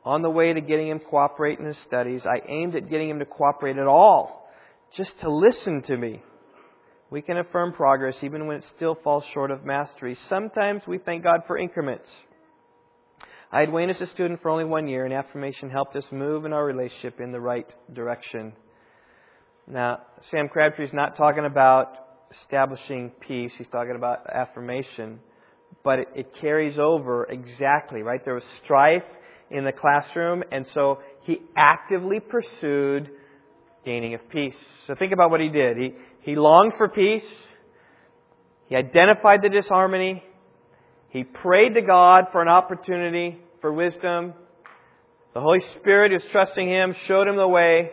On 0.04 0.22
the 0.22 0.30
way 0.30 0.54
to 0.54 0.62
getting 0.62 0.90
him 0.90 1.00
cooperate 1.00 1.58
in 1.58 1.66
his 1.66 1.78
studies, 1.88 2.22
I 2.26 2.48
aimed 2.48 2.76
at 2.76 2.90
getting 2.90 3.10
him 3.10 3.20
to 3.20 3.26
cooperate 3.26 3.78
at 3.78 3.88
all 3.88 4.47
just 4.95 5.12
to 5.21 5.32
listen 5.32 5.82
to 5.84 5.97
me. 5.97 6.21
We 7.10 7.21
can 7.21 7.38
affirm 7.38 7.73
progress 7.73 8.15
even 8.21 8.47
when 8.47 8.58
it 8.58 8.65
still 8.76 8.97
falls 9.04 9.23
short 9.34 9.52
of 9.52 9.65
mastery. 9.65 10.17
Sometimes 10.30 10.82
we 10.88 10.97
thank 10.97 11.23
God 11.23 11.41
for 11.47 11.58
increments. 11.58 12.08
I 13.52 13.62
had 13.62 13.71
Wayne 13.71 13.89
as 13.89 14.02
a 14.02 14.08
student 14.08 14.41
for 14.41 14.50
only 14.50 14.65
one 14.65 14.89
year, 14.89 15.06
and 15.06 15.13
affirmation 15.13 15.69
helped 15.69 15.95
us 15.95 16.04
move 16.12 16.43
in 16.43 16.52
our 16.52 16.65
relationship 16.65 17.21
in 17.21 17.32
the 17.32 17.39
right 17.39 17.65
direction. 17.93 18.52
Now, 19.67 20.00
Sam 20.32 20.50
Crabtree 20.50 20.86
is 20.86 20.93
not 20.93 21.15
talking 21.15 21.45
about 21.45 21.93
establishing 22.41 23.12
peace, 23.26 23.54
he's 23.58 23.67
talking 23.71 23.95
about 23.95 24.30
affirmation. 24.30 25.19
But 25.84 26.00
it, 26.00 26.08
it 26.15 26.32
carries 26.41 26.78
over 26.78 27.26
exactly, 27.26 28.02
right? 28.02 28.23
There 28.23 28.34
was 28.34 28.43
strife 28.65 29.04
in 29.50 29.63
the 29.63 29.71
classroom, 29.71 30.43
and 30.52 30.65
so 30.73 31.00
he 31.23 31.39
actively 31.56 32.19
pursued 32.19 33.10
gaining 33.88 34.13
of 34.13 34.30
peace. 34.30 34.58
So 34.86 34.95
think 34.95 35.13
about 35.13 35.32
what 35.32 35.39
he 35.39 35.47
did. 35.47 35.78
He, 35.78 35.93
he 36.19 36.36
longed 36.36 36.73
for 36.78 36.89
peace. 36.89 37.23
He 38.67 38.76
identified 38.76 39.39
the 39.41 39.47
disharmony. 39.47 40.21
He 41.10 41.23
prayed 41.23 41.73
to 41.76 41.82
God 41.82 42.26
for 42.34 42.41
an 42.41 42.50
opportunity 42.50 43.39
for 43.62 43.71
wisdom. 43.71 44.34
The 45.34 45.39
Holy 45.39 45.62
Spirit, 45.80 46.12
who 46.12 46.17
was 46.17 46.26
trusting 46.34 46.67
him, 46.67 46.95
showed 47.08 47.30
him 47.30 47.38
the 47.38 47.47
way, 47.47 47.91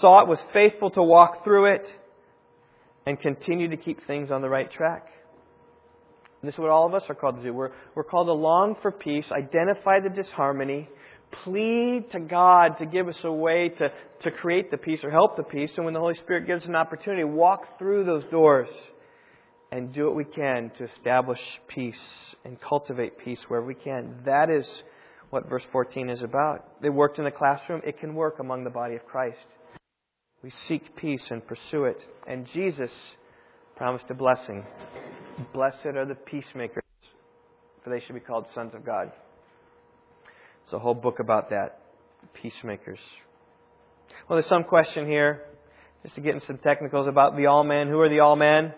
saw 0.00 0.22
it, 0.22 0.28
was 0.28 0.38
faithful 0.54 0.90
to 0.92 1.02
walk 1.02 1.44
through 1.44 1.74
it, 1.74 1.86
and 3.04 3.20
continued 3.20 3.72
to 3.72 3.76
keep 3.76 4.06
things 4.06 4.30
on 4.30 4.40
the 4.40 4.48
right 4.48 4.70
track. 4.72 5.08
This 6.42 6.54
is 6.54 6.60
what 6.60 6.70
all 6.70 6.86
of 6.86 6.94
us 6.94 7.02
are 7.10 7.14
called 7.14 7.36
to 7.36 7.42
do. 7.42 7.52
We're, 7.52 7.72
we're 7.94 8.04
called 8.04 8.28
to 8.28 8.32
long 8.32 8.76
for 8.80 8.90
peace, 8.90 9.26
identify 9.30 10.00
the 10.00 10.08
disharmony, 10.08 10.88
plead 11.42 12.10
to 12.12 12.20
God 12.20 12.78
to 12.78 12.86
give 12.86 13.08
us 13.08 13.16
a 13.24 13.32
way 13.32 13.70
to, 13.78 13.88
to 14.22 14.30
create 14.30 14.70
the 14.70 14.76
peace 14.76 15.00
or 15.02 15.10
help 15.10 15.36
the 15.36 15.42
peace. 15.42 15.70
And 15.76 15.84
when 15.84 15.94
the 15.94 16.00
Holy 16.00 16.16
Spirit 16.16 16.46
gives 16.46 16.62
us 16.62 16.68
an 16.68 16.76
opportunity, 16.76 17.24
walk 17.24 17.78
through 17.78 18.04
those 18.04 18.24
doors 18.30 18.68
and 19.72 19.92
do 19.92 20.06
what 20.06 20.14
we 20.14 20.24
can 20.24 20.70
to 20.78 20.84
establish 20.96 21.40
peace 21.68 21.94
and 22.44 22.60
cultivate 22.60 23.18
peace 23.18 23.40
wherever 23.48 23.66
we 23.66 23.74
can. 23.74 24.20
That 24.24 24.48
is 24.50 24.64
what 25.30 25.48
verse 25.48 25.64
14 25.72 26.10
is 26.10 26.22
about. 26.22 26.68
It 26.82 26.90
worked 26.90 27.18
in 27.18 27.24
the 27.24 27.30
classroom, 27.30 27.80
it 27.84 27.98
can 27.98 28.14
work 28.14 28.38
among 28.38 28.62
the 28.62 28.70
body 28.70 28.94
of 28.94 29.04
Christ. 29.04 29.44
We 30.44 30.52
seek 30.68 30.94
peace 30.96 31.24
and 31.30 31.44
pursue 31.44 31.84
it. 31.84 31.96
And 32.28 32.46
Jesus 32.52 32.90
promised 33.76 34.04
a 34.10 34.14
blessing. 34.14 34.64
Blessed 35.52 35.86
are 35.86 36.06
the 36.06 36.14
peacemakers, 36.14 36.84
for 37.82 37.90
they 37.90 38.04
should 38.04 38.14
be 38.14 38.20
called 38.20 38.46
sons 38.54 38.74
of 38.74 38.84
God. 38.84 39.10
It's 40.64 40.72
a 40.72 40.78
whole 40.78 40.94
book 40.94 41.20
about 41.20 41.50
that. 41.50 41.80
Peacemakers. 42.42 42.98
Well, 44.28 44.38
there's 44.38 44.48
some 44.48 44.64
question 44.64 45.06
here, 45.06 45.42
just 46.02 46.14
to 46.14 46.20
get 46.20 46.34
into 46.34 46.46
some 46.46 46.58
technicals 46.58 47.06
about 47.06 47.36
the 47.36 47.46
all 47.46 47.64
men. 47.64 47.88
Who 47.88 48.00
are 48.00 48.08
the 48.08 48.20
all 48.20 48.36
men? 48.36 48.72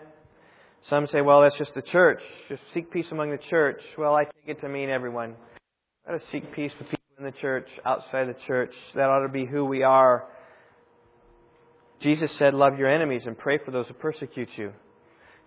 Some 0.89 1.07
say, 1.07 1.21
well, 1.21 1.41
that's 1.41 1.57
just 1.57 1.73
the 1.73 1.81
church. 1.81 2.21
Just 2.49 2.61
seek 2.73 2.91
peace 2.91 3.07
among 3.11 3.31
the 3.31 3.39
church. 3.49 3.81
Well, 3.97 4.15
I 4.15 4.25
take 4.25 4.57
it 4.57 4.61
to 4.61 4.69
mean 4.69 4.89
everyone. 4.89 5.35
Got 6.05 6.19
to 6.19 6.25
seek 6.31 6.53
peace 6.53 6.71
with 6.79 6.89
people 6.89 7.05
in 7.17 7.25
the 7.25 7.31
church, 7.31 7.67
outside 7.85 8.27
the 8.27 8.35
church. 8.45 8.73
That 8.95 9.09
ought 9.09 9.23
to 9.23 9.29
be 9.29 9.45
who 9.45 9.65
we 9.65 9.83
are. 9.83 10.25
Jesus 12.01 12.31
said, 12.37 12.53
love 12.53 12.77
your 12.77 12.89
enemies 12.89 13.23
and 13.25 13.37
pray 13.37 13.57
for 13.63 13.71
those 13.71 13.87
who 13.87 13.93
persecute 13.95 14.49
you. 14.55 14.71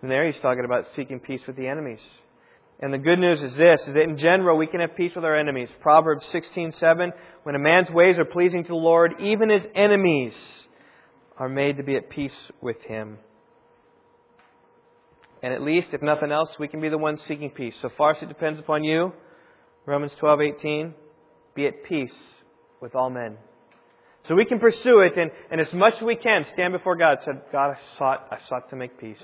And 0.01 0.11
there 0.11 0.25
he's 0.25 0.41
talking 0.41 0.65
about 0.65 0.83
seeking 0.95 1.19
peace 1.19 1.41
with 1.47 1.55
the 1.55 1.67
enemies. 1.67 1.99
And 2.81 2.91
the 2.91 2.97
good 2.97 3.19
news 3.19 3.41
is 3.41 3.55
this, 3.55 3.79
is 3.87 3.93
that 3.93 4.01
in 4.01 4.17
general 4.17 4.57
we 4.57 4.65
can 4.65 4.79
have 4.79 4.95
peace 4.95 5.11
with 5.15 5.23
our 5.23 5.37
enemies. 5.37 5.69
Proverbs 5.81 6.25
16:7, 6.33 7.11
when 7.43 7.55
a 7.55 7.59
man's 7.59 7.91
ways 7.91 8.17
are 8.17 8.25
pleasing 8.25 8.63
to 8.63 8.69
the 8.69 8.75
Lord, 8.75 9.13
even 9.19 9.49
his 9.49 9.65
enemies 9.75 10.33
are 11.37 11.49
made 11.49 11.77
to 11.77 11.83
be 11.83 11.95
at 11.95 12.09
peace 12.09 12.35
with 12.61 12.79
Him. 12.83 13.17
And 15.41 15.53
at 15.53 15.61
least, 15.63 15.87
if 15.91 16.01
nothing 16.01 16.31
else, 16.31 16.49
we 16.59 16.67
can 16.67 16.81
be 16.81 16.89
the 16.89 16.99
ones 16.99 17.19
seeking 17.27 17.49
peace. 17.49 17.73
So 17.81 17.89
far 17.97 18.11
as 18.11 18.21
it 18.21 18.27
depends 18.27 18.59
upon 18.59 18.83
you, 18.83 19.11
Romans 19.87 20.11
12:18, 20.21 20.93
be 21.55 21.65
at 21.65 21.83
peace 21.83 22.13
with 22.79 22.93
all 22.93 23.09
men. 23.09 23.37
So 24.27 24.35
we 24.35 24.45
can 24.45 24.59
pursue 24.59 24.99
it, 24.99 25.17
and, 25.17 25.31
and 25.49 25.59
as 25.59 25.73
much 25.73 25.95
as 25.95 26.03
we 26.03 26.15
can, 26.15 26.45
stand 26.53 26.73
before 26.73 26.95
God. 26.95 27.17
Said, 27.25 27.41
God, 27.51 27.71
I 27.71 27.97
sought, 27.97 28.27
I 28.29 28.37
sought 28.47 28.69
to 28.69 28.75
make 28.75 28.99
peace. 28.99 29.23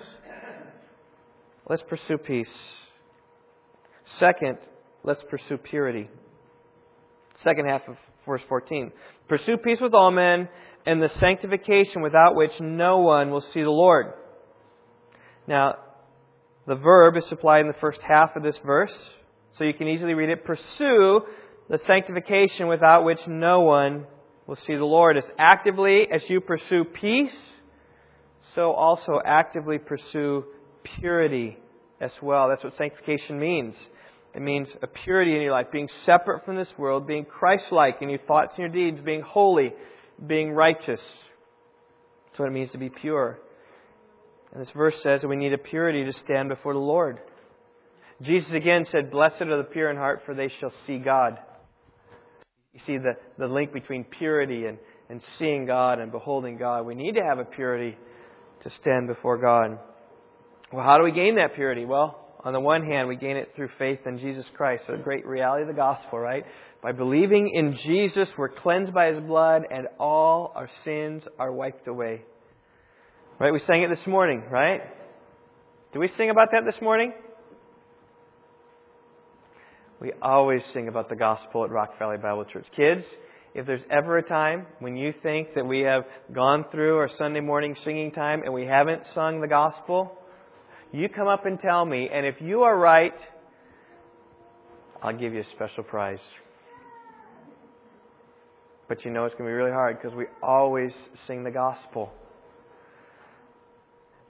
Let's 1.69 1.83
pursue 1.83 2.17
peace. 2.17 2.49
Second, 4.15 4.57
let's 5.03 5.21
pursue 5.29 5.57
purity. 5.57 6.09
Second 7.43 7.67
half 7.67 7.87
of 7.87 7.97
verse 8.25 8.41
14. 8.47 8.91
Pursue 9.27 9.57
peace 9.57 9.79
with 9.81 9.93
all 9.93 10.11
men 10.11 10.49
and 10.85 11.01
the 11.01 11.09
sanctification 11.19 12.01
without 12.01 12.35
which 12.35 12.51
no 12.59 12.99
one 12.99 13.29
will 13.29 13.43
see 13.53 13.61
the 13.61 13.69
Lord. 13.69 14.13
Now, 15.47 15.75
the 16.65 16.75
verb 16.75 17.15
is 17.17 17.25
supplied 17.27 17.61
in 17.61 17.67
the 17.67 17.73
first 17.79 17.99
half 18.01 18.35
of 18.35 18.43
this 18.43 18.57
verse, 18.65 18.93
so 19.57 19.63
you 19.63 19.73
can 19.73 19.87
easily 19.87 20.13
read 20.13 20.29
it. 20.29 20.45
Pursue 20.45 21.21
the 21.69 21.79
sanctification 21.85 22.67
without 22.67 23.03
which 23.03 23.19
no 23.27 23.61
one 23.61 24.05
will 24.47 24.55
see 24.55 24.75
the 24.75 24.85
Lord. 24.85 25.17
As 25.17 25.23
actively 25.37 26.07
as 26.11 26.21
you 26.29 26.41
pursue 26.41 26.85
peace, 26.85 27.35
so 28.55 28.71
also 28.71 29.19
actively 29.23 29.77
pursue 29.77 30.45
purity 30.83 31.57
as 31.99 32.11
well. 32.21 32.49
That's 32.49 32.63
what 32.63 32.75
sanctification 32.77 33.39
means. 33.39 33.75
It 34.37 34.43
means 34.43 34.67
a 34.83 34.87
purity 34.87 35.35
in 35.35 35.41
your 35.41 35.51
life, 35.51 35.71
being 35.71 35.89
separate 36.05 36.45
from 36.45 36.57
this 36.57 36.67
world, 36.77 37.07
being 37.07 37.25
Christ 37.25 37.71
like 37.71 38.03
in 38.03 38.09
your 38.09 38.19
thoughts 38.19 38.51
and 38.55 38.59
your 38.59 38.91
deeds, 38.91 39.03
being 39.03 39.21
holy, 39.21 39.73
being 40.27 40.51
righteous. 40.51 41.01
That's 42.27 42.39
what 42.39 42.45
it 42.45 42.51
means 42.51 42.71
to 42.73 42.77
be 42.77 42.89
pure. 42.89 43.39
And 44.53 44.61
this 44.61 44.69
verse 44.75 44.93
says 45.01 45.21
that 45.21 45.27
we 45.27 45.37
need 45.37 45.53
a 45.53 45.57
purity 45.57 46.05
to 46.05 46.13
stand 46.13 46.49
before 46.49 46.73
the 46.73 46.79
Lord. 46.79 47.17
Jesus 48.21 48.51
again 48.51 48.85
said, 48.91 49.09
Blessed 49.09 49.41
are 49.41 49.57
the 49.57 49.63
pure 49.63 49.89
in 49.89 49.97
heart, 49.97 50.21
for 50.23 50.35
they 50.35 50.51
shall 50.59 50.71
see 50.85 50.99
God. 50.99 51.39
You 52.75 52.79
see 52.85 52.99
the, 52.99 53.13
the 53.39 53.47
link 53.47 53.73
between 53.73 54.03
purity 54.03 54.65
and, 54.65 54.77
and 55.09 55.19
seeing 55.39 55.65
God 55.65 55.97
and 55.97 56.11
beholding 56.11 56.59
God. 56.59 56.85
We 56.85 56.93
need 56.93 57.13
to 57.13 57.23
have 57.23 57.39
a 57.39 57.43
purity 57.43 57.97
to 58.61 58.69
stand 58.81 59.07
before 59.07 59.39
God. 59.39 59.79
Well, 60.71 60.85
how 60.85 60.99
do 60.99 61.05
we 61.05 61.11
gain 61.11 61.37
that 61.37 61.55
purity? 61.55 61.85
Well, 61.85 62.26
on 62.43 62.53
the 62.53 62.59
one 62.59 62.85
hand, 62.85 63.07
we 63.07 63.15
gain 63.15 63.37
it 63.37 63.51
through 63.55 63.69
faith 63.79 63.99
in 64.05 64.19
Jesus 64.19 64.45
Christ. 64.55 64.83
A 64.87 64.97
great 64.97 65.25
reality 65.25 65.63
of 65.63 65.67
the 65.67 65.73
gospel, 65.73 66.19
right? 66.19 66.45
By 66.81 66.91
believing 66.91 67.49
in 67.53 67.77
Jesus, 67.83 68.27
we're 68.37 68.49
cleansed 68.49 68.93
by 68.93 69.11
his 69.11 69.21
blood, 69.23 69.63
and 69.69 69.87
all 69.99 70.53
our 70.55 70.69
sins 70.85 71.23
are 71.39 71.51
wiped 71.51 71.87
away. 71.87 72.21
Right? 73.39 73.51
We 73.51 73.61
sang 73.67 73.81
it 73.83 73.89
this 73.89 74.05
morning, 74.07 74.43
right? 74.49 74.81
Did 75.93 75.99
we 75.99 76.09
sing 76.17 76.29
about 76.29 76.49
that 76.51 76.61
this 76.65 76.79
morning? 76.81 77.13
We 79.99 80.11
always 80.21 80.61
sing 80.73 80.87
about 80.87 81.09
the 81.09 81.15
gospel 81.15 81.63
at 81.63 81.71
Rock 81.71 81.97
Valley 81.97 82.17
Bible 82.17 82.45
Church. 82.45 82.67
Kids, 82.75 83.03
if 83.55 83.65
there's 83.65 83.81
ever 83.89 84.19
a 84.19 84.23
time 84.23 84.67
when 84.79 84.95
you 84.95 85.13
think 85.23 85.55
that 85.55 85.65
we 85.65 85.79
have 85.79 86.03
gone 86.31 86.65
through 86.71 86.97
our 86.97 87.09
Sunday 87.17 87.39
morning 87.39 87.75
singing 87.83 88.11
time 88.11 88.43
and 88.43 88.53
we 88.53 88.65
haven't 88.65 89.01
sung 89.15 89.41
the 89.41 89.47
gospel, 89.47 90.11
you 90.91 91.09
come 91.09 91.27
up 91.27 91.45
and 91.45 91.59
tell 91.59 91.85
me, 91.85 92.09
and 92.11 92.25
if 92.25 92.35
you 92.39 92.63
are 92.63 92.77
right, 92.77 93.13
I'll 95.01 95.17
give 95.17 95.33
you 95.33 95.41
a 95.41 95.55
special 95.55 95.83
prize. 95.83 96.19
But 98.87 99.03
you 99.03 99.11
know 99.11 99.25
it's 99.25 99.33
going 99.35 99.45
to 99.45 99.51
be 99.51 99.53
really 99.53 99.71
hard 99.71 99.99
because 100.01 100.15
we 100.15 100.25
always 100.41 100.91
sing 101.27 101.43
the 101.43 101.51
gospel. 101.51 102.11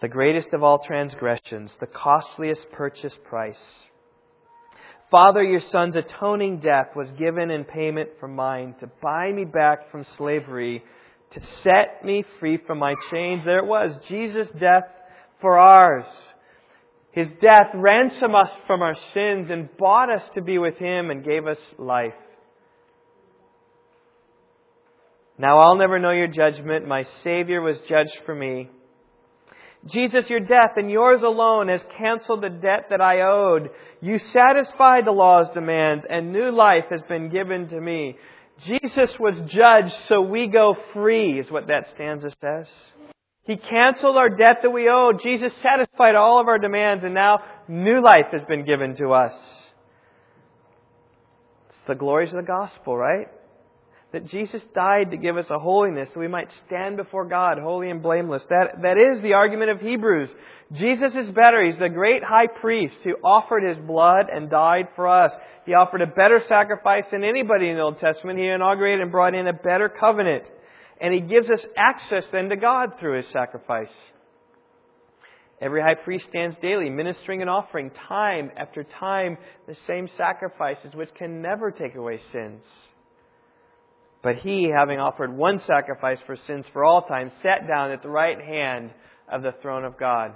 The 0.01 0.07
greatest 0.07 0.49
of 0.53 0.63
all 0.63 0.79
transgressions, 0.85 1.71
the 1.79 1.87
costliest 1.87 2.71
purchase 2.71 3.13
price. 3.27 3.55
Father, 5.09 5.41
your 5.41 5.61
Son's 5.71 5.95
atoning 5.95 6.59
death 6.59 6.89
was 6.95 7.07
given 7.17 7.49
in 7.49 7.63
payment 7.63 8.09
for 8.19 8.27
mine 8.27 8.75
to 8.81 8.89
buy 9.01 9.31
me 9.31 9.45
back 9.45 9.89
from 9.91 10.05
slavery, 10.17 10.83
to 11.33 11.41
set 11.63 12.03
me 12.03 12.25
free 12.39 12.57
from 12.57 12.79
my 12.79 12.93
chains. 13.09 13.43
There 13.45 13.59
it 13.59 13.65
was, 13.65 13.95
Jesus' 14.09 14.47
death 14.59 14.83
for 15.39 15.57
ours. 15.57 16.05
His 17.17 17.29
death 17.41 17.71
ransomed 17.73 18.35
us 18.35 18.51
from 18.67 18.83
our 18.83 18.95
sins 19.15 19.49
and 19.49 19.75
bought 19.75 20.11
us 20.13 20.21
to 20.35 20.41
be 20.43 20.59
with 20.59 20.77
Him 20.77 21.09
and 21.09 21.25
gave 21.25 21.47
us 21.47 21.57
life. 21.79 22.13
Now 25.39 25.57
I'll 25.57 25.77
never 25.77 25.97
know 25.97 26.11
your 26.11 26.27
judgment. 26.27 26.87
My 26.87 27.05
Savior 27.23 27.59
was 27.59 27.77
judged 27.89 28.15
for 28.23 28.35
me. 28.35 28.69
Jesus, 29.87 30.29
your 30.29 30.41
death 30.41 30.73
and 30.75 30.91
yours 30.91 31.23
alone 31.23 31.69
has 31.69 31.81
canceled 31.97 32.43
the 32.43 32.49
debt 32.49 32.85
that 32.91 33.01
I 33.01 33.21
owed. 33.21 33.71
You 33.99 34.19
satisfied 34.31 35.05
the 35.07 35.11
law's 35.11 35.47
demands 35.55 36.05
and 36.07 36.31
new 36.31 36.51
life 36.51 36.85
has 36.91 37.01
been 37.09 37.31
given 37.31 37.67
to 37.69 37.81
me. 37.81 38.15
Jesus 38.67 39.09
was 39.19 39.33
judged 39.47 39.95
so 40.07 40.21
we 40.21 40.45
go 40.45 40.77
free 40.93 41.39
is 41.39 41.49
what 41.49 41.65
that 41.65 41.87
stanza 41.95 42.29
says. 42.39 42.67
He 43.47 43.55
canceled 43.55 44.17
our 44.17 44.29
debt 44.29 44.57
that 44.61 44.71
we 44.71 44.89
owed. 44.89 45.23
Jesus 45.23 45.53
satisfied 45.63 46.15
all 46.15 46.41
of 46.41 46.49
our 46.49 46.59
demands, 46.59 47.05
and 47.05 47.13
now 47.13 47.39
new 47.69 48.03
life 48.03 48.27
has 48.33 48.41
been 48.43 48.65
given 48.65 48.97
to 48.97 49.13
us. 49.13 49.31
It's 51.69 51.87
the 51.87 51.95
glories 51.95 52.31
of 52.31 52.35
the 52.35 52.43
gospel, 52.43 52.97
right? 52.97 53.29
That 54.11 54.27
Jesus 54.27 54.61
died 54.75 55.11
to 55.11 55.17
give 55.17 55.37
us 55.37 55.45
a 55.49 55.59
holiness 55.59 56.09
that 56.13 56.19
we 56.19 56.27
might 56.27 56.49
stand 56.65 56.97
before 56.97 57.23
God 57.25 57.57
holy 57.57 57.89
and 57.89 58.03
blameless. 58.03 58.43
That, 58.49 58.81
that 58.81 58.97
is 58.97 59.23
the 59.23 59.33
argument 59.33 59.71
of 59.71 59.79
Hebrews. 59.79 60.29
Jesus 60.73 61.13
is 61.13 61.33
better. 61.33 61.63
He's 61.63 61.79
the 61.79 61.87
great 61.87 62.23
high 62.23 62.47
priest 62.47 62.95
who 63.05 63.15
offered 63.23 63.63
his 63.63 63.77
blood 63.77 64.25
and 64.29 64.49
died 64.49 64.89
for 64.97 65.07
us. 65.07 65.31
He 65.65 65.73
offered 65.73 66.01
a 66.01 66.07
better 66.07 66.41
sacrifice 66.49 67.05
than 67.11 67.23
anybody 67.23 67.69
in 67.69 67.77
the 67.77 67.81
Old 67.81 67.99
Testament. 67.99 68.39
He 68.39 68.47
inaugurated 68.47 69.01
and 69.01 69.11
brought 69.11 69.35
in 69.35 69.47
a 69.47 69.53
better 69.53 69.87
covenant. 69.87 70.43
And 70.99 71.13
he 71.13 71.19
gives 71.19 71.49
us 71.49 71.59
access 71.77 72.23
then 72.31 72.49
to 72.49 72.55
God 72.55 72.93
through 72.99 73.17
his 73.17 73.31
sacrifice. 73.31 73.93
Every 75.59 75.81
high 75.81 75.95
priest 75.95 76.25
stands 76.29 76.55
daily, 76.61 76.89
ministering 76.89 77.41
and 77.41 77.49
offering 77.49 77.91
time 78.07 78.51
after 78.55 78.85
time 78.99 79.37
the 79.67 79.75
same 79.87 80.07
sacrifices 80.17 80.93
which 80.93 81.09
can 81.17 81.41
never 81.41 81.71
take 81.71 81.95
away 81.95 82.19
sins. 82.31 82.61
But 84.21 84.35
he, 84.37 84.69
having 84.75 84.99
offered 84.99 85.35
one 85.35 85.61
sacrifice 85.65 86.19
for 86.25 86.37
sins 86.47 86.65
for 86.73 86.85
all 86.85 87.03
time, 87.03 87.31
sat 87.41 87.67
down 87.67 87.91
at 87.91 88.03
the 88.03 88.09
right 88.09 88.39
hand 88.39 88.91
of 89.31 89.41
the 89.41 89.53
throne 89.61 89.85
of 89.85 89.97
God. 89.97 90.33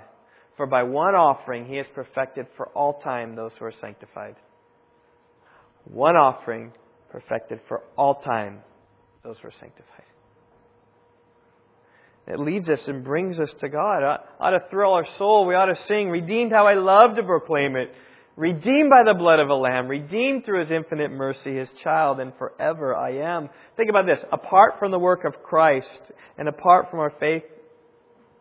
For 0.58 0.66
by 0.66 0.84
one 0.84 1.16
offering 1.16 1.66
he 1.66 1.78
has 1.78 1.86
perfected 1.94 2.48
for 2.58 2.68
all 2.70 3.00
time 3.02 3.36
those 3.36 3.52
who 3.58 3.66
are 3.66 3.74
sanctified. 3.82 4.36
One 5.86 6.16
offering 6.16 6.72
perfected 7.12 7.60
for 7.68 7.82
all 7.98 8.22
time 8.22 8.60
those 9.24 9.36
who 9.42 9.48
are 9.50 9.54
sanctified. 9.60 10.06
It 12.28 12.40
leads 12.40 12.70
us 12.70 12.80
and 12.88 13.04
brings 13.04 13.40
us 13.40 13.50
to 13.60 13.70
God. 13.70 14.04
Ought 14.40 14.52
to 14.52 14.60
thrill 14.70 14.94
our 14.94 15.08
soul. 15.18 15.46
We 15.46 15.56
ought 15.56 15.66
to 15.66 15.88
sing, 15.88 16.10
Redeemed, 16.10 16.52
how 16.52 16.68
I 16.68 16.76
love 16.76 17.16
to 17.16 17.24
proclaim 17.24 17.76
it. 17.76 17.92
Redeemed 18.38 18.90
by 18.90 19.04
the 19.06 19.18
blood 19.18 19.40
of 19.40 19.50
a 19.50 19.54
lamb, 19.54 19.88
redeemed 19.88 20.46
through 20.46 20.62
his 20.62 20.72
infinite 20.72 21.12
mercy, 21.12 21.56
his 21.56 21.70
child, 21.84 22.20
and 22.20 22.32
forever 22.38 22.96
I 22.96 23.18
am. 23.18 23.50
Think 23.76 23.90
about 23.90 24.06
this. 24.06 24.20
Apart 24.32 24.76
from 24.80 24.92
the 24.92 25.00
work 25.00 25.26
of 25.26 25.44
Christ 25.44 26.12
and 26.38 26.48
apart 26.48 26.90
from 26.90 27.00
our 27.00 27.14
faith 27.20 27.44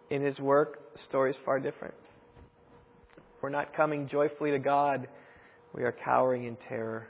in 0.08 0.22
his 0.22 0.38
work, 0.38 0.92
the 0.94 1.00
story 1.08 1.32
is 1.32 1.36
far 1.44 1.58
different. 1.58 1.94
We're 3.42 3.50
not 3.50 3.74
coming 3.74 4.08
joyfully 4.08 4.52
to 4.52 4.58
God, 4.58 5.08
we 5.74 5.82
are 5.82 5.94
cowering 6.04 6.44
in 6.44 6.56
terror. 6.68 7.08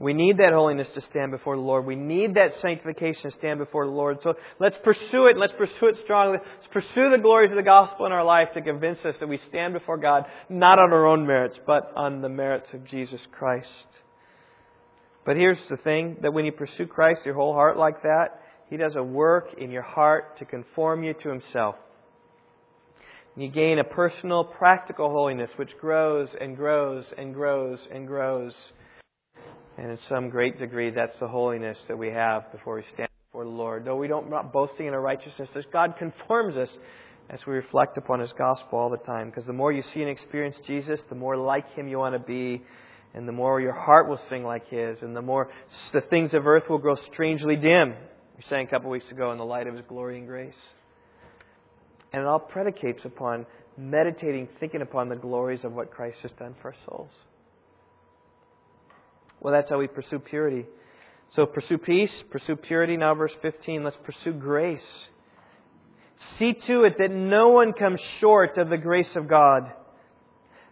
We 0.00 0.12
need 0.12 0.38
that 0.38 0.52
holiness 0.52 0.86
to 0.94 1.00
stand 1.10 1.32
before 1.32 1.56
the 1.56 1.62
Lord. 1.62 1.84
We 1.84 1.96
need 1.96 2.34
that 2.34 2.60
sanctification 2.60 3.30
to 3.30 3.36
stand 3.36 3.58
before 3.58 3.84
the 3.84 3.92
Lord. 3.92 4.18
So 4.22 4.34
let's 4.60 4.76
pursue 4.84 5.26
it. 5.26 5.36
Let's 5.36 5.54
pursue 5.58 5.86
it 5.86 5.96
strongly. 6.04 6.38
Let's 6.38 6.72
pursue 6.72 7.10
the 7.10 7.18
glories 7.20 7.50
of 7.50 7.56
the 7.56 7.64
gospel 7.64 8.06
in 8.06 8.12
our 8.12 8.24
life 8.24 8.48
to 8.54 8.62
convince 8.62 8.98
us 9.04 9.16
that 9.18 9.28
we 9.28 9.40
stand 9.48 9.74
before 9.74 9.98
God 9.98 10.26
not 10.48 10.78
on 10.78 10.92
our 10.92 11.04
own 11.04 11.26
merits, 11.26 11.58
but 11.66 11.90
on 11.96 12.22
the 12.22 12.28
merits 12.28 12.68
of 12.72 12.86
Jesus 12.86 13.20
Christ. 13.32 13.66
But 15.26 15.36
here's 15.36 15.58
the 15.68 15.76
thing 15.76 16.18
that 16.22 16.32
when 16.32 16.44
you 16.44 16.52
pursue 16.52 16.86
Christ, 16.86 17.22
your 17.24 17.34
whole 17.34 17.52
heart 17.52 17.76
like 17.76 18.02
that, 18.02 18.40
He 18.70 18.76
does 18.76 18.94
a 18.94 19.02
work 19.02 19.48
in 19.58 19.72
your 19.72 19.82
heart 19.82 20.38
to 20.38 20.44
conform 20.44 21.02
you 21.02 21.12
to 21.22 21.28
Himself. 21.28 21.74
You 23.36 23.48
gain 23.48 23.78
a 23.78 23.84
personal, 23.84 24.44
practical 24.44 25.10
holiness 25.10 25.50
which 25.56 25.76
grows 25.80 26.28
and 26.40 26.56
grows 26.56 27.04
and 27.18 27.34
grows 27.34 27.78
and 27.92 28.06
grows. 28.06 28.52
And 29.78 29.92
in 29.92 29.98
some 30.08 30.28
great 30.28 30.58
degree, 30.58 30.90
that's 30.90 31.18
the 31.20 31.28
holiness 31.28 31.78
that 31.86 31.96
we 31.96 32.08
have 32.08 32.50
before 32.50 32.74
we 32.74 32.82
stand 32.94 33.08
before 33.30 33.44
the 33.44 33.50
Lord. 33.50 33.84
Though 33.84 33.96
we 33.96 34.08
don't 34.08 34.28
not 34.28 34.52
boasting 34.52 34.86
in 34.86 34.92
our 34.92 35.00
righteousness, 35.00 35.48
God 35.72 35.94
conforms 35.96 36.56
us 36.56 36.68
as 37.30 37.38
we 37.46 37.54
reflect 37.54 37.96
upon 37.96 38.18
His 38.18 38.32
gospel 38.36 38.76
all 38.76 38.90
the 38.90 38.96
time. 38.96 39.30
Because 39.30 39.46
the 39.46 39.52
more 39.52 39.70
you 39.70 39.82
see 39.82 40.00
and 40.00 40.10
experience 40.10 40.56
Jesus, 40.66 40.98
the 41.08 41.14
more 41.14 41.36
like 41.36 41.72
Him 41.74 41.86
you 41.86 41.98
want 41.98 42.16
to 42.16 42.18
be, 42.18 42.60
and 43.14 43.28
the 43.28 43.32
more 43.32 43.60
your 43.60 43.72
heart 43.72 44.08
will 44.08 44.20
sing 44.28 44.42
like 44.42 44.68
His, 44.68 44.98
and 45.00 45.14
the 45.14 45.22
more 45.22 45.48
the 45.92 46.00
things 46.00 46.34
of 46.34 46.44
earth 46.44 46.64
will 46.68 46.78
grow 46.78 46.96
strangely 47.12 47.54
dim 47.54 47.94
We 48.36 48.42
sang 48.48 48.66
a 48.66 48.70
couple 48.70 48.90
weeks 48.90 49.08
ago 49.12 49.30
in 49.30 49.38
the 49.38 49.44
light 49.44 49.68
of 49.68 49.76
His 49.76 49.84
glory 49.88 50.18
and 50.18 50.26
grace. 50.26 50.58
And 52.12 52.22
it 52.22 52.26
all 52.26 52.40
predicates 52.40 53.04
upon 53.04 53.46
meditating, 53.76 54.48
thinking 54.58 54.82
upon 54.82 55.08
the 55.08 55.16
glories 55.16 55.62
of 55.62 55.72
what 55.72 55.92
Christ 55.92 56.18
has 56.22 56.32
done 56.32 56.56
for 56.60 56.68
our 56.68 56.76
souls. 56.84 57.12
Well, 59.40 59.52
that's 59.52 59.70
how 59.70 59.78
we 59.78 59.86
pursue 59.86 60.18
purity. 60.18 60.66
So 61.34 61.46
pursue 61.46 61.78
peace, 61.78 62.12
pursue 62.30 62.56
purity. 62.56 62.96
Now, 62.96 63.14
verse 63.14 63.32
15, 63.42 63.84
let's 63.84 63.98
pursue 64.02 64.32
grace. 64.32 64.80
See 66.38 66.54
to 66.66 66.84
it 66.84 66.98
that 66.98 67.10
no 67.10 67.50
one 67.50 67.72
comes 67.72 68.00
short 68.20 68.58
of 68.58 68.70
the 68.70 68.78
grace 68.78 69.14
of 69.14 69.28
God, 69.28 69.70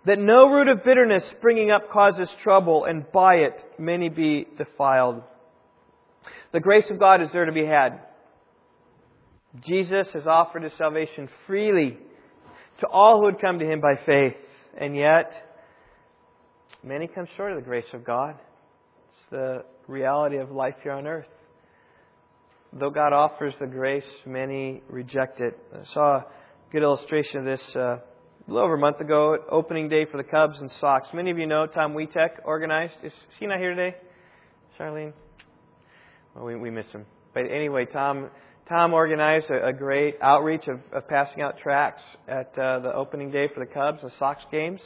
that 0.05 0.19
no 0.19 0.49
root 0.49 0.69
of 0.69 0.85
bitterness 0.85 1.23
springing 1.37 1.71
up 1.71 1.91
causes 1.91 2.29
trouble, 2.43 2.85
and 2.85 3.11
by 3.13 3.37
it 3.37 3.55
many 3.79 4.09
be 4.09 4.47
defiled. 4.57 5.23
The 6.53 6.61
grace 6.61 6.87
of 6.91 6.99
God 6.99 7.23
is 7.23 7.29
there 7.33 7.45
to 7.45 7.53
be 7.53 7.67
had. 7.67 8.01
Jesus 9.67 10.09
has 10.13 10.27
offered 10.27 10.63
his 10.63 10.73
salvation 10.77 11.29
freely 11.47 11.97
to 12.81 12.87
all 12.87 13.19
who 13.19 13.25
would 13.25 13.41
come 13.41 13.59
to 13.59 13.65
him 13.71 13.81
by 13.81 13.95
faith, 14.05 14.37
and 14.79 14.97
yet 14.97 15.33
many 16.83 17.07
come 17.07 17.27
short 17.37 17.53
of 17.53 17.59
the 17.59 17.65
grace 17.65 17.87
of 17.93 18.05
God. 18.05 18.37
The 19.31 19.65
reality 19.89 20.37
of 20.37 20.51
life 20.51 20.77
here 20.83 20.93
on 20.93 21.07
earth. 21.07 21.27
Though 22.73 22.91
God 22.91 23.13
offers 23.13 23.55
the 23.59 23.67
grace, 23.67 24.05
many 24.25 24.83
reject 24.89 25.41
it. 25.41 25.59
I 25.73 25.95
saw 25.95 26.17
a 26.19 26.27
good 26.71 26.83
illustration 26.83 27.41
of 27.41 27.45
this 27.45 27.63
uh, 27.75 27.81
a 27.81 28.01
little 28.47 28.65
over 28.65 28.75
a 28.75 28.79
month 28.79 29.01
ago, 29.01 29.35
at 29.35 29.41
opening 29.51 29.89
day 29.89 30.05
for 30.05 30.17
the 30.17 30.25
Cubs 30.25 30.59
and 30.61 30.71
Sox. 30.81 31.09
Many 31.13 31.33
of 31.33 31.39
you 31.39 31.47
know 31.47 31.67
Tom 31.67 31.95
Witek 31.95 32.45
organized. 32.45 32.95
Is 33.03 33.13
she 33.39 33.47
not 33.47 33.59
here 33.59 33.75
today? 33.75 33.97
Charlene? 34.79 35.13
Well, 36.35 36.45
we, 36.45 36.55
we 36.55 36.71
miss 36.71 36.87
him. 36.93 37.07
But 37.35 37.51
anyway, 37.51 37.87
Tom 37.87 38.31
Tom 38.69 38.95
organized 38.95 39.51
a, 39.51 39.69
a 39.69 39.73
great 39.73 40.17
outreach 40.23 40.69
of, 40.69 40.81
of, 40.93 41.09
passing 41.09 41.41
out 41.41 41.59
tracts 41.59 42.03
at 42.29 42.57
uh, 42.59 42.81
the 42.81 42.93
opening 42.95 43.31
day 43.31 43.49
for 43.53 43.61
the 43.61 43.73
Cubs 43.73 44.03
and 44.03 44.13
Sox 44.19 44.43
games. 44.51 44.81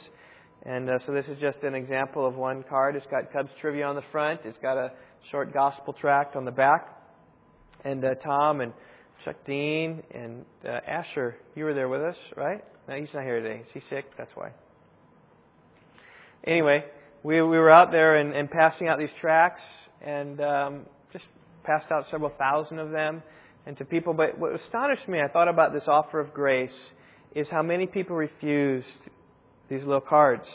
And 0.65 0.89
uh, 0.89 0.99
so 1.05 1.11
this 1.11 1.25
is 1.25 1.39
just 1.39 1.57
an 1.63 1.73
example 1.73 2.25
of 2.25 2.35
one 2.35 2.63
card. 2.69 2.95
It's 2.95 3.05
got 3.07 3.33
Cubs 3.33 3.49
trivia 3.59 3.85
on 3.85 3.95
the 3.95 4.03
front. 4.11 4.41
It's 4.45 4.57
got 4.61 4.77
a 4.77 4.91
short 5.31 5.53
gospel 5.53 5.93
tract 5.93 6.35
on 6.35 6.45
the 6.45 6.51
back. 6.51 6.97
And 7.83 8.03
uh, 8.05 8.15
Tom 8.15 8.61
and 8.61 8.71
Chuck 9.25 9.37
Dean 9.45 10.03
and 10.13 10.45
uh, 10.63 10.79
Asher, 10.87 11.35
you 11.55 11.63
were 11.63 11.73
there 11.73 11.89
with 11.89 12.01
us, 12.01 12.15
right? 12.37 12.63
No, 12.87 12.95
he's 12.95 13.09
not 13.13 13.23
here 13.23 13.41
today. 13.41 13.61
Is 13.61 13.67
he 13.73 13.81
sick? 13.89 14.05
That's 14.17 14.31
why. 14.35 14.51
Anyway, 16.45 16.83
we, 17.23 17.35
we 17.35 17.57
were 17.57 17.71
out 17.71 17.91
there 17.91 18.17
and, 18.17 18.35
and 18.35 18.49
passing 18.49 18.87
out 18.87 18.99
these 18.99 19.09
tracts 19.19 19.61
and 20.01 20.41
um, 20.41 20.85
just 21.11 21.25
passed 21.63 21.91
out 21.91 22.05
several 22.11 22.31
thousand 22.37 22.77
of 22.77 22.91
them 22.91 23.23
and 23.65 23.77
to 23.77 23.85
people. 23.85 24.13
But 24.13 24.37
what 24.37 24.53
astonished 24.53 25.07
me, 25.07 25.21
I 25.21 25.27
thought 25.27 25.47
about 25.47 25.73
this 25.73 25.83
offer 25.87 26.19
of 26.19 26.33
grace, 26.33 26.69
is 27.35 27.47
how 27.49 27.63
many 27.63 27.87
people 27.87 28.15
refused 28.15 28.87
these 29.71 29.83
little 29.83 30.01
cards. 30.01 30.45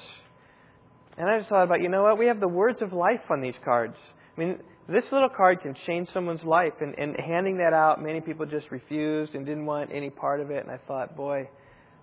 And 1.17 1.29
I 1.29 1.39
just 1.39 1.49
thought 1.49 1.65
about, 1.65 1.81
you 1.81 1.89
know 1.89 2.03
what? 2.03 2.19
We 2.19 2.27
have 2.27 2.39
the 2.39 2.49
words 2.49 2.83
of 2.83 2.93
life 2.93 3.23
on 3.31 3.41
these 3.41 3.55
cards. 3.65 3.97
I 4.37 4.41
mean, 4.41 4.59
this 4.87 5.05
little 5.11 5.31
card 5.31 5.63
can 5.63 5.75
change 5.87 6.09
someone's 6.13 6.45
life. 6.45 6.75
And, 6.81 6.95
and 6.99 7.17
handing 7.19 7.57
that 7.57 7.73
out, 7.73 8.03
many 8.03 8.21
people 8.21 8.45
just 8.45 8.71
refused 8.71 9.35
and 9.35 9.47
didn't 9.47 9.65
want 9.65 9.91
any 9.93 10.11
part 10.11 10.41
of 10.41 10.51
it. 10.51 10.63
And 10.63 10.71
I 10.71 10.79
thought, 10.87 11.17
boy, 11.17 11.49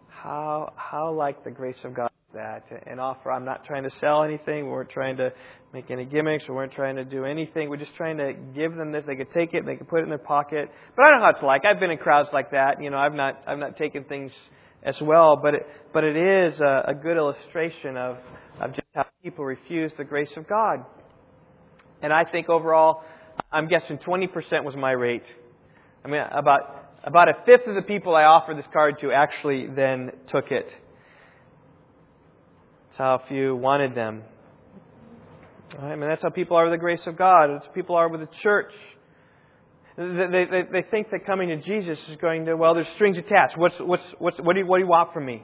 how 0.09 0.73
how 0.75 1.13
like 1.13 1.43
the 1.43 1.51
grace 1.51 1.75
of 1.83 1.93
God 1.93 2.09
is 2.29 2.35
that 2.35 2.63
an 2.87 2.99
offer. 2.99 3.31
I'm 3.31 3.45
not 3.45 3.65
trying 3.65 3.83
to 3.83 3.91
sell 3.99 4.23
anything. 4.23 4.65
We 4.65 4.71
weren't 4.71 4.89
trying 4.89 5.17
to 5.17 5.31
make 5.73 5.91
any 5.91 6.05
gimmicks. 6.05 6.45
We 6.47 6.55
weren't 6.55 6.71
trying 6.71 6.95
to 6.95 7.05
do 7.05 7.25
anything. 7.25 7.69
We're 7.69 7.77
just 7.77 7.95
trying 7.95 8.17
to 8.17 8.33
give 8.55 8.73
them 8.75 8.91
this. 8.91 9.03
They 9.05 9.15
could 9.15 9.31
take 9.33 9.53
it. 9.53 9.65
They 9.65 9.75
could 9.75 9.87
put 9.87 9.99
it 9.99 10.03
in 10.03 10.09
their 10.09 10.17
pocket. 10.17 10.71
But 10.95 11.03
I 11.03 11.17
know 11.17 11.23
how 11.23 11.31
it's 11.31 11.43
like. 11.43 11.63
I've 11.65 11.79
been 11.79 11.91
in 11.91 11.99
crowds 11.99 12.29
like 12.33 12.51
that. 12.51 12.81
You 12.81 12.89
know, 12.89 12.97
I've 12.97 13.13
not 13.13 13.43
I've 13.45 13.59
not 13.59 13.77
taken 13.77 14.05
things 14.05 14.31
as 14.83 14.95
well. 15.01 15.39
But 15.41 15.55
it, 15.55 15.67
but 15.93 16.03
it 16.03 16.15
is 16.15 16.59
a, 16.59 16.83
a 16.89 16.93
good 16.93 17.17
illustration 17.17 17.97
of, 17.97 18.17
of 18.59 18.71
just 18.71 18.87
how 18.93 19.05
people 19.23 19.45
refuse 19.45 19.91
the 19.97 20.03
grace 20.03 20.31
of 20.37 20.47
God. 20.47 20.85
And 22.01 22.11
I 22.11 22.25
think 22.25 22.49
overall, 22.49 23.03
I'm 23.51 23.67
guessing 23.67 23.97
20% 23.97 24.63
was 24.63 24.75
my 24.75 24.91
rate. 24.91 25.23
I 26.03 26.07
mean, 26.07 26.21
about 26.31 26.83
about 27.03 27.27
a 27.27 27.33
fifth 27.45 27.67
of 27.67 27.75
the 27.75 27.81
people 27.81 28.15
I 28.15 28.23
offered 28.23 28.57
this 28.57 28.65
card 28.71 28.99
to 29.01 29.11
actually 29.11 29.67
then 29.67 30.11
took 30.31 30.51
it. 30.51 30.65
That's 32.87 32.97
how 32.97 33.21
few 33.27 33.55
wanted 33.55 33.93
them. 33.93 34.23
I 35.79 35.95
mean, 35.95 36.07
that's 36.07 36.21
how 36.21 36.29
people 36.29 36.55
are 36.55 36.65
with 36.65 36.73
the 36.73 36.77
grace 36.77 37.01
of 37.07 37.17
God. 37.17 37.49
How 37.49 37.71
people 37.73 37.95
are 37.95 38.07
with 38.07 38.21
the 38.21 38.29
church. 38.41 38.71
They, 39.95 40.45
they, 40.49 40.61
they 40.71 40.81
think 40.89 41.11
that 41.11 41.25
coming 41.25 41.49
to 41.49 41.57
Jesus 41.57 41.99
is 42.09 42.17
going 42.19 42.45
to, 42.45 42.55
well, 42.55 42.73
there's 42.73 42.87
strings 42.95 43.17
attached. 43.17 43.57
What's, 43.57 43.75
what's, 43.79 44.03
what's, 44.17 44.37
what, 44.39 44.53
do 44.53 44.61
you, 44.61 44.65
what 44.65 44.77
do 44.77 44.83
you 44.83 44.89
want 44.89 45.13
from 45.13 45.25
me? 45.25 45.43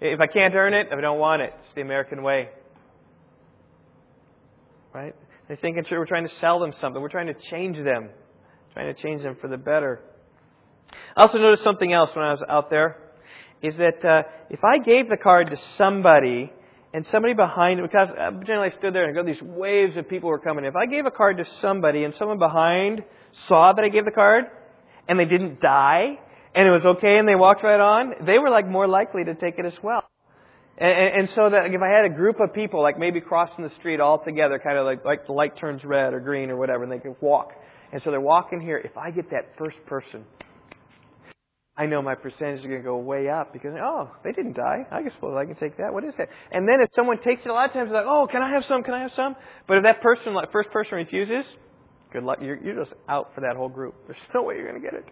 If 0.00 0.20
I 0.20 0.26
can't 0.26 0.54
earn 0.54 0.74
it, 0.74 0.86
I 0.90 1.00
don't 1.00 1.18
want 1.18 1.42
it, 1.42 1.52
it's 1.64 1.74
the 1.74 1.82
American 1.82 2.22
way. 2.22 2.48
Right? 4.94 5.14
They 5.48 5.56
think 5.56 5.76
we're 5.90 6.06
trying 6.06 6.26
to 6.28 6.34
sell 6.40 6.60
them 6.60 6.72
something. 6.80 7.00
We're 7.00 7.08
trying 7.08 7.26
to 7.26 7.36
change 7.50 7.76
them. 7.76 8.10
Trying 8.74 8.94
to 8.94 9.02
change 9.02 9.22
them 9.22 9.36
for 9.40 9.48
the 9.48 9.56
better. 9.56 10.00
I 11.16 11.22
also 11.22 11.38
noticed 11.38 11.64
something 11.64 11.92
else 11.92 12.10
when 12.14 12.24
I 12.24 12.32
was 12.32 12.42
out 12.48 12.70
there. 12.70 12.96
Is 13.60 13.74
that 13.76 14.04
uh, 14.04 14.22
if 14.50 14.60
I 14.62 14.78
gave 14.78 15.08
the 15.08 15.16
card 15.16 15.50
to 15.50 15.56
somebody 15.76 16.52
and 16.94 17.04
somebody 17.10 17.34
behind, 17.34 17.80
because 17.82 18.08
I 18.10 18.30
generally 18.44 18.70
stood 18.78 18.94
there 18.94 19.04
and 19.04 19.14
go, 19.14 19.24
these 19.24 19.42
waves 19.42 19.96
of 19.96 20.08
people 20.08 20.28
were 20.28 20.38
coming. 20.38 20.64
If 20.64 20.76
I 20.76 20.86
gave 20.86 21.06
a 21.06 21.10
card 21.10 21.38
to 21.38 21.44
somebody 21.60 22.04
and 22.04 22.14
someone 22.18 22.38
behind 22.38 23.02
saw 23.46 23.72
that 23.72 23.84
I 23.84 23.88
gave 23.88 24.04
the 24.04 24.10
card 24.10 24.44
and 25.08 25.18
they 25.18 25.24
didn't 25.24 25.60
die 25.60 26.18
and 26.54 26.66
it 26.66 26.70
was 26.70 26.84
okay 26.96 27.18
and 27.18 27.28
they 27.28 27.34
walked 27.34 27.62
right 27.62 27.80
on, 27.80 28.26
they 28.26 28.38
were 28.38 28.50
like 28.50 28.68
more 28.68 28.88
likely 28.88 29.24
to 29.24 29.34
take 29.34 29.58
it 29.58 29.64
as 29.64 29.74
well. 29.82 30.02
And, 30.76 31.20
and 31.20 31.28
so 31.34 31.50
that 31.50 31.66
if 31.66 31.82
I 31.82 31.88
had 31.88 32.04
a 32.04 32.14
group 32.14 32.40
of 32.40 32.54
people, 32.54 32.82
like 32.82 32.98
maybe 32.98 33.20
crossing 33.20 33.64
the 33.64 33.74
street 33.78 34.00
all 34.00 34.18
together, 34.18 34.58
kind 34.58 34.78
of 34.78 34.86
like, 34.86 35.04
like 35.04 35.26
the 35.26 35.32
light 35.32 35.58
turns 35.58 35.84
red 35.84 36.14
or 36.14 36.20
green 36.20 36.50
or 36.50 36.56
whatever, 36.56 36.84
and 36.84 36.92
they 36.92 36.98
can 36.98 37.16
walk. 37.20 37.52
And 37.92 38.02
so 38.02 38.10
they're 38.10 38.20
walking 38.20 38.60
here. 38.60 38.78
If 38.78 38.96
I 38.96 39.10
get 39.10 39.30
that 39.30 39.54
first 39.58 39.76
person 39.86 40.24
I 41.78 41.86
know 41.86 42.02
my 42.02 42.16
percentage 42.16 42.58
is 42.58 42.66
going 42.66 42.78
to 42.78 42.82
go 42.82 42.96
way 42.96 43.30
up 43.30 43.52
because, 43.52 43.72
oh, 43.80 44.10
they 44.24 44.32
didn't 44.32 44.54
die. 44.54 44.84
I 44.90 45.00
suppose 45.14 45.36
I 45.38 45.44
can 45.44 45.54
take 45.54 45.76
that. 45.76 45.94
What 45.94 46.02
is 46.02 46.12
that? 46.18 46.28
And 46.50 46.68
then 46.68 46.80
if 46.80 46.90
someone 46.96 47.22
takes 47.22 47.42
it, 47.44 47.48
a 47.48 47.52
lot 47.52 47.66
of 47.66 47.72
times 47.72 47.90
they're 47.90 48.02
like, 48.02 48.10
oh, 48.10 48.26
can 48.28 48.42
I 48.42 48.50
have 48.50 48.64
some? 48.68 48.82
Can 48.82 48.94
I 48.94 49.02
have 49.02 49.12
some? 49.14 49.36
But 49.68 49.76
if 49.76 49.82
that 49.84 50.02
person, 50.02 50.34
like 50.34 50.50
first 50.50 50.72
person 50.72 50.96
refuses, 50.96 51.44
good 52.12 52.24
luck. 52.24 52.38
You're, 52.40 52.56
you're 52.56 52.84
just 52.84 52.94
out 53.08 53.34
for 53.34 53.40
that 53.42 53.56
whole 53.56 53.68
group. 53.68 53.94
There's 54.06 54.18
no 54.34 54.42
way 54.42 54.56
you're 54.56 54.68
going 54.68 54.80
to 54.80 54.84
get 54.84 54.94
it. 54.94 55.06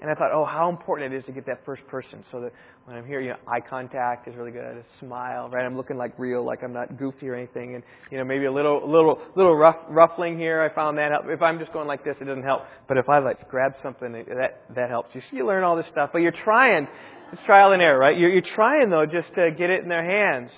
And 0.00 0.08
I 0.08 0.14
thought, 0.14 0.30
oh, 0.32 0.44
how 0.44 0.68
important 0.68 1.12
it 1.12 1.18
is 1.18 1.24
to 1.24 1.32
get 1.32 1.44
that 1.46 1.64
first 1.64 1.84
person 1.88 2.24
so 2.30 2.40
that 2.40 2.52
when 2.84 2.96
I'm 2.96 3.04
here, 3.04 3.20
you 3.20 3.30
know, 3.30 3.36
eye 3.48 3.60
contact 3.60 4.28
is 4.28 4.36
really 4.36 4.52
good. 4.52 4.62
A 4.62 4.84
smile, 5.00 5.48
right? 5.50 5.64
I'm 5.64 5.76
looking 5.76 5.96
like 5.96 6.16
real, 6.18 6.44
like 6.44 6.62
I'm 6.62 6.72
not 6.72 6.96
goofy 6.96 7.28
or 7.28 7.34
anything. 7.34 7.74
And, 7.74 7.82
you 8.10 8.18
know, 8.18 8.24
maybe 8.24 8.44
a 8.44 8.52
little, 8.52 8.88
little, 8.88 9.20
little 9.34 9.56
rough, 9.56 9.76
ruffling 9.88 10.38
here. 10.38 10.62
I 10.62 10.72
found 10.72 10.98
that 10.98 11.10
help. 11.10 11.24
If 11.26 11.42
I'm 11.42 11.58
just 11.58 11.72
going 11.72 11.88
like 11.88 12.04
this, 12.04 12.14
it 12.20 12.26
doesn't 12.26 12.44
help. 12.44 12.62
But 12.86 12.96
if 12.96 13.08
I 13.08 13.18
like 13.18 13.48
grab 13.48 13.72
something, 13.82 14.12
that, 14.12 14.62
that 14.74 14.88
helps. 14.88 15.14
You 15.14 15.20
see, 15.30 15.38
you 15.38 15.46
learn 15.46 15.64
all 15.64 15.74
this 15.74 15.86
stuff, 15.90 16.10
but 16.12 16.20
you're 16.20 16.32
trying. 16.44 16.86
It's 17.32 17.42
trial 17.44 17.72
and 17.72 17.82
error, 17.82 17.98
right? 17.98 18.16
You're, 18.16 18.30
you're 18.30 18.54
trying 18.54 18.90
though 18.90 19.04
just 19.04 19.34
to 19.34 19.50
get 19.50 19.68
it 19.68 19.82
in 19.82 19.88
their 19.88 20.04
hands. 20.04 20.52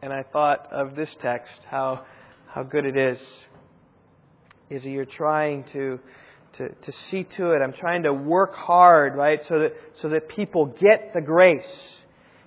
And 0.00 0.12
I 0.12 0.22
thought 0.32 0.72
of 0.72 0.96
this 0.96 1.10
text, 1.20 1.52
how, 1.70 2.06
how 2.48 2.62
good 2.62 2.86
it 2.86 2.96
is. 2.96 3.18
Is 4.72 4.82
that 4.84 4.88
you're 4.88 5.04
trying 5.04 5.64
to, 5.74 6.00
to, 6.56 6.68
to 6.70 6.92
see 7.10 7.24
to 7.36 7.50
it. 7.50 7.60
I'm 7.62 7.74
trying 7.74 8.04
to 8.04 8.12
work 8.14 8.54
hard, 8.54 9.14
right, 9.14 9.40
so 9.46 9.58
that, 9.58 9.72
so 10.00 10.08
that 10.08 10.30
people 10.30 10.64
get 10.66 11.12
the 11.12 11.20
grace. 11.20 11.62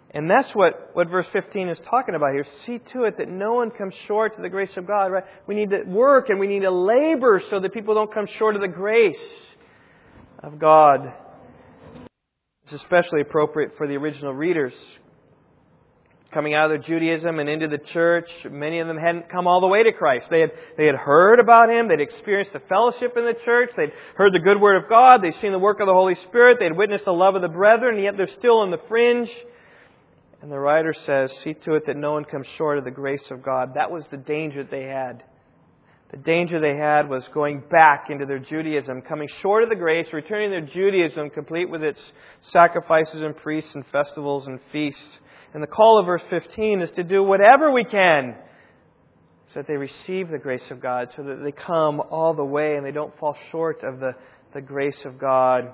And 0.10 0.28
that's 0.28 0.50
what, 0.56 0.90
what 0.94 1.08
verse 1.10 1.28
15 1.32 1.70
is 1.70 1.78
talking 1.88 2.16
about 2.16 2.32
here. 2.32 2.48
See 2.66 2.80
to 2.94 3.04
it 3.04 3.20
that 3.20 3.30
no 3.30 3.54
one 3.54 3.70
comes 3.70 3.94
short 4.08 4.36
of 4.36 4.42
the 4.42 4.50
grace 4.50 4.72
of 4.76 4.88
God, 4.88 5.12
right? 5.12 5.24
We 5.46 5.54
need 5.54 5.70
to 5.70 5.84
work 5.84 6.30
and 6.30 6.40
we 6.40 6.48
need 6.48 6.62
to 6.62 6.72
labor 6.72 7.44
so 7.52 7.60
that 7.60 7.74
people 7.74 7.94
don't 7.94 8.12
come 8.12 8.26
short 8.40 8.56
of 8.56 8.62
the 8.62 8.68
grace 8.68 9.16
of 10.42 10.58
God. 10.58 11.14
It's 12.64 12.74
especially 12.74 13.22
appropriate 13.22 13.74
for 13.78 13.88
the 13.88 13.98
original 13.98 14.34
readers 14.34 14.74
coming 16.34 16.54
out 16.54 16.72
of 16.72 16.82
their 16.82 16.88
Judaism 16.88 17.40
and 17.40 17.48
into 17.48 17.68
the 17.68 17.78
church. 17.94 18.30
Many 18.50 18.80
of 18.80 18.88
them 18.88 18.98
hadn't 18.98 19.30
come 19.30 19.48
all 19.48 19.62
the 19.62 19.68
way 19.68 19.84
to 19.84 19.92
Christ. 19.92 20.26
They 20.30 20.42
had, 20.42 20.52
they 20.78 20.86
had 20.86 20.96
heard 20.96 21.40
about 21.40 21.70
Him. 21.70 21.88
They'd 21.88 22.02
experienced 22.02 22.54
the 22.54 22.62
fellowship 22.68 23.14
in 23.16 23.26
the 23.26 23.36
church. 23.46 23.72
They'd 23.78 23.94
heard 24.16 24.34
the 24.34 24.40
good 24.40 24.60
word 24.60 24.84
of 24.84 24.90
God. 24.90 25.22
They'd 25.22 25.40
seen 25.42 25.52
the 25.52 25.60
work 25.60 25.80
of 25.80 25.88
the 25.88 25.94
Holy 25.94 26.16
Spirit. 26.28 26.58
They'd 26.60 26.76
witnessed 26.76 27.06
the 27.06 27.14
love 27.14 27.36
of 27.36 27.42
the 27.42 27.48
brethren, 27.48 28.02
yet 28.04 28.18
they're 28.18 28.30
still 28.38 28.60
on 28.60 28.72
the 28.72 28.82
fringe. 28.88 29.30
And 30.42 30.52
the 30.52 30.60
writer 30.60 30.94
says, 31.06 31.32
See 31.44 31.54
to 31.66 31.76
it 31.76 31.84
that 31.88 31.98
no 31.98 32.14
one 32.14 32.26
comes 32.26 32.48
short 32.58 32.78
of 32.78 32.84
the 32.84 32.92
grace 32.92 33.24
of 33.32 33.42
God. 33.42 33.76
That 33.76 33.92
was 33.92 34.04
the 34.12 34.18
danger 34.18 34.64
that 34.64 34.72
they 34.72 34.84
had. 34.84 35.24
The 36.16 36.22
danger 36.22 36.62
they 36.62 36.78
had 36.78 37.10
was 37.10 37.26
going 37.34 37.62
back 37.70 38.10
into 38.10 38.26
their 38.26 38.40
Judaism, 38.40 39.02
coming 39.02 39.28
short 39.42 39.64
of 39.64 39.70
the 39.70 39.76
grace, 39.76 40.08
returning 40.14 40.50
their 40.50 40.62
Judaism 40.62 41.30
complete 41.30 41.70
with 41.70 41.84
its 41.84 42.00
sacrifices 42.54 43.22
and 43.22 43.36
priests 43.36 43.72
and 43.76 43.84
festivals 43.92 44.48
and 44.48 44.62
feasts. 44.72 45.20
And 45.54 45.62
the 45.62 45.68
call 45.68 46.00
of 46.00 46.06
verse 46.06 46.22
15 46.30 46.82
is 46.82 46.90
to 46.96 47.04
do 47.04 47.22
whatever 47.22 47.70
we 47.70 47.84
can 47.84 48.34
so 49.54 49.60
that 49.60 49.68
they 49.68 49.76
receive 49.76 50.30
the 50.30 50.38
grace 50.38 50.64
of 50.72 50.82
God, 50.82 51.10
so 51.18 51.24
that 51.24 51.44
they 51.44 51.52
come 51.52 52.00
all 52.10 52.34
the 52.34 52.46
way 52.46 52.78
and 52.78 52.86
they 52.86 52.94
don't 52.94 53.18
fall 53.20 53.36
short 53.52 53.84
of 53.84 54.00
the, 54.00 54.14
the 54.54 54.62
grace 54.62 55.00
of 55.04 55.20
God. 55.20 55.70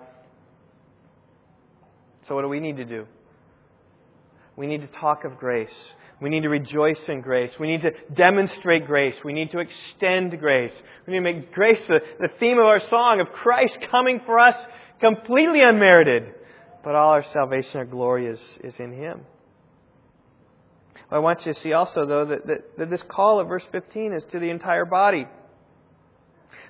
So, 2.28 2.34
what 2.34 2.42
do 2.42 2.48
we 2.48 2.60
need 2.60 2.78
to 2.78 2.86
do? 2.86 3.06
We 4.56 4.66
need 4.66 4.82
to 4.82 5.00
talk 5.00 5.24
of 5.24 5.38
grace. 5.38 5.70
We 6.22 6.30
need 6.30 6.42
to 6.42 6.50
rejoice 6.50 7.00
in 7.08 7.22
grace. 7.22 7.52
We 7.60 7.68
need 7.68 7.82
to 7.82 7.92
demonstrate 8.16 8.86
grace. 8.86 9.16
We 9.26 9.34
need 9.34 9.52
to 9.52 9.60
extend 9.60 10.40
grace. 10.40 10.74
We 11.08 11.14
need 11.14 11.20
to 11.20 11.24
make 11.24 11.52
grace 11.52 11.82
the, 11.88 12.00
the 12.20 12.28
theme 12.40 12.60
of 12.60 12.66
our 12.66 12.82
song 12.90 13.20
of 13.20 13.34
Christ 13.34 13.78
coming 13.90 14.22
for 14.26 14.38
us 14.38 14.56
completely 15.00 15.62
unmerited. 15.64 16.36
But 16.84 16.94
all 16.94 17.10
our 17.10 17.26
salvation, 17.34 17.78
our 17.78 17.86
glory 17.86 18.28
is, 18.28 18.40
is 18.64 18.76
in 18.78 18.94
Him. 18.94 19.22
I 21.10 21.20
want 21.20 21.46
you 21.46 21.54
to 21.54 21.60
see 21.60 21.74
also, 21.74 22.06
though, 22.06 22.26
that, 22.26 22.48
that, 22.48 22.78
that 22.78 22.90
this 22.90 23.02
call 23.10 23.40
of 23.40 23.48
verse 23.48 23.64
15 23.72 24.14
is 24.14 24.24
to 24.32 24.40
the 24.40 24.50
entire 24.50 24.86
body. 24.86 25.26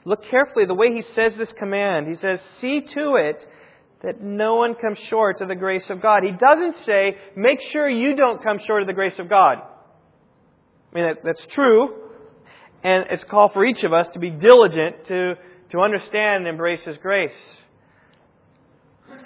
Look 0.05 0.23
carefully 0.31 0.65
the 0.65 0.73
way 0.73 0.93
he 0.93 1.03
says 1.13 1.33
this 1.37 1.51
command. 1.59 2.07
He 2.07 2.15
says, 2.15 2.39
See 2.59 2.81
to 2.95 3.15
it 3.15 3.47
that 4.03 4.21
no 4.21 4.55
one 4.55 4.75
comes 4.75 4.97
short 5.09 5.41
of 5.41 5.47
the 5.47 5.55
grace 5.55 5.83
of 5.89 6.01
God. 6.01 6.23
He 6.23 6.31
doesn't 6.31 6.85
say, 6.85 7.17
Make 7.35 7.59
sure 7.71 7.87
you 7.87 8.15
don't 8.15 8.43
come 8.43 8.59
short 8.65 8.81
of 8.81 8.87
the 8.87 8.93
grace 8.93 9.17
of 9.19 9.29
God. 9.29 9.59
I 9.59 10.95
mean, 10.95 11.05
that, 11.05 11.17
that's 11.23 11.45
true. 11.53 11.95
And 12.83 13.05
it's 13.11 13.23
a 13.23 13.25
call 13.25 13.49
for 13.49 13.63
each 13.63 13.83
of 13.83 13.93
us 13.93 14.07
to 14.13 14.19
be 14.19 14.31
diligent 14.31 15.07
to, 15.07 15.35
to 15.71 15.79
understand 15.79 16.45
and 16.45 16.47
embrace 16.47 16.81
His 16.83 16.97
grace. 16.97 17.31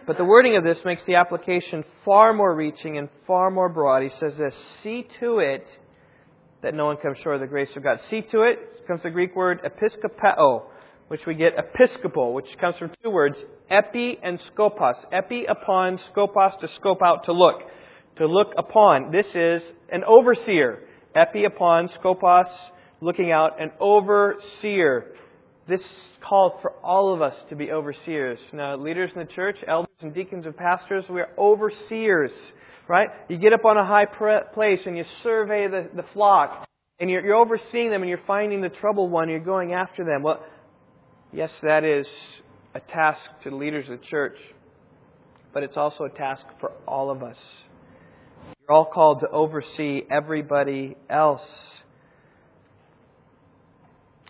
But 0.06 0.18
the 0.18 0.26
wording 0.26 0.56
of 0.58 0.64
this 0.64 0.78
makes 0.86 1.02
the 1.08 1.16
application 1.16 1.84
far 2.04 2.34
more 2.34 2.54
reaching 2.54 2.98
and 2.98 3.10
far 3.26 3.50
more 3.50 3.70
broad. 3.70 4.04
He 4.04 4.12
says 4.20 4.38
this 4.38 4.54
See 4.84 5.08
to 5.20 5.40
it 5.40 5.66
that 6.62 6.74
no 6.74 6.86
one 6.86 6.98
comes 6.98 7.18
short 7.24 7.36
of 7.36 7.42
the 7.42 7.48
grace 7.48 7.70
of 7.76 7.84
God. 7.84 8.00
See 8.10 8.22
to 8.22 8.42
it 8.42 8.88
comes 8.88 9.02
the 9.04 9.10
Greek 9.10 9.36
word 9.36 9.62
episkopeo, 9.64 10.64
which 11.08 11.22
we 11.28 11.36
get 11.36 11.54
episcopal, 11.58 12.34
which 12.34 12.48
comes 12.60 12.76
from 12.78 12.92
two 13.04 13.10
words, 13.10 13.36
epi 13.70 14.18
and 14.24 14.40
skopos. 14.52 14.96
Epi 15.12 15.46
upon, 15.46 16.00
skopos 16.14 16.60
to 16.60 16.68
scope 16.76 17.02
out, 17.04 17.26
to 17.26 17.34
look. 17.34 17.62
To 18.18 18.26
look 18.26 18.54
upon. 18.58 19.12
This 19.12 19.26
is 19.36 19.62
an 19.92 20.04
overseer. 20.08 20.80
Epi 21.16 21.46
upon, 21.46 21.90
skopos, 21.90 22.46
looking 23.02 23.32
out, 23.32 23.62
an 23.62 23.72
overseer. 23.80 25.12
This 25.68 25.82
calls 26.28 26.54
for 26.62 26.72
all 26.84 27.14
of 27.14 27.22
us 27.22 27.34
to 27.50 27.56
be 27.56 27.72
overseers. 27.72 28.40
Now, 28.54 28.76
leaders 28.76 29.12
in 29.16 29.20
the 29.20 29.34
church, 29.34 29.58
elders 29.68 29.96
and 30.02 30.14
deacons 30.14 30.46
and 30.46 30.56
pastors, 30.56 31.06
we 31.10 31.22
are 31.22 31.30
overseers, 31.38 32.32
right? 32.88 33.10
You 33.30 33.38
get 33.38 33.54
up 33.54 33.66
on 33.66 33.78
a 33.78 33.86
high 33.86 34.06
place 34.06 34.80
and 34.86 34.98
you 34.98 35.04
survey 35.24 35.68
the, 35.68 35.90
the 35.96 36.06
flock, 36.14 36.68
and 37.00 37.10
you're, 37.10 37.26
you're 37.26 37.36
overseeing 37.36 37.90
them 37.90 38.02
and 38.02 38.10
you're 38.10 38.22
finding 38.28 38.62
the 38.62 38.70
troubled 38.70 39.12
one, 39.12 39.30
you're 39.30 39.40
going 39.40 39.74
after 39.74 40.06
them. 40.06 40.24
Well, 40.24 40.44
yes, 41.36 41.52
that 41.62 41.84
is 41.84 42.08
a 42.74 42.80
task 42.80 43.20
to 43.44 43.50
the 43.50 43.56
leaders 43.56 43.90
of 43.90 44.00
the 44.00 44.06
church, 44.06 44.38
but 45.54 45.64
it's 45.64 45.78
also 45.78 46.06
a 46.06 46.10
task 46.10 46.44
for 46.60 46.72
all 46.88 47.12
of 47.12 47.22
us. 47.22 47.38
You're 48.62 48.76
all 48.76 48.86
called 48.86 49.20
to 49.20 49.30
oversee 49.30 50.02
everybody 50.10 50.96
else. 51.10 51.46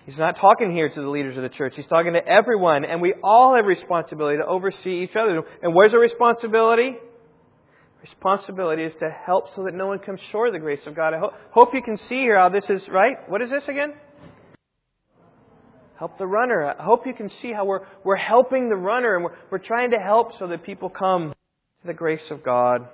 He's 0.05 0.17
not 0.17 0.37
talking 0.37 0.71
here 0.71 0.89
to 0.89 1.01
the 1.01 1.09
leaders 1.09 1.35
of 1.37 1.43
the 1.43 1.49
church. 1.49 1.73
He's 1.75 1.87
talking 1.87 2.13
to 2.13 2.27
everyone, 2.27 2.85
and 2.85 3.01
we 3.01 3.13
all 3.23 3.55
have 3.55 3.65
responsibility 3.65 4.37
to 4.37 4.45
oversee 4.45 5.03
each 5.03 5.15
other. 5.15 5.41
And 5.63 5.73
where's 5.73 5.93
the 5.93 5.99
responsibility? 5.99 6.97
Responsibility 8.03 8.83
is 8.83 8.93
to 8.99 9.09
help 9.09 9.45
so 9.55 9.63
that 9.63 9.73
no 9.73 9.87
one 9.87 9.97
comes 9.97 10.19
short 10.31 10.49
of 10.49 10.53
the 10.53 10.59
grace 10.59 10.81
of 10.85 10.95
God. 10.95 11.15
I 11.15 11.19
ho- 11.19 11.33
hope 11.49 11.73
you 11.73 11.81
can 11.81 11.97
see 11.97 12.19
here 12.19 12.37
how 12.37 12.49
this 12.49 12.65
is 12.69 12.87
right. 12.87 13.17
What 13.27 13.41
is 13.41 13.49
this 13.49 13.63
again? 13.67 13.93
Help 15.97 16.17
the 16.17 16.27
runner. 16.27 16.65
I 16.65 16.84
hope 16.84 17.08
you 17.08 17.13
can 17.13 17.29
see 17.41 17.53
how 17.53 17.65
we're, 17.65 17.81
we're 18.03 18.15
helping 18.17 18.69
the 18.69 18.75
runner 18.75 19.15
and 19.15 19.23
we're, 19.23 19.36
we're 19.49 19.58
trying 19.60 19.91
to 19.91 19.97
help 19.97 20.38
so 20.39 20.47
that 20.47 20.63
people 20.63 20.89
come 20.89 21.29
to 21.29 21.88
the 21.88 21.93
grace 21.93 22.29
of 22.31 22.43
God. 22.43 22.88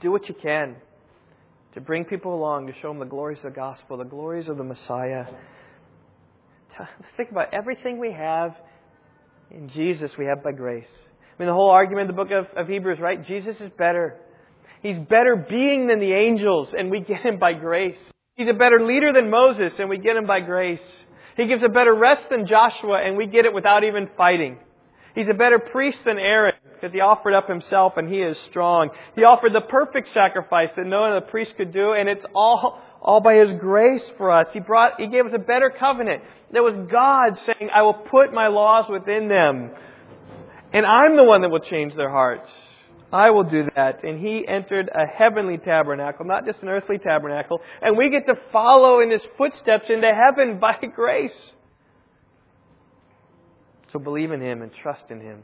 Do 0.00 0.12
what 0.12 0.28
you 0.28 0.34
can 0.34 0.76
to 1.74 1.80
bring 1.80 2.04
people 2.04 2.34
along 2.34 2.68
to 2.68 2.72
show 2.80 2.88
them 2.88 2.98
the 2.98 3.04
glories 3.04 3.38
of 3.38 3.52
the 3.52 3.56
gospel, 3.56 3.96
the 3.96 4.04
glories 4.04 4.48
of 4.48 4.56
the 4.56 4.64
Messiah. 4.64 5.26
Think 7.16 7.30
about 7.30 7.52
everything 7.52 7.98
we 7.98 8.12
have 8.12 8.54
in 9.50 9.70
Jesus, 9.70 10.10
we 10.18 10.26
have 10.26 10.42
by 10.42 10.52
grace. 10.52 10.84
I 10.86 11.42
mean, 11.42 11.48
the 11.48 11.54
whole 11.54 11.70
argument 11.70 12.10
in 12.10 12.16
the 12.16 12.22
book 12.22 12.32
of, 12.32 12.46
of 12.56 12.68
Hebrews, 12.68 12.98
right? 13.00 13.24
Jesus 13.26 13.56
is 13.60 13.70
better. 13.78 14.16
He's 14.82 14.98
better 14.98 15.46
being 15.48 15.86
than 15.86 16.00
the 16.00 16.12
angels, 16.12 16.68
and 16.76 16.90
we 16.90 17.00
get 17.00 17.22
him 17.22 17.38
by 17.38 17.54
grace. 17.54 17.96
He's 18.34 18.48
a 18.48 18.56
better 18.56 18.84
leader 18.84 19.12
than 19.12 19.30
Moses, 19.30 19.72
and 19.78 19.88
we 19.88 19.98
get 19.98 20.16
him 20.16 20.26
by 20.26 20.40
grace. 20.40 20.80
He 21.38 21.46
gives 21.46 21.62
a 21.64 21.68
better 21.68 21.94
rest 21.94 22.24
than 22.30 22.48
Joshua, 22.48 23.00
and 23.02 23.16
we 23.16 23.26
get 23.28 23.46
it 23.46 23.54
without 23.54 23.84
even 23.84 24.10
fighting. 24.16 24.58
He's 25.14 25.28
a 25.30 25.34
better 25.34 25.60
priest 25.60 25.98
than 26.04 26.18
Aaron 26.18 26.54
because 26.74 26.92
he 26.92 27.00
offered 27.00 27.32
up 27.32 27.48
himself 27.48 27.94
and 27.96 28.12
he 28.12 28.18
is 28.18 28.36
strong. 28.50 28.90
He 29.14 29.22
offered 29.22 29.52
the 29.52 29.60
perfect 29.60 30.08
sacrifice 30.12 30.70
that 30.76 30.84
no 30.84 31.04
other 31.04 31.24
priest 31.24 31.52
could 31.56 31.72
do, 31.72 31.92
and 31.92 32.08
it's 32.08 32.24
all, 32.34 32.82
all 33.00 33.20
by 33.20 33.36
his 33.36 33.56
grace 33.60 34.02
for 34.16 34.32
us. 34.32 34.48
He 34.52 34.58
brought, 34.58 35.00
he 35.00 35.06
gave 35.06 35.26
us 35.26 35.32
a 35.32 35.38
better 35.38 35.72
covenant. 35.78 36.22
That 36.52 36.62
was 36.62 36.74
God 36.90 37.38
saying, 37.46 37.70
I 37.72 37.82
will 37.82 37.94
put 37.94 38.32
my 38.32 38.48
laws 38.48 38.86
within 38.90 39.28
them. 39.28 39.70
And 40.72 40.84
I'm 40.84 41.16
the 41.16 41.24
one 41.24 41.42
that 41.42 41.50
will 41.50 41.60
change 41.60 41.94
their 41.94 42.10
hearts. 42.10 42.48
I 43.12 43.30
will 43.30 43.44
do 43.44 43.66
that. 43.74 44.04
And 44.04 44.20
he 44.20 44.46
entered 44.46 44.90
a 44.94 45.06
heavenly 45.06 45.56
tabernacle, 45.56 46.26
not 46.26 46.44
just 46.44 46.62
an 46.62 46.68
earthly 46.68 46.98
tabernacle. 46.98 47.60
And 47.80 47.96
we 47.96 48.10
get 48.10 48.26
to 48.26 48.34
follow 48.52 49.00
in 49.00 49.10
his 49.10 49.22
footsteps 49.38 49.84
into 49.88 50.10
heaven 50.12 50.58
by 50.60 50.76
grace. 50.94 51.32
So 53.92 53.98
believe 53.98 54.32
in 54.32 54.40
Him 54.40 54.62
and 54.62 54.70
trust 54.82 55.04
in 55.10 55.20
Him. 55.20 55.42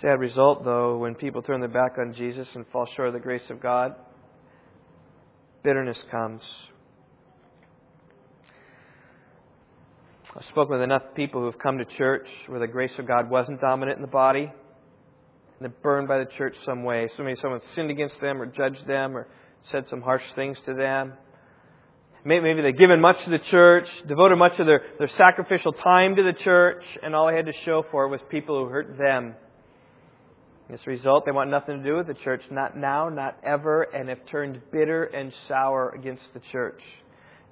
Sad 0.00 0.18
result, 0.18 0.64
though, 0.64 0.98
when 0.98 1.14
people 1.14 1.42
turn 1.42 1.60
their 1.60 1.68
back 1.68 1.92
on 1.98 2.14
Jesus 2.14 2.48
and 2.54 2.66
fall 2.72 2.88
short 2.96 3.08
of 3.08 3.14
the 3.14 3.20
grace 3.20 3.42
of 3.50 3.60
God, 3.60 3.94
bitterness 5.62 5.98
comes. 6.10 6.42
I've 10.34 10.44
spoken 10.46 10.72
with 10.72 10.82
enough 10.82 11.02
people 11.14 11.42
who 11.42 11.46
have 11.46 11.58
come 11.58 11.78
to 11.78 11.84
church 11.84 12.26
where 12.48 12.58
the 12.58 12.66
grace 12.66 12.92
of 12.98 13.06
God 13.06 13.30
wasn't 13.30 13.60
dominant 13.60 13.98
in 13.98 14.02
the 14.02 14.08
body, 14.08 14.50
and 15.62 15.72
they're 15.72 15.82
burned 15.82 16.08
by 16.08 16.18
the 16.18 16.24
church 16.24 16.56
some 16.64 16.82
way. 16.82 17.08
So 17.16 17.22
maybe 17.22 17.38
someone 17.40 17.60
sinned 17.74 17.90
against 17.90 18.20
them 18.20 18.42
or 18.42 18.46
judged 18.46 18.84
them 18.86 19.16
or 19.16 19.28
said 19.70 19.84
some 19.88 20.02
harsh 20.02 20.24
things 20.34 20.58
to 20.66 20.74
them. 20.74 21.12
Maybe 22.24 22.60
they've 22.60 22.76
given 22.76 23.00
much 23.00 23.22
to 23.24 23.30
the 23.30 23.38
church, 23.38 23.86
devoted 24.06 24.36
much 24.36 24.58
of 24.58 24.66
their, 24.66 24.82
their 24.98 25.10
sacrificial 25.16 25.72
time 25.72 26.16
to 26.16 26.22
the 26.22 26.32
church, 26.32 26.84
and 27.02 27.14
all 27.14 27.28
they 27.28 27.36
had 27.36 27.46
to 27.46 27.52
show 27.64 27.84
for 27.90 28.04
it 28.04 28.08
was 28.08 28.20
people 28.28 28.64
who 28.64 28.70
hurt 28.70 28.96
them. 28.96 29.34
As 30.72 30.80
a 30.86 30.90
result, 30.90 31.26
they 31.26 31.32
want 31.32 31.50
nothing 31.50 31.78
to 31.78 31.84
do 31.84 31.96
with 31.96 32.06
the 32.06 32.14
church, 32.14 32.42
not 32.50 32.76
now, 32.76 33.08
not 33.08 33.38
ever, 33.44 33.82
and 33.82 34.08
have 34.08 34.24
turned 34.26 34.60
bitter 34.72 35.04
and 35.04 35.32
sour 35.48 35.90
against 35.90 36.22
the 36.32 36.40
church. 36.50 36.80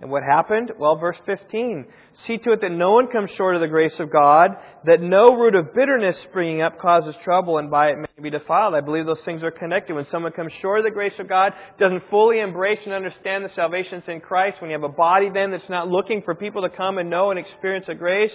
And 0.01 0.11
what 0.11 0.23
happened? 0.23 0.73
Well, 0.79 0.97
verse 0.97 1.19
15. 1.27 1.85
See 2.27 2.39
to 2.39 2.53
it 2.53 2.63
that 2.63 2.73
no 2.73 2.93
one 2.93 3.09
comes 3.09 3.31
short 3.37 3.55
of 3.55 3.61
the 3.61 3.69
grace 3.69 3.93
of 3.99 4.11
God, 4.11 4.53
that 4.87 5.03
no 5.03 5.37
root 5.37 5.55
of 5.55 5.75
bitterness 5.75 6.17
springing 6.29 6.63
up 6.63 6.81
causes 6.81 7.15
trouble, 7.23 7.59
and 7.59 7.71
by 7.71 7.89
it 7.89 7.99
may 7.99 8.23
be 8.23 8.31
defiled. 8.31 8.75
I 8.75 8.81
believe 8.81 9.05
those 9.05 9.21
things 9.27 9.43
are 9.43 9.51
connected. 9.51 9.95
When 9.95 10.07
someone 10.11 10.33
comes 10.33 10.53
short 10.63 10.79
of 10.79 10.85
the 10.85 10.91
grace 10.91 11.13
of 11.19 11.29
God, 11.29 11.53
doesn't 11.79 12.05
fully 12.09 12.41
embrace 12.41 12.79
and 12.87 12.95
understand 12.95 13.45
the 13.45 13.51
salvation 13.55 13.99
that's 13.99 14.09
in 14.09 14.21
Christ, 14.21 14.63
when 14.63 14.71
you 14.71 14.75
have 14.75 14.85
a 14.85 14.93
body 14.93 15.29
then 15.33 15.51
that's 15.51 15.69
not 15.69 15.89
looking 15.89 16.23
for 16.23 16.35
people 16.35 16.63
to 16.63 16.71
come 16.71 16.97
and 16.97 17.11
know 17.11 17.31
and 17.31 17.39
experience 17.39 17.87
the 17.87 17.95
grace, 17.95 18.33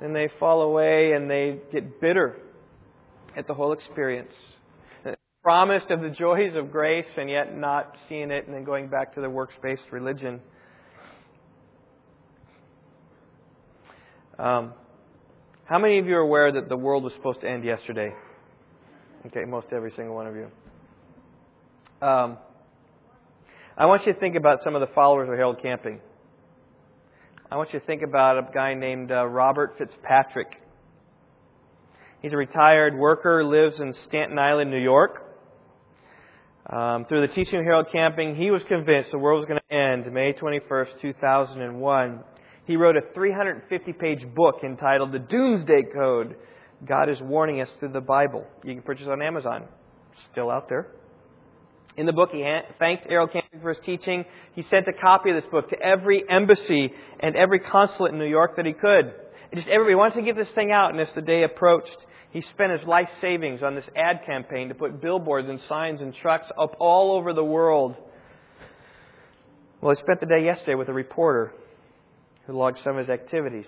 then 0.00 0.14
they 0.14 0.30
fall 0.40 0.62
away 0.62 1.12
and 1.12 1.30
they 1.30 1.58
get 1.70 2.00
bitter 2.00 2.38
at 3.36 3.46
the 3.46 3.54
whole 3.54 3.72
experience. 3.72 4.32
Promised 5.42 5.90
of 5.90 6.00
the 6.00 6.08
joys 6.08 6.54
of 6.54 6.72
grace 6.72 7.04
and 7.18 7.28
yet 7.28 7.54
not 7.54 7.94
seeing 8.08 8.30
it 8.30 8.46
and 8.46 8.54
then 8.54 8.64
going 8.64 8.88
back 8.88 9.14
to 9.14 9.20
the 9.20 9.28
works 9.28 9.54
based 9.62 9.82
religion. 9.90 10.40
Um, 14.38 14.72
how 15.64 15.78
many 15.78 15.98
of 15.98 16.06
you 16.06 16.16
are 16.16 16.20
aware 16.20 16.50
that 16.50 16.68
the 16.68 16.76
world 16.76 17.04
was 17.04 17.12
supposed 17.12 17.40
to 17.42 17.48
end 17.48 17.64
yesterday? 17.64 18.12
Okay, 19.26 19.44
most 19.44 19.68
every 19.72 19.92
single 19.94 20.14
one 20.14 20.26
of 20.26 20.34
you. 20.34 20.48
Um, 22.06 22.38
I 23.78 23.86
want 23.86 24.04
you 24.06 24.12
to 24.12 24.18
think 24.18 24.34
about 24.34 24.58
some 24.64 24.74
of 24.74 24.80
the 24.80 24.92
followers 24.94 25.28
of 25.28 25.34
Harold 25.36 25.62
Camping. 25.62 26.00
I 27.50 27.56
want 27.56 27.72
you 27.72 27.78
to 27.78 27.86
think 27.86 28.02
about 28.02 28.38
a 28.38 28.52
guy 28.52 28.74
named 28.74 29.12
uh, 29.12 29.24
Robert 29.24 29.76
Fitzpatrick. 29.78 30.60
He's 32.20 32.32
a 32.32 32.36
retired 32.36 32.96
worker, 32.96 33.44
lives 33.44 33.78
in 33.78 33.94
Staten 34.08 34.38
Island, 34.38 34.70
New 34.70 34.82
York. 34.82 35.30
Um, 36.68 37.04
through 37.04 37.26
the 37.26 37.32
teaching 37.32 37.60
of 37.60 37.64
Harold 37.64 37.86
Camping, 37.92 38.34
he 38.34 38.50
was 38.50 38.62
convinced 38.64 39.12
the 39.12 39.18
world 39.18 39.40
was 39.40 39.46
going 39.46 39.60
to 39.70 39.74
end 39.74 40.12
May 40.12 40.32
21st, 40.32 41.00
2001 41.00 42.24
he 42.66 42.76
wrote 42.76 42.96
a 42.96 43.02
350 43.14 43.92
page 43.92 44.26
book 44.34 44.60
entitled 44.64 45.12
The 45.12 45.18
Doomsday 45.18 45.84
Code. 45.94 46.36
God 46.86 47.08
is 47.08 47.20
warning 47.20 47.60
us 47.60 47.68
through 47.78 47.92
the 47.92 48.00
Bible. 48.00 48.46
You 48.64 48.74
can 48.74 48.82
purchase 48.82 49.06
on 49.08 49.22
Amazon. 49.22 49.64
Still 50.32 50.50
out 50.50 50.68
there. 50.68 50.88
In 51.96 52.06
the 52.06 52.12
book, 52.12 52.30
he 52.32 52.44
thanked 52.78 53.06
Harold 53.08 53.30
Camping 53.32 53.60
for 53.60 53.68
his 53.68 53.78
teaching. 53.84 54.24
He 54.54 54.62
sent 54.68 54.88
a 54.88 54.92
copy 54.92 55.30
of 55.30 55.36
this 55.36 55.50
book 55.50 55.70
to 55.70 55.80
every 55.80 56.24
embassy 56.28 56.92
and 57.20 57.36
every 57.36 57.60
consulate 57.60 58.12
in 58.12 58.18
New 58.18 58.26
York 58.26 58.56
that 58.56 58.66
he 58.66 58.72
could. 58.72 59.12
And 59.52 59.60
just 59.60 59.68
everybody 59.68 59.94
wanted 59.94 60.16
to 60.16 60.22
get 60.22 60.36
this 60.36 60.52
thing 60.54 60.72
out, 60.72 60.90
and 60.90 61.00
as 61.00 61.08
the 61.14 61.22
day 61.22 61.44
approached, 61.44 61.96
he 62.30 62.42
spent 62.52 62.72
his 62.72 62.86
life 62.88 63.08
savings 63.20 63.62
on 63.62 63.76
this 63.76 63.84
ad 63.94 64.26
campaign 64.26 64.68
to 64.70 64.74
put 64.74 65.00
billboards 65.00 65.48
and 65.48 65.60
signs 65.68 66.00
and 66.00 66.12
trucks 66.12 66.48
up 66.60 66.74
all 66.80 67.12
over 67.12 67.32
the 67.32 67.44
world. 67.44 67.94
Well, 69.80 69.94
he 69.94 70.02
spent 70.02 70.18
the 70.18 70.26
day 70.26 70.44
yesterday 70.44 70.74
with 70.74 70.88
a 70.88 70.92
reporter 70.92 71.52
who 72.46 72.52
logged 72.52 72.78
some 72.84 72.96
of 72.96 73.06
his 73.06 73.08
activities. 73.08 73.66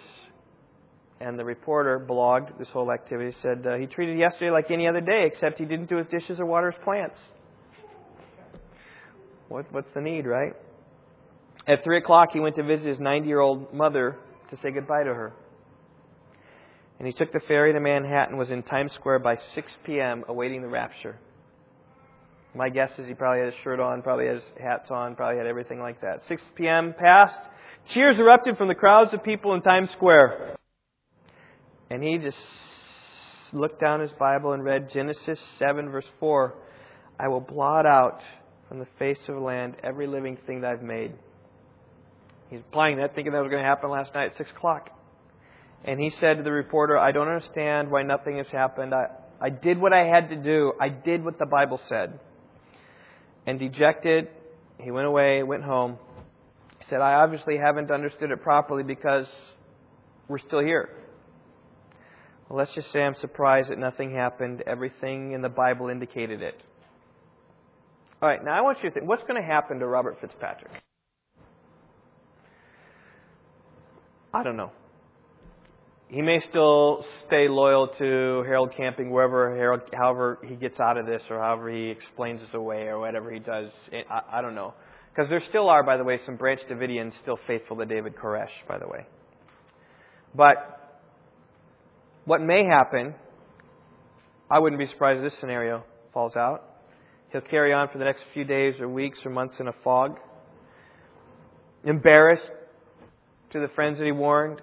And 1.20 1.38
the 1.38 1.44
reporter 1.44 2.04
blogged 2.08 2.58
this 2.58 2.68
whole 2.68 2.92
activity, 2.92 3.34
said 3.40 3.66
uh, 3.66 3.76
he 3.76 3.86
treated 3.86 4.18
yesterday 4.18 4.50
like 4.50 4.70
any 4.70 4.86
other 4.86 5.00
day, 5.00 5.24
except 5.32 5.58
he 5.58 5.64
didn't 5.64 5.88
do 5.88 5.96
his 5.96 6.06
dishes 6.08 6.38
or 6.38 6.44
water 6.44 6.70
his 6.70 6.80
plants. 6.84 7.16
What, 9.48 9.72
what's 9.72 9.88
the 9.94 10.00
need, 10.00 10.26
right? 10.26 10.52
At 11.66 11.84
3 11.84 11.98
o'clock, 11.98 12.30
he 12.32 12.40
went 12.40 12.56
to 12.56 12.62
visit 12.62 12.86
his 12.86 13.00
90 13.00 13.28
year 13.28 13.40
old 13.40 13.72
mother 13.72 14.18
to 14.50 14.56
say 14.62 14.70
goodbye 14.70 15.04
to 15.04 15.14
her. 15.14 15.32
And 16.98 17.06
he 17.06 17.12
took 17.12 17.32
the 17.32 17.40
ferry 17.46 17.72
to 17.72 17.80
Manhattan, 17.80 18.36
was 18.36 18.50
in 18.50 18.62
Times 18.62 18.92
Square 18.94 19.20
by 19.20 19.36
6 19.54 19.66
p.m., 19.84 20.24
awaiting 20.28 20.62
the 20.62 20.68
rapture. 20.68 21.18
My 22.54 22.70
guess 22.70 22.90
is 22.98 23.06
he 23.06 23.12
probably 23.12 23.40
had 23.40 23.52
his 23.52 23.62
shirt 23.62 23.80
on, 23.80 24.00
probably 24.00 24.26
had 24.26 24.36
his 24.36 24.44
hats 24.58 24.90
on, 24.90 25.14
probably 25.14 25.36
had 25.36 25.46
everything 25.46 25.78
like 25.78 26.00
that. 26.00 26.22
6 26.28 26.40
p.m. 26.54 26.94
passed. 26.98 27.40
Cheers 27.94 28.18
erupted 28.18 28.56
from 28.58 28.66
the 28.66 28.74
crowds 28.74 29.14
of 29.14 29.22
people 29.22 29.54
in 29.54 29.62
Times 29.62 29.90
Square. 29.92 30.56
And 31.88 32.02
he 32.02 32.18
just 32.18 32.36
looked 33.52 33.80
down 33.80 34.00
his 34.00 34.10
Bible 34.18 34.52
and 34.52 34.64
read 34.64 34.90
Genesis 34.92 35.38
7, 35.60 35.88
verse 35.90 36.06
4. 36.18 36.54
I 37.20 37.28
will 37.28 37.40
blot 37.40 37.86
out 37.86 38.20
from 38.68 38.80
the 38.80 38.88
face 38.98 39.18
of 39.28 39.36
the 39.36 39.40
land 39.40 39.76
every 39.84 40.08
living 40.08 40.36
thing 40.48 40.62
that 40.62 40.72
I've 40.72 40.82
made. 40.82 41.12
He's 42.50 42.58
applying 42.58 42.96
that, 42.98 43.14
thinking 43.14 43.32
that 43.32 43.40
was 43.40 43.50
going 43.50 43.62
to 43.62 43.68
happen 43.68 43.88
last 43.88 44.12
night 44.14 44.32
at 44.32 44.36
6 44.36 44.50
o'clock. 44.50 44.90
And 45.84 46.00
he 46.00 46.10
said 46.18 46.38
to 46.38 46.42
the 46.42 46.50
reporter, 46.50 46.98
I 46.98 47.12
don't 47.12 47.28
understand 47.28 47.88
why 47.92 48.02
nothing 48.02 48.38
has 48.38 48.48
happened. 48.48 48.94
I, 48.94 49.06
I 49.40 49.50
did 49.50 49.80
what 49.80 49.92
I 49.92 50.06
had 50.06 50.30
to 50.30 50.36
do. 50.36 50.72
I 50.80 50.88
did 50.88 51.24
what 51.24 51.38
the 51.38 51.46
Bible 51.46 51.80
said. 51.88 52.18
And 53.46 53.60
dejected, 53.60 54.26
he 54.80 54.90
went 54.90 55.06
away, 55.06 55.44
went 55.44 55.62
home. 55.62 55.98
Said, 56.88 57.00
I 57.00 57.14
obviously 57.14 57.56
haven't 57.56 57.90
understood 57.90 58.30
it 58.30 58.42
properly 58.42 58.82
because 58.82 59.26
we're 60.28 60.38
still 60.38 60.60
here. 60.60 60.88
Well, 62.48 62.58
let's 62.58 62.72
just 62.74 62.92
say 62.92 63.00
I'm 63.00 63.16
surprised 63.20 63.70
that 63.70 63.78
nothing 63.78 64.14
happened. 64.14 64.62
Everything 64.66 65.32
in 65.32 65.42
the 65.42 65.48
Bible 65.48 65.88
indicated 65.88 66.42
it. 66.42 66.54
All 68.22 68.28
right, 68.28 68.42
now 68.44 68.56
I 68.56 68.60
want 68.62 68.78
you 68.82 68.88
to 68.88 68.94
think 68.94 69.08
what's 69.08 69.22
going 69.24 69.40
to 69.40 69.46
happen 69.46 69.78
to 69.80 69.86
Robert 69.86 70.18
Fitzpatrick? 70.20 70.72
I 74.32 74.42
don't 74.42 74.56
know. 74.56 74.70
He 76.08 76.22
may 76.22 76.40
still 76.48 77.04
stay 77.26 77.48
loyal 77.48 77.88
to 77.98 78.44
Harold 78.46 78.72
Camping 78.76 79.10
wherever 79.10 79.56
Harold, 79.56 79.80
however 79.92 80.38
he 80.46 80.54
gets 80.54 80.78
out 80.78 80.96
of 80.96 81.04
this, 81.06 81.22
or 81.30 81.40
however 81.40 81.68
he 81.68 81.88
explains 81.88 82.40
this 82.40 82.50
away, 82.54 82.82
or 82.82 83.00
whatever 83.00 83.32
he 83.32 83.40
does. 83.40 83.70
I, 84.08 84.38
I 84.38 84.42
don't 84.42 84.54
know, 84.54 84.72
because 85.16 85.30
there 85.30 85.42
still 85.48 85.70
are, 85.70 85.82
by 85.82 85.96
the 85.96 86.04
way, 86.04 86.20
some 86.26 86.36
Branch 86.36 86.60
Davidians 86.70 87.12
still 87.22 87.38
faithful 87.46 87.78
to 87.78 87.86
David 87.86 88.16
Koresh, 88.16 88.50
by 88.68 88.78
the 88.78 88.86
way. 88.86 89.06
But 90.34 91.00
what 92.26 92.42
may 92.42 92.66
happen, 92.66 93.14
I 94.50 94.58
wouldn't 94.58 94.78
be 94.78 94.86
surprised 94.88 95.24
if 95.24 95.32
this 95.32 95.40
scenario 95.40 95.84
falls 96.12 96.36
out. 96.36 96.64
He'll 97.32 97.40
carry 97.40 97.72
on 97.72 97.88
for 97.88 97.96
the 97.96 98.04
next 98.04 98.24
few 98.34 98.44
days 98.44 98.74
or 98.78 98.90
weeks 98.90 99.20
or 99.24 99.30
months 99.30 99.54
in 99.58 99.68
a 99.68 99.72
fog, 99.82 100.18
embarrassed 101.82 102.50
to 103.52 103.60
the 103.60 103.68
friends 103.68 103.98
that 103.98 104.04
he 104.04 104.12
warned, 104.12 104.60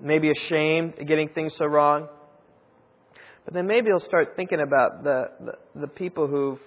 maybe 0.00 0.30
ashamed 0.30 0.94
at 0.98 1.06
getting 1.06 1.28
things 1.28 1.52
so 1.58 1.66
wrong. 1.66 2.08
But 3.44 3.52
then 3.52 3.66
maybe 3.66 3.88
he'll 3.88 4.00
start 4.00 4.32
thinking 4.34 4.60
about 4.60 5.04
the, 5.04 5.24
the, 5.40 5.80
the 5.82 5.88
people 5.88 6.26
who 6.26 6.58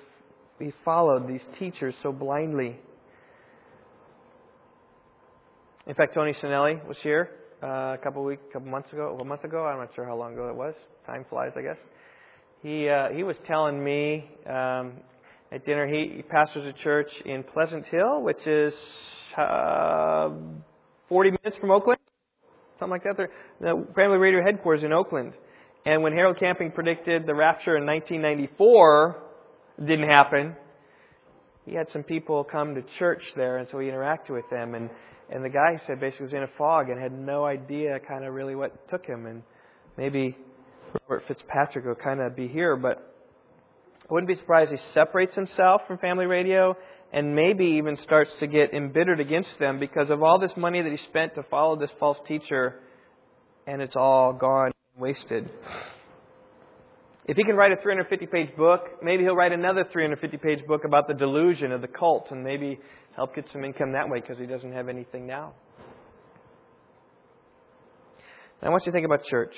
he 0.60 0.72
followed, 0.86 1.28
these 1.28 1.42
teachers, 1.58 1.96
so 2.04 2.12
blindly. 2.12 2.78
In 5.88 5.96
fact, 5.96 6.14
Tony 6.14 6.34
Sinelli 6.42 6.86
was 6.88 6.98
here 7.04 7.30
uh, 7.64 7.94
a 7.94 7.98
couple 8.04 8.24
weeks, 8.24 8.42
couple 8.54 8.70
months 8.70 8.92
ago, 8.94 9.18
a 9.20 9.26
month 9.26 9.44
ago. 9.44 9.66
I'm 9.66 9.80
not 9.80 9.90
sure 9.96 10.06
how 10.06 10.16
long 10.16 10.34
ago 10.34 10.50
it 10.50 10.56
was. 10.56 10.74
Time 11.06 11.26
flies, 11.30 11.52
I 11.56 11.62
guess. 11.62 11.78
He 12.62 12.88
uh, 12.88 13.10
he 13.16 13.24
was 13.24 13.36
telling 13.48 13.84
me 13.84 14.30
um, 14.48 14.94
at 15.52 15.66
dinner. 15.66 15.88
He, 15.88 16.14
he 16.18 16.22
pastors 16.22 16.66
a 16.66 16.84
church 16.84 17.10
in 17.26 17.44
Pleasant 17.44 17.86
Hill, 17.88 18.22
which 18.22 18.46
is 18.46 18.74
uh, 19.38 20.30
40 21.10 21.32
minutes 21.32 21.58
from 21.60 21.72
Oakland 21.72 22.00
something 22.82 22.92
like 22.92 23.04
that. 23.04 23.16
They're, 23.16 23.30
the 23.62 23.88
Family 23.96 24.18
Radio 24.18 24.44
headquarters 24.44 24.84
in 24.84 24.92
Oakland. 24.92 25.34
And 25.86 26.04
when 26.04 26.14
Harold 26.14 26.38
Camping 26.40 26.72
predicted 26.72 27.26
the 27.26 27.34
rapture 27.34 27.78
in 27.78 27.86
1994 27.86 29.24
it 29.78 29.86
didn't 29.88 30.10
happen, 30.10 30.56
he 31.66 31.76
had 31.76 31.88
some 31.94 32.04
people 32.04 32.44
come 32.44 32.76
to 32.76 32.82
church 33.00 33.22
there, 33.36 33.58
and 33.58 33.68
so 33.72 33.80
he 33.80 33.88
interacted 33.88 34.32
with 34.32 34.50
them. 34.50 34.76
And, 34.76 34.90
and 35.32 35.44
the 35.44 35.50
guy 35.50 35.82
said 35.88 36.00
basically 36.00 36.26
was 36.26 36.34
in 36.34 36.44
a 36.44 36.50
fog 36.58 36.90
and 36.90 37.02
had 37.02 37.14
no 37.14 37.46
idea 37.46 38.00
kind 38.08 38.26
of 38.26 38.34
really 38.34 38.56
what 38.56 38.90
took 38.90 39.06
him. 39.06 39.26
And 39.26 39.44
maybe 39.98 40.36
Robert 41.08 41.24
Fitzpatrick 41.28 41.86
will 41.86 41.96
kind 41.96 42.20
of 42.20 42.36
be 42.36 42.48
here, 42.48 42.76
but 42.76 43.16
I 44.04 44.14
wouldn't 44.14 44.28
be 44.28 44.36
surprised 44.36 44.72
he 44.72 44.78
separates 44.94 45.34
himself 45.36 45.82
from 45.88 45.98
Family 46.00 46.26
Radio 46.26 46.76
and 47.14 47.36
maybe 47.36 47.66
even 47.66 47.98
starts 48.04 48.32
to 48.40 48.48
get 48.48 48.74
embittered 48.74 49.20
against 49.20 49.50
them 49.60 49.80
because 49.80 50.10
of 50.10 50.24
all 50.24 50.40
this 50.40 50.52
money 50.56 50.82
that 50.82 50.92
he 50.92 50.98
spent 51.10 51.36
to 51.36 51.44
follow 51.44 51.78
this 51.78 51.90
false 52.00 52.18
teacher, 52.28 52.80
and 53.68 53.82
it's 53.82 53.96
all 53.96 54.32
gone, 54.32 54.72
wasted. 54.98 55.50
If 57.26 57.38
he 57.38 57.44
can 57.44 57.56
write 57.56 57.72
a 57.72 57.82
350 57.82 58.26
page 58.28 58.56
book, 58.58 59.04
maybe 59.04 59.24
he'll 59.24 59.36
write 59.36 59.52
another 59.52 59.86
350 59.92 60.38
page 60.38 60.66
book 60.68 60.84
about 60.86 61.08
the 61.08 61.14
delusion 61.14 61.72
of 61.72 61.82
the 61.82 61.88
cult 61.88 62.28
and 62.32 62.44
maybe 62.44 62.80
help 63.16 63.36
get 63.36 63.46
some 63.52 63.64
income 63.64 63.94
that 63.94 64.10
way 64.10 64.20
because 64.20 64.38
he 64.38 64.46
doesn't 64.46 64.74
have 64.74 64.90
anything 64.90 65.28
now. 65.28 65.54
Now, 68.62 68.68
I 68.68 68.72
want 68.72 68.86
you 68.86 68.92
to 68.92 68.96
think 68.96 69.06
about 69.06 69.26
church. 69.26 69.54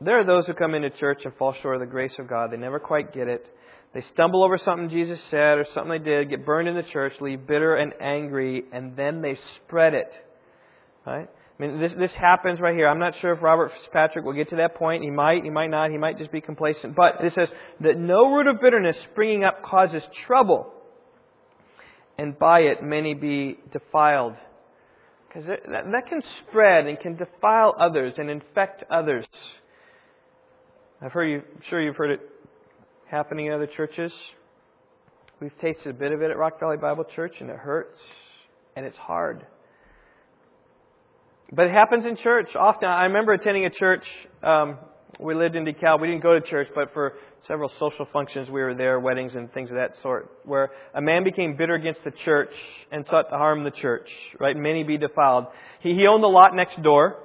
There 0.00 0.20
are 0.20 0.24
those 0.24 0.44
who 0.46 0.54
come 0.54 0.74
into 0.74 0.90
church 0.90 1.20
and 1.24 1.34
fall 1.36 1.54
short 1.62 1.76
of 1.76 1.80
the 1.80 1.86
grace 1.86 2.12
of 2.18 2.28
God. 2.28 2.50
They 2.50 2.56
never 2.56 2.78
quite 2.78 3.14
get 3.14 3.28
it. 3.28 3.46
They 3.94 4.02
stumble 4.12 4.44
over 4.44 4.58
something 4.58 4.90
Jesus 4.90 5.18
said 5.30 5.58
or 5.58 5.66
something 5.72 5.90
they 5.90 6.04
did, 6.04 6.28
get 6.28 6.44
burned 6.44 6.68
in 6.68 6.74
the 6.74 6.82
church, 6.82 7.14
leave 7.20 7.46
bitter 7.46 7.76
and 7.76 7.94
angry, 8.00 8.64
and 8.72 8.94
then 8.96 9.22
they 9.22 9.38
spread 9.56 9.94
it. 9.94 10.12
Right? 11.06 11.28
I 11.58 11.62
mean, 11.62 11.80
this, 11.80 11.92
this 11.96 12.10
happens 12.12 12.60
right 12.60 12.74
here. 12.74 12.88
I'm 12.88 12.98
not 12.98 13.14
sure 13.22 13.32
if 13.32 13.42
Robert 13.42 13.72
Fitzpatrick 13.72 14.24
will 14.24 14.34
get 14.34 14.50
to 14.50 14.56
that 14.56 14.74
point. 14.74 15.02
He 15.02 15.08
might, 15.08 15.44
he 15.44 15.50
might 15.50 15.70
not, 15.70 15.90
he 15.90 15.96
might 15.96 16.18
just 16.18 16.30
be 16.30 16.42
complacent. 16.42 16.94
But 16.94 17.24
it 17.24 17.32
says 17.34 17.48
that 17.80 17.98
no 17.98 18.30
root 18.34 18.48
of 18.48 18.60
bitterness 18.60 18.96
springing 19.12 19.44
up 19.44 19.62
causes 19.62 20.02
trouble, 20.26 20.70
and 22.18 22.38
by 22.38 22.60
it 22.60 22.82
many 22.82 23.14
be 23.14 23.58
defiled. 23.72 24.34
Because 25.28 25.46
that, 25.46 25.90
that 25.92 26.06
can 26.08 26.22
spread 26.40 26.86
and 26.86 26.98
can 26.98 27.16
defile 27.16 27.74
others 27.78 28.14
and 28.16 28.30
infect 28.30 28.84
others. 28.90 29.26
I've 31.02 31.12
heard 31.12 31.26
you, 31.26 31.38
I'm 31.38 31.62
sure 31.68 31.82
you've 31.82 31.96
heard 31.96 32.12
it 32.12 32.20
happening 33.06 33.46
in 33.46 33.52
other 33.52 33.66
churches. 33.66 34.12
We've 35.40 35.56
tasted 35.60 35.90
a 35.90 35.92
bit 35.92 36.12
of 36.12 36.22
it 36.22 36.30
at 36.30 36.38
Rock 36.38 36.58
Valley 36.58 36.78
Bible 36.78 37.04
Church, 37.04 37.34
and 37.40 37.50
it 37.50 37.56
hurts, 37.56 38.00
and 38.74 38.86
it's 38.86 38.96
hard. 38.96 39.44
But 41.52 41.66
it 41.66 41.72
happens 41.72 42.06
in 42.06 42.16
church 42.16 42.48
often. 42.56 42.88
I 42.88 43.04
remember 43.04 43.34
attending 43.34 43.66
a 43.66 43.70
church. 43.70 44.04
Um, 44.42 44.78
we 45.18 45.34
lived 45.34 45.56
in 45.56 45.64
DeKalb. 45.64 46.00
We 46.00 46.08
didn't 46.08 46.22
go 46.22 46.38
to 46.38 46.46
church, 46.46 46.68
but 46.74 46.92
for 46.92 47.14
several 47.46 47.70
social 47.78 48.06
functions, 48.12 48.50
we 48.50 48.60
were 48.60 48.74
there, 48.74 49.00
weddings 49.00 49.34
and 49.34 49.52
things 49.52 49.70
of 49.70 49.76
that 49.76 49.94
sort, 50.02 50.30
where 50.44 50.70
a 50.94 51.00
man 51.00 51.24
became 51.24 51.56
bitter 51.56 51.74
against 51.74 52.04
the 52.04 52.12
church 52.24 52.50
and 52.92 53.04
sought 53.06 53.30
to 53.30 53.36
harm 53.36 53.64
the 53.64 53.70
church. 53.70 54.08
Right? 54.38 54.56
Many 54.56 54.84
be 54.84 54.98
defiled. 54.98 55.46
He, 55.80 55.94
he 55.94 56.06
owned 56.06 56.22
the 56.22 56.28
lot 56.28 56.54
next 56.54 56.82
door. 56.82 57.22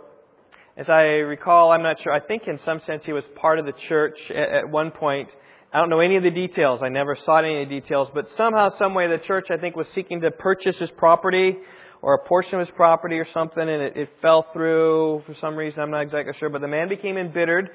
As 0.77 0.87
I 0.87 1.01
recall, 1.27 1.71
I'm 1.71 1.83
not 1.83 2.01
sure. 2.01 2.13
I 2.13 2.21
think 2.21 2.43
in 2.47 2.59
some 2.65 2.81
sense 2.85 3.03
he 3.05 3.11
was 3.11 3.25
part 3.35 3.59
of 3.59 3.65
the 3.65 3.73
church 3.89 4.17
at, 4.29 4.63
at 4.63 4.69
one 4.69 4.91
point. 4.91 5.29
I 5.73 5.79
don't 5.79 5.89
know 5.89 5.99
any 5.99 6.17
of 6.17 6.23
the 6.23 6.31
details. 6.31 6.81
I 6.83 6.89
never 6.89 7.17
saw 7.25 7.39
any 7.39 7.63
of 7.63 7.69
the 7.69 7.79
details, 7.79 8.09
but 8.13 8.25
somehow, 8.37 8.69
some 8.77 8.93
way, 8.93 9.07
the 9.07 9.19
church 9.25 9.47
I 9.49 9.57
think 9.57 9.75
was 9.75 9.87
seeking 9.95 10.21
to 10.21 10.31
purchase 10.31 10.77
his 10.77 10.89
property 10.97 11.57
or 12.01 12.15
a 12.15 12.27
portion 12.27 12.55
of 12.55 12.67
his 12.67 12.75
property 12.75 13.17
or 13.17 13.27
something, 13.33 13.61
and 13.61 13.81
it, 13.81 13.97
it 13.97 14.09
fell 14.21 14.47
through 14.53 15.23
for 15.25 15.35
some 15.39 15.55
reason. 15.55 15.79
I'm 15.79 15.91
not 15.91 16.01
exactly 16.01 16.33
sure, 16.39 16.49
but 16.49 16.61
the 16.61 16.67
man 16.67 16.89
became 16.89 17.17
embittered 17.17 17.69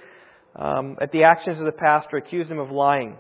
um, 0.57 0.97
at 1.01 1.13
the 1.13 1.25
actions 1.25 1.59
of 1.59 1.67
the 1.67 1.73
pastor, 1.73 2.17
accused 2.17 2.51
him 2.51 2.59
of 2.59 2.71
lying. 2.71 3.17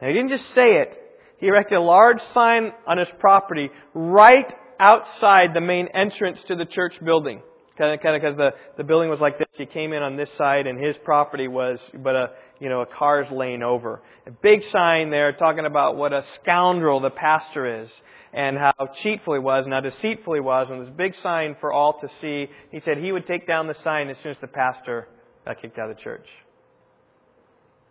Now 0.00 0.08
he 0.08 0.14
didn't 0.14 0.30
just 0.30 0.44
say 0.54 0.80
it; 0.80 0.98
he 1.38 1.46
erected 1.46 1.78
a 1.78 1.82
large 1.82 2.20
sign 2.34 2.72
on 2.86 2.98
his 2.98 3.08
property 3.18 3.70
right 3.94 4.52
outside 4.78 5.54
the 5.54 5.60
main 5.60 5.88
entrance 5.94 6.38
to 6.48 6.56
the 6.56 6.64
church 6.64 6.94
building 7.04 7.42
Kind 7.80 7.94
of, 7.94 8.00
kind 8.02 8.14
of 8.14 8.20
because 8.20 8.36
the, 8.36 8.50
the 8.76 8.84
building 8.84 9.08
was 9.08 9.20
like 9.20 9.38
this. 9.38 9.48
You 9.56 9.64
came 9.64 9.94
in 9.94 10.02
on 10.02 10.14
this 10.14 10.28
side 10.36 10.66
and 10.66 10.78
his 10.78 10.96
property 11.02 11.48
was, 11.48 11.78
but 11.94 12.14
a, 12.14 12.26
you 12.58 12.68
know, 12.68 12.82
a 12.82 12.86
car's 12.86 13.26
lane 13.32 13.62
over. 13.62 14.02
A 14.26 14.30
big 14.30 14.60
sign 14.70 15.08
there 15.08 15.32
talking 15.32 15.64
about 15.64 15.96
what 15.96 16.12
a 16.12 16.22
scoundrel 16.42 17.00
the 17.00 17.08
pastor 17.08 17.82
is 17.82 17.88
and 18.34 18.58
how 18.58 18.74
cheatful 19.02 19.32
he 19.32 19.40
was 19.40 19.64
and 19.64 19.72
how 19.72 19.80
deceitful 19.80 20.34
he 20.34 20.40
was. 20.40 20.66
And 20.70 20.86
this 20.86 20.92
big 20.94 21.14
sign 21.22 21.56
for 21.58 21.72
all 21.72 21.98
to 22.00 22.08
see. 22.20 22.48
He 22.70 22.82
said 22.84 22.98
he 22.98 23.12
would 23.12 23.26
take 23.26 23.46
down 23.46 23.66
the 23.66 23.76
sign 23.82 24.10
as 24.10 24.18
soon 24.22 24.32
as 24.32 24.38
the 24.42 24.48
pastor 24.48 25.08
got 25.46 25.62
kicked 25.62 25.78
out 25.78 25.88
of 25.88 25.96
the 25.96 26.02
church. 26.02 26.26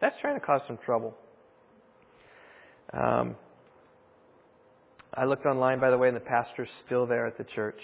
That's 0.01 0.15
trying 0.21 0.39
to 0.39 0.45
cause 0.45 0.61
some 0.67 0.77
trouble. 0.85 1.17
Um, 2.93 3.35
I 5.15 5.25
looked 5.25 5.47
online, 5.47 5.79
by 5.79 5.89
the 5.89 5.97
way, 5.97 6.09
and 6.09 6.15
the 6.15 6.21
pastor's 6.21 6.69
still 6.85 7.07
there 7.07 7.25
at 7.25 7.39
the 7.39 7.43
church. 7.43 7.81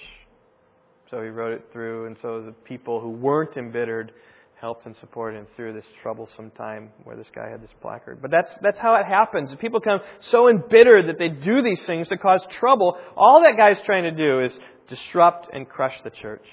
So 1.11 1.21
he 1.21 1.29
wrote 1.29 1.53
it 1.53 1.67
through, 1.71 2.07
and 2.07 2.17
so 2.21 2.41
the 2.41 2.51
people 2.51 2.99
who 2.99 3.09
weren't 3.09 3.55
embittered 3.57 4.11
helped 4.59 4.85
and 4.85 4.95
supported 4.99 5.37
him 5.37 5.47
through 5.55 5.73
this 5.73 5.85
troublesome 6.01 6.49
time 6.51 6.89
where 7.03 7.15
this 7.15 7.27
guy 7.35 7.49
had 7.49 7.61
this 7.61 7.69
placard. 7.81 8.19
But 8.21 8.31
that's 8.31 8.49
that's 8.61 8.79
how 8.79 8.95
it 8.95 9.05
happens. 9.05 9.53
People 9.59 9.81
come 9.81 9.99
so 10.31 10.49
embittered 10.49 11.09
that 11.09 11.19
they 11.19 11.29
do 11.29 11.61
these 11.61 11.83
things 11.85 12.07
to 12.07 12.17
cause 12.17 12.41
trouble. 12.59 12.97
All 13.15 13.43
that 13.43 13.57
guy's 13.57 13.83
trying 13.85 14.03
to 14.03 14.11
do 14.11 14.41
is 14.41 14.51
disrupt 14.89 15.47
and 15.53 15.67
crush 15.67 15.93
the 16.03 16.09
church. 16.09 16.45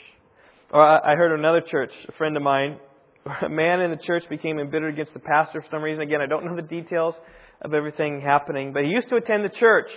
Or 0.70 0.82
I 0.82 1.14
heard 1.16 1.38
another 1.38 1.61
church, 1.61 1.92
a 2.09 2.12
friend 2.12 2.36
of 2.36 2.42
mine, 2.42 2.78
a 3.42 3.48
man 3.48 3.80
in 3.80 3.90
the 3.90 3.96
church 3.96 4.24
became 4.28 4.59
embittered 4.59 4.94
against 4.94 5.14
the 5.14 5.20
pastor 5.20 5.62
for 5.62 5.68
some 5.70 5.82
reason. 5.82 6.03
Again, 6.03 6.20
I 6.20 6.26
don't 6.26 6.44
know 6.44 6.57
the 6.57 6.62
details 6.62 7.14
of 7.61 7.74
everything 7.74 8.20
happening, 8.20 8.72
but 8.72 8.84
he 8.84 8.90
used 8.90 9.09
to 9.11 9.16
attend 9.16 9.44
the 9.44 9.50
church. 9.50 9.88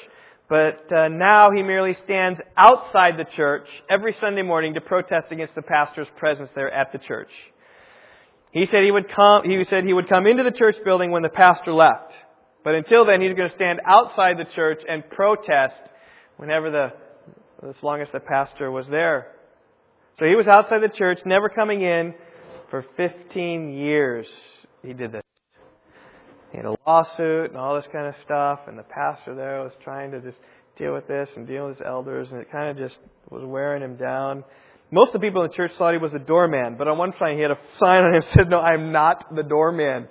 But 0.47 0.91
uh, 0.95 1.07
now 1.07 1.49
he 1.51 1.63
merely 1.63 1.97
stands 2.03 2.39
outside 2.55 3.13
the 3.17 3.25
church 3.35 3.67
every 3.89 4.15
Sunday 4.21 4.43
morning 4.43 4.75
to 4.75 4.81
protest 4.81 5.31
against 5.31 5.55
the 5.55 5.63
pastor's 5.63 6.07
presence 6.17 6.49
there 6.53 6.71
at 6.71 6.91
the 6.91 6.99
church. 6.99 7.29
He 8.51 8.65
said 8.67 8.83
he 8.83 8.91
would 8.91 9.13
come, 9.13 9.43
he 9.43 9.63
said 9.69 9.83
he 9.83 9.93
would 9.93 10.07
come 10.07 10.27
into 10.27 10.43
the 10.43 10.51
church 10.51 10.75
building 10.85 11.11
when 11.11 11.23
the 11.23 11.29
pastor 11.29 11.73
left. 11.73 12.13
But 12.63 12.75
until 12.75 13.05
then, 13.05 13.21
he's 13.21 13.35
going 13.35 13.49
to 13.49 13.55
stand 13.55 13.79
outside 13.85 14.37
the 14.37 14.45
church 14.55 14.81
and 14.87 15.07
protest 15.09 15.75
whenever 16.37 16.71
the, 16.71 17.67
as 17.67 17.75
long 17.81 18.01
as 18.01 18.07
the 18.13 18.19
pastor 18.19 18.71
was 18.71 18.87
there. 18.87 19.31
So 20.19 20.25
he 20.25 20.35
was 20.35 20.47
outside 20.47 20.81
the 20.81 20.95
church, 20.95 21.19
never 21.25 21.49
coming 21.49 21.81
in 21.81 22.13
for 22.69 22.85
15 22.97 23.73
years. 23.73 24.27
He 24.83 24.93
did 24.93 25.11
this. 25.11 25.24
He 26.55 26.61
had 26.61 26.67
a 26.67 26.77
lawsuit 26.87 27.49
and 27.49 27.57
all 27.57 27.75
this 27.75 27.85
kind 27.91 28.07
of 28.07 28.15
stuff, 28.23 28.61
and 28.67 28.79
the 28.79 28.83
pastor 28.83 29.35
there 29.35 29.61
was 29.61 29.73
trying 29.83 30.11
to 30.11 30.21
just 30.21 30.37
deal 30.77 30.93
with 30.93 31.05
this 31.05 31.27
and 31.35 31.45
deal 31.45 31.67
with 31.67 31.79
his 31.79 31.85
elders, 31.85 32.29
and 32.31 32.39
it 32.39 32.49
kind 32.49 32.69
of 32.69 32.77
just 32.77 32.97
was 33.29 33.43
wearing 33.43 33.83
him 33.83 33.97
down. 33.97 34.45
Most 34.89 35.07
of 35.13 35.19
the 35.19 35.27
people 35.27 35.43
in 35.43 35.49
the 35.49 35.53
church 35.53 35.71
thought 35.77 35.91
he 35.91 35.97
was 35.97 36.13
the 36.13 36.19
doorman, 36.19 36.75
but 36.77 36.87
on 36.87 36.97
one 36.97 37.11
side 37.19 37.35
he 37.35 37.41
had 37.41 37.51
a 37.51 37.57
sign 37.77 38.05
on 38.05 38.15
him 38.15 38.21
that 38.25 38.33
said, 38.33 38.49
No, 38.49 38.61
I'm 38.61 38.93
not 38.93 39.35
the 39.35 39.43
doorman. 39.43 40.07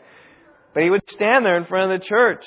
But 0.75 0.83
he 0.83 0.91
would 0.91 1.01
stand 1.15 1.47
there 1.47 1.57
in 1.57 1.65
front 1.65 1.91
of 1.91 2.01
the 2.01 2.07
church. 2.07 2.45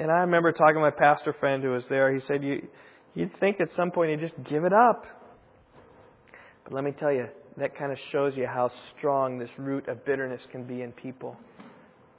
And 0.00 0.10
I 0.10 0.22
remember 0.22 0.50
talking 0.50 0.74
to 0.74 0.80
my 0.80 0.90
pastor 0.90 1.32
friend 1.38 1.62
who 1.62 1.70
was 1.70 1.84
there. 1.88 2.12
He 2.12 2.22
said, 2.26 2.42
you, 2.42 2.66
You'd 3.14 3.38
think 3.38 3.60
at 3.60 3.68
some 3.76 3.92
point 3.92 4.10
he'd 4.10 4.26
just 4.26 4.34
give 4.50 4.64
it 4.64 4.72
up. 4.72 5.04
But 6.64 6.72
let 6.72 6.82
me 6.82 6.90
tell 6.90 7.12
you, 7.12 7.28
that 7.56 7.78
kind 7.78 7.92
of 7.92 7.98
shows 8.10 8.36
you 8.36 8.48
how 8.48 8.72
strong 8.98 9.38
this 9.38 9.50
root 9.58 9.86
of 9.86 10.04
bitterness 10.04 10.40
can 10.50 10.64
be 10.64 10.82
in 10.82 10.90
people 10.90 11.36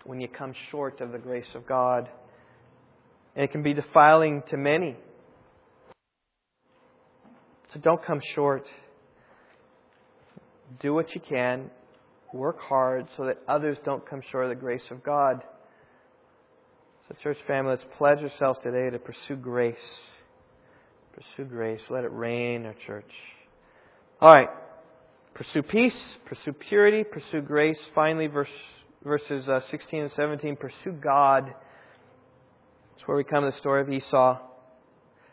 when 0.08 0.20
you 0.20 0.28
come 0.28 0.54
short 0.72 1.00
of 1.02 1.12
the 1.12 1.20
grace 1.20 1.54
of 1.54 1.68
God. 1.68 2.10
And 3.36 3.44
it 3.44 3.52
can 3.52 3.62
be 3.62 3.76
defiling 3.76 4.42
to 4.50 4.58
many. 4.58 4.96
So 7.74 7.80
don't 7.80 8.04
come 8.04 8.22
short 8.34 8.66
do 10.82 10.94
what 10.94 11.14
you 11.16 11.22
can, 11.22 11.70
work 12.34 12.60
hard 12.60 13.08
so 13.16 13.26
that 13.26 13.38
others 13.48 13.78
don't 13.86 14.08
come 14.08 14.22
short 14.32 14.46
of 14.46 14.50
the 14.50 14.56
grace 14.56 14.84
of 14.92 15.04
God. 15.04 15.42
So, 17.08 17.16
church 17.24 17.38
family, 17.48 17.72
let's 17.72 17.86
pledge 17.98 18.20
ourselves 18.20 18.60
today 18.62 18.90
to 18.90 19.00
pursue 19.00 19.38
grace. 19.38 19.76
Pursue 21.14 21.50
grace. 21.50 21.80
Let 21.90 22.04
it 22.04 22.12
reign 22.12 22.66
our 22.66 22.76
church. 22.86 23.10
All 24.20 24.34
right. 24.34 24.50
Pursue 25.34 25.62
peace, 25.62 25.96
pursue 26.26 26.52
purity, 26.52 27.04
pursue 27.04 27.42
grace. 27.42 27.78
Finally, 27.94 28.28
verse, 28.28 28.50
verses 29.04 29.48
uh, 29.48 29.62
16 29.72 30.02
and 30.02 30.12
17, 30.12 30.56
pursue 30.56 30.92
God. 30.92 31.46
That's 31.46 33.08
where 33.08 33.18
we 33.18 33.24
come 33.24 33.44
to 33.44 33.52
the 33.52 33.58
story 33.58 33.82
of 33.82 33.90
Esau, 33.90 34.40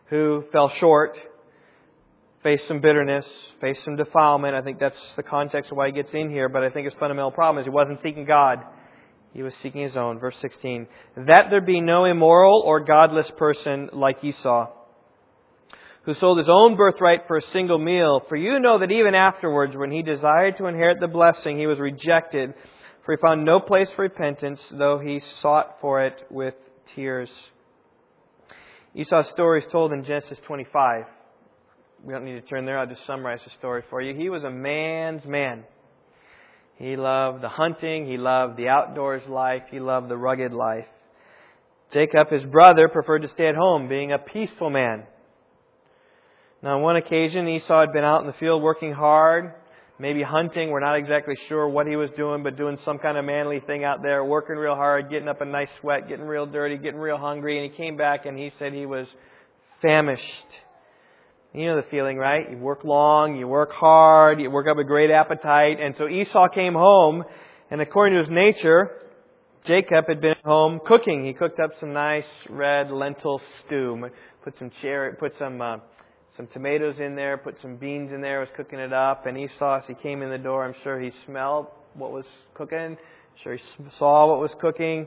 who 0.06 0.44
fell 0.52 0.70
short 0.78 1.16
faced 2.44 2.68
some 2.68 2.80
bitterness, 2.80 3.24
faced 3.60 3.82
some 3.84 3.96
defilement. 3.96 4.54
I 4.54 4.60
think 4.60 4.78
that's 4.78 4.98
the 5.16 5.22
context 5.22 5.72
of 5.72 5.78
why 5.78 5.86
he 5.86 5.92
gets 5.92 6.10
in 6.12 6.30
here, 6.30 6.48
but 6.50 6.62
I 6.62 6.68
think 6.68 6.84
his 6.84 6.94
fundamental 7.00 7.32
problem 7.32 7.58
is 7.58 7.64
he 7.64 7.70
wasn't 7.70 8.00
seeking 8.02 8.26
God. 8.26 8.58
He 9.32 9.42
was 9.42 9.54
seeking 9.62 9.80
his 9.80 9.96
own. 9.96 10.20
Verse 10.20 10.36
16. 10.40 10.86
That 11.26 11.46
there 11.50 11.62
be 11.62 11.80
no 11.80 12.04
immoral 12.04 12.62
or 12.64 12.84
godless 12.84 13.26
person 13.36 13.88
like 13.92 14.22
Esau, 14.22 14.66
who 16.04 16.14
sold 16.14 16.38
his 16.38 16.48
own 16.50 16.76
birthright 16.76 17.26
for 17.26 17.38
a 17.38 17.50
single 17.52 17.78
meal. 17.78 18.20
For 18.28 18.36
you 18.36 18.60
know 18.60 18.78
that 18.78 18.92
even 18.92 19.14
afterwards, 19.14 19.74
when 19.74 19.90
he 19.90 20.02
desired 20.02 20.58
to 20.58 20.66
inherit 20.66 21.00
the 21.00 21.08
blessing, 21.08 21.58
he 21.58 21.66
was 21.66 21.80
rejected, 21.80 22.52
for 23.04 23.16
he 23.16 23.20
found 23.20 23.44
no 23.44 23.60
place 23.60 23.88
for 23.94 24.02
repentance, 24.02 24.60
though 24.70 24.98
he 24.98 25.20
sought 25.40 25.76
for 25.80 26.04
it 26.04 26.26
with 26.30 26.54
tears. 26.94 27.30
Esau's 28.94 29.28
story 29.30 29.60
is 29.60 29.66
told 29.70 29.92
in 29.92 30.04
Genesis 30.04 30.38
25 30.46 31.04
we 32.04 32.12
don't 32.12 32.24
need 32.24 32.34
to 32.34 32.42
turn 32.42 32.66
there. 32.66 32.78
I'll 32.78 32.86
just 32.86 33.06
summarize 33.06 33.40
the 33.44 33.50
story 33.58 33.82
for 33.88 34.00
you. 34.02 34.14
He 34.14 34.28
was 34.28 34.44
a 34.44 34.50
man's 34.50 35.24
man. 35.24 35.64
He 36.76 36.96
loved 36.96 37.42
the 37.42 37.48
hunting. 37.48 38.06
He 38.06 38.18
loved 38.18 38.58
the 38.58 38.68
outdoors 38.68 39.22
life. 39.26 39.62
He 39.70 39.80
loved 39.80 40.10
the 40.10 40.16
rugged 40.16 40.52
life. 40.52 40.86
Jacob, 41.92 42.28
his 42.30 42.44
brother, 42.44 42.88
preferred 42.88 43.22
to 43.22 43.28
stay 43.28 43.48
at 43.48 43.54
home, 43.54 43.88
being 43.88 44.12
a 44.12 44.18
peaceful 44.18 44.68
man. 44.68 45.04
Now, 46.62 46.76
on 46.76 46.82
one 46.82 46.96
occasion, 46.96 47.48
Esau 47.48 47.80
had 47.80 47.92
been 47.92 48.04
out 48.04 48.20
in 48.20 48.26
the 48.26 48.32
field 48.34 48.62
working 48.62 48.92
hard, 48.92 49.52
maybe 49.98 50.22
hunting. 50.22 50.70
We're 50.70 50.80
not 50.80 50.96
exactly 50.96 51.34
sure 51.48 51.68
what 51.68 51.86
he 51.86 51.96
was 51.96 52.10
doing, 52.16 52.42
but 52.42 52.56
doing 52.56 52.78
some 52.84 52.98
kind 52.98 53.16
of 53.16 53.24
manly 53.24 53.60
thing 53.60 53.84
out 53.84 54.02
there, 54.02 54.24
working 54.24 54.56
real 54.56 54.74
hard, 54.74 55.10
getting 55.10 55.28
up 55.28 55.40
a 55.40 55.44
nice 55.44 55.68
sweat, 55.80 56.08
getting 56.08 56.26
real 56.26 56.46
dirty, 56.46 56.76
getting 56.76 57.00
real 57.00 57.18
hungry. 57.18 57.62
And 57.62 57.70
he 57.70 57.76
came 57.76 57.96
back 57.96 58.26
and 58.26 58.38
he 58.38 58.50
said 58.58 58.72
he 58.72 58.86
was 58.86 59.06
famished. 59.80 60.22
You 61.52 61.66
know 61.66 61.76
the 61.76 61.86
feeling, 61.88 62.16
right? 62.16 62.50
You 62.50 62.58
work 62.58 62.82
long, 62.82 63.36
you 63.36 63.46
work 63.46 63.70
hard, 63.72 64.40
you 64.40 64.50
work 64.50 64.66
up 64.68 64.78
a 64.78 64.84
great 64.84 65.10
appetite. 65.12 65.78
And 65.80 65.94
so 65.96 66.08
Esau 66.08 66.48
came 66.48 66.74
home, 66.74 67.22
and 67.70 67.80
according 67.80 68.16
to 68.18 68.24
his 68.24 68.30
nature, 68.30 68.90
Jacob 69.64 70.06
had 70.08 70.20
been 70.20 70.32
at 70.32 70.44
home 70.44 70.80
cooking. 70.84 71.24
He 71.24 71.32
cooked 71.32 71.60
up 71.60 71.70
some 71.78 71.92
nice 71.92 72.24
red 72.50 72.90
lentil 72.90 73.40
stew. 73.64 74.10
Put 74.42 74.58
some 74.58 74.72
cherry, 74.82 75.14
put 75.14 75.32
some 75.38 75.60
uh, 75.60 75.76
some 76.36 76.48
tomatoes 76.48 76.96
in 76.98 77.14
there, 77.14 77.36
put 77.38 77.56
some 77.62 77.76
beans 77.76 78.12
in 78.12 78.20
there. 78.20 78.40
Was 78.40 78.48
cooking 78.56 78.78
it 78.78 78.92
up, 78.92 79.26
and 79.26 79.38
Esau, 79.38 79.78
as 79.78 79.84
he 79.86 79.94
came 79.94 80.22
in 80.22 80.30
the 80.30 80.38
door, 80.38 80.64
I'm 80.64 80.74
sure 80.82 81.00
he 81.00 81.12
smelled 81.26 81.66
what 81.94 82.10
was 82.12 82.26
cooking. 82.54 82.78
I'm 82.78 82.96
sure 83.42 83.54
he 83.54 83.62
saw 83.98 84.26
what 84.26 84.40
was 84.40 84.50
cooking, 84.60 85.06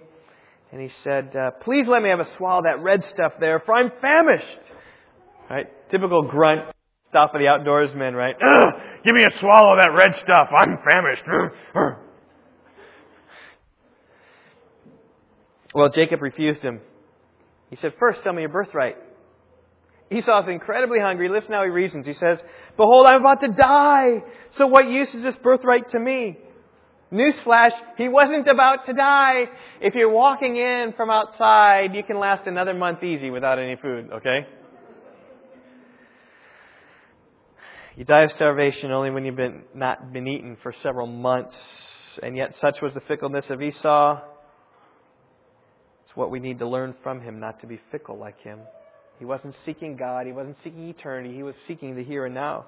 and 0.71 0.82
he 0.82 0.89
said, 1.03 1.36
uh, 1.36 1.51
"Please 1.63 1.86
let 1.88 2.01
me 2.01 2.09
have 2.09 2.19
a 2.19 2.36
swallow 2.38 2.59
of 2.59 2.63
that 2.63 2.82
red 2.82 3.03
stuff 3.13 3.34
there, 3.39 3.59
for 3.59 3.75
I'm 3.75 3.91
famished." 4.01 4.59
Right? 5.49 5.67
Typical 5.89 6.23
grunt 6.23 6.71
stuff 7.09 7.32
of 7.34 7.39
the 7.39 7.45
outdoorsmen, 7.45 8.13
right? 8.13 8.36
Give 9.05 9.15
me 9.15 9.23
a 9.23 9.39
swallow 9.39 9.73
of 9.73 9.80
that 9.80 9.93
red 9.95 10.13
stuff. 10.21 10.49
I'm 10.59 10.78
famished. 10.84 11.23
well, 15.73 15.89
Jacob 15.89 16.21
refused 16.21 16.61
him. 16.61 16.82
He 17.69 17.78
said, 17.78 17.93
First, 17.99 18.19
tell 18.23 18.34
me 18.34 18.41
your 18.41 18.49
birthright. 18.49 18.97
Esau's 20.10 20.47
incredibly 20.47 20.99
hungry. 20.99 21.30
Listen 21.30 21.51
how 21.51 21.64
he 21.64 21.70
reasons. 21.70 22.05
He 22.05 22.14
says, 22.14 22.39
Behold, 22.78 23.05
I'm 23.05 23.22
about 23.22 23.41
to 23.41 23.49
die. 23.49 24.24
So 24.58 24.68
what 24.68 24.88
use 24.88 25.10
is 25.14 25.24
this 25.24 25.36
birthright 25.43 25.91
to 25.91 25.99
me? 25.99 26.38
Newsflash, 27.12 27.72
he 27.97 28.10
wasn't 28.10 28.47
about 28.47 28.86
to 28.86 28.93
die. 28.93 29.45
If 29.82 29.95
you're 29.95 30.12
walking 30.12 30.58
in 30.58 30.93
from 30.97 31.10
outside, 31.10 31.93
you 31.93 32.03
can 32.03 32.20
last 32.20 32.47
another 32.47 32.74
month 32.74 33.03
easy 33.03 33.30
without 33.30 33.60
any 33.60 33.78
food, 33.82 34.10
okay? 34.12 34.39
You 37.95 38.03
die 38.03 38.24
of 38.24 38.32
starvation 38.36 38.91
only 38.91 39.10
when 39.10 39.26
you've 39.26 39.38
been 39.38 39.64
not 39.74 40.14
been 40.14 40.28
eaten 40.28 40.58
for 40.62 40.74
several 40.84 41.08
months, 41.08 41.55
and 42.22 42.36
yet 42.36 42.53
such 42.62 42.76
was 42.82 42.93
the 42.93 43.01
fickleness 43.01 43.45
of 43.49 43.62
Esau. 43.62 44.22
It's 46.05 46.16
what 46.16 46.30
we 46.30 46.39
need 46.39 46.60
to 46.60 46.68
learn 46.68 46.93
from 47.03 47.22
him, 47.22 47.39
not 47.39 47.62
to 47.62 47.68
be 47.68 47.80
fickle 47.91 48.18
like 48.18 48.39
him. 48.41 48.60
He 49.20 49.26
wasn't 49.26 49.55
seeking 49.65 49.95
God, 49.97 50.26
he 50.26 50.32
wasn't 50.32 50.57
seeking 50.63 50.88
eternity, 50.89 51.34
he 51.36 51.43
was 51.43 51.55
seeking 51.68 51.95
the 51.95 52.03
here 52.03 52.26
and 52.26 52.36
now. 52.36 52.65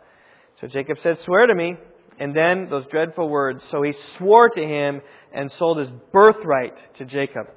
So 0.62 0.68
Jacob 0.68 0.98
said, 1.04 1.18
Swear 1.26 1.48
to 1.48 1.56
me. 1.56 1.76
And 2.20 2.36
then 2.36 2.68
those 2.70 2.86
dreadful 2.88 3.30
words. 3.30 3.64
So 3.72 3.82
he 3.82 3.94
swore 4.18 4.50
to 4.50 4.62
him 4.62 5.02
and 5.34 5.50
sold 5.58 5.78
his 5.78 5.90
birthright 6.12 6.74
to 6.98 7.06
Jacob. 7.06 7.48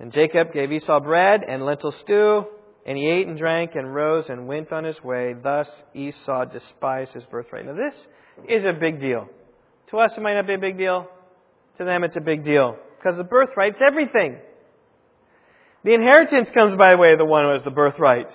And 0.00 0.12
Jacob 0.12 0.52
gave 0.52 0.72
Esau 0.72 0.98
bread 1.00 1.44
and 1.46 1.64
lentil 1.64 1.92
stew 2.02 2.46
And 2.86 2.96
he 2.96 3.06
ate 3.06 3.28
and 3.28 3.38
drank 3.38 3.74
and 3.74 3.94
rose 3.94 4.24
and 4.28 4.48
went 4.48 4.72
on 4.72 4.82
his 4.82 5.00
way. 5.04 5.34
Thus 5.40 5.68
Esau 5.94 6.46
despised 6.46 7.12
his 7.12 7.24
birthright. 7.24 7.66
Now, 7.66 7.74
this 7.74 7.94
is 8.48 8.64
a 8.64 8.72
big 8.72 9.00
deal. 9.00 9.28
To 9.90 9.98
us, 9.98 10.10
it 10.16 10.20
might 10.20 10.34
not 10.34 10.46
be 10.46 10.54
a 10.54 10.58
big 10.58 10.78
deal. 10.78 11.06
To 11.78 11.84
them, 11.84 12.02
it's 12.02 12.16
a 12.16 12.20
big 12.20 12.44
deal. 12.44 12.76
Because 12.96 13.18
the 13.18 13.24
birthright's 13.24 13.78
everything. 13.86 14.38
The 15.84 15.94
inheritance 15.94 16.48
comes 16.52 16.76
by 16.76 16.92
the 16.92 16.98
way 16.98 17.12
of 17.12 17.18
the 17.18 17.24
one 17.24 17.44
who 17.44 17.52
has 17.52 17.64
the 17.64 17.70
birthright. 17.70 18.28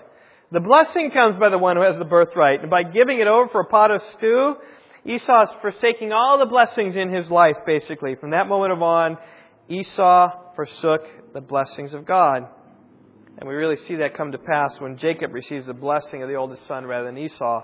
The 0.51 0.59
blessing 0.59 1.11
comes 1.11 1.39
by 1.39 1.49
the 1.49 1.57
one 1.57 1.75
who 1.75 1.83
has 1.83 1.97
the 1.97 2.05
birthright. 2.05 2.61
And 2.61 2.69
by 2.69 2.83
giving 2.83 3.19
it 3.19 3.27
over 3.27 3.49
for 3.49 3.61
a 3.61 3.65
pot 3.65 3.91
of 3.91 4.01
stew, 4.17 4.55
Esau 5.05 5.43
is 5.43 5.49
forsaking 5.61 6.11
all 6.11 6.39
the 6.39 6.45
blessings 6.45 6.95
in 6.95 7.13
his 7.13 7.29
life, 7.29 7.57
basically. 7.65 8.15
From 8.15 8.31
that 8.31 8.47
moment 8.47 8.71
on, 8.81 9.17
Esau 9.69 10.55
forsook 10.55 11.01
the 11.33 11.41
blessings 11.41 11.93
of 11.93 12.05
God. 12.05 12.47
And 13.37 13.47
we 13.47 13.53
really 13.53 13.77
see 13.87 13.97
that 13.97 14.15
come 14.15 14.31
to 14.31 14.37
pass 14.37 14.71
when 14.79 14.97
Jacob 14.97 15.33
receives 15.33 15.67
the 15.67 15.73
blessing 15.73 16.23
of 16.23 16.29
the 16.29 16.35
oldest 16.35 16.65
son 16.67 16.85
rather 16.85 17.05
than 17.05 17.17
Esau. 17.17 17.63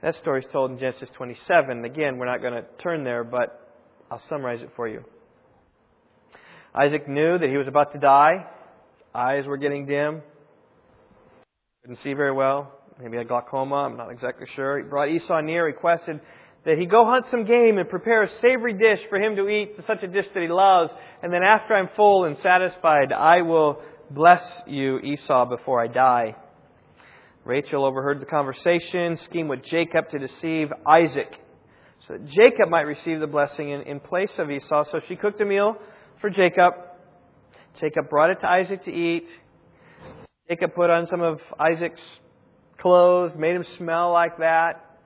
That 0.00 0.14
story 0.16 0.40
is 0.40 0.46
told 0.52 0.70
in 0.70 0.78
Genesis 0.78 1.08
27. 1.16 1.84
Again, 1.84 2.18
we're 2.18 2.26
not 2.26 2.40
going 2.40 2.54
to 2.54 2.64
turn 2.80 3.04
there, 3.04 3.24
but 3.24 3.76
I'll 4.10 4.22
summarize 4.28 4.62
it 4.62 4.70
for 4.76 4.86
you. 4.86 5.04
Isaac 6.74 7.08
knew 7.08 7.36
that 7.36 7.48
he 7.48 7.56
was 7.56 7.66
about 7.66 7.92
to 7.92 7.98
die. 7.98 8.46
Eyes 9.18 9.48
were 9.48 9.56
getting 9.56 9.84
dim. 9.84 10.22
Couldn't 11.82 11.98
see 12.04 12.12
very 12.14 12.30
well. 12.30 12.72
Maybe 13.00 13.16
had 13.16 13.26
glaucoma. 13.26 13.74
I'm 13.74 13.96
not 13.96 14.12
exactly 14.12 14.46
sure. 14.54 14.78
He 14.78 14.84
brought 14.84 15.08
Esau 15.08 15.40
near, 15.40 15.64
requested 15.64 16.20
that 16.64 16.78
he 16.78 16.86
go 16.86 17.04
hunt 17.04 17.24
some 17.28 17.44
game 17.44 17.78
and 17.78 17.88
prepare 17.88 18.22
a 18.22 18.30
savory 18.40 18.74
dish 18.74 19.00
for 19.08 19.18
him 19.18 19.34
to 19.34 19.48
eat, 19.48 19.74
such 19.88 20.04
a 20.04 20.06
dish 20.06 20.26
that 20.34 20.40
he 20.40 20.48
loves. 20.48 20.92
And 21.20 21.32
then 21.32 21.42
after 21.42 21.74
I'm 21.74 21.88
full 21.96 22.26
and 22.26 22.36
satisfied, 22.44 23.12
I 23.12 23.42
will 23.42 23.82
bless 24.08 24.42
you, 24.68 25.00
Esau, 25.00 25.46
before 25.46 25.82
I 25.82 25.88
die. 25.88 26.36
Rachel 27.44 27.84
overheard 27.84 28.20
the 28.20 28.26
conversation, 28.26 29.18
schemed 29.24 29.50
with 29.50 29.64
Jacob 29.64 30.10
to 30.10 30.18
deceive 30.20 30.68
Isaac, 30.86 31.34
so 32.06 32.12
that 32.12 32.28
Jacob 32.28 32.68
might 32.68 32.82
receive 32.82 33.18
the 33.18 33.26
blessing 33.26 33.70
in, 33.70 33.82
in 33.82 33.98
place 33.98 34.32
of 34.38 34.48
Esau. 34.48 34.84
So 34.92 35.00
she 35.08 35.16
cooked 35.16 35.40
a 35.40 35.44
meal 35.44 35.74
for 36.20 36.30
Jacob. 36.30 36.74
Jacob 37.80 38.10
brought 38.10 38.30
it 38.30 38.40
to 38.40 38.48
Isaac 38.48 38.84
to 38.84 38.90
eat. 38.90 39.26
Jacob 40.48 40.74
put 40.74 40.90
on 40.90 41.06
some 41.08 41.20
of 41.20 41.40
Isaac's 41.58 42.00
clothes, 42.78 43.32
made 43.36 43.54
him 43.54 43.64
smell 43.76 44.12
like 44.12 44.38
that, 44.38 44.98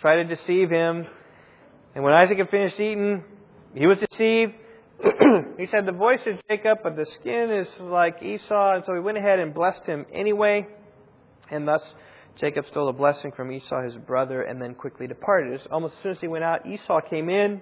tried 0.00 0.22
to 0.22 0.36
deceive 0.36 0.70
him. 0.70 1.06
And 1.94 2.04
when 2.04 2.12
Isaac 2.12 2.38
had 2.38 2.48
finished 2.50 2.78
eating, 2.78 3.24
he 3.74 3.86
was 3.86 3.98
deceived. 4.10 4.52
he 5.58 5.66
said, 5.66 5.86
The 5.86 5.92
voice 5.92 6.20
is 6.26 6.38
Jacob, 6.48 6.78
but 6.82 6.96
the 6.96 7.06
skin 7.20 7.50
is 7.50 7.68
like 7.80 8.22
Esau. 8.22 8.74
And 8.74 8.84
so 8.86 8.94
he 8.94 9.00
went 9.00 9.18
ahead 9.18 9.38
and 9.38 9.52
blessed 9.52 9.84
him 9.84 10.06
anyway. 10.12 10.66
And 11.50 11.66
thus 11.68 11.82
Jacob 12.40 12.64
stole 12.70 12.88
a 12.88 12.92
blessing 12.92 13.32
from 13.32 13.50
Esau, 13.52 13.82
his 13.82 13.96
brother, 13.96 14.42
and 14.42 14.60
then 14.60 14.74
quickly 14.74 15.06
departed. 15.06 15.60
Almost 15.70 15.94
as 15.98 16.02
soon 16.02 16.12
as 16.12 16.20
he 16.20 16.28
went 16.28 16.44
out, 16.44 16.66
Esau 16.66 17.00
came 17.10 17.28
in 17.28 17.60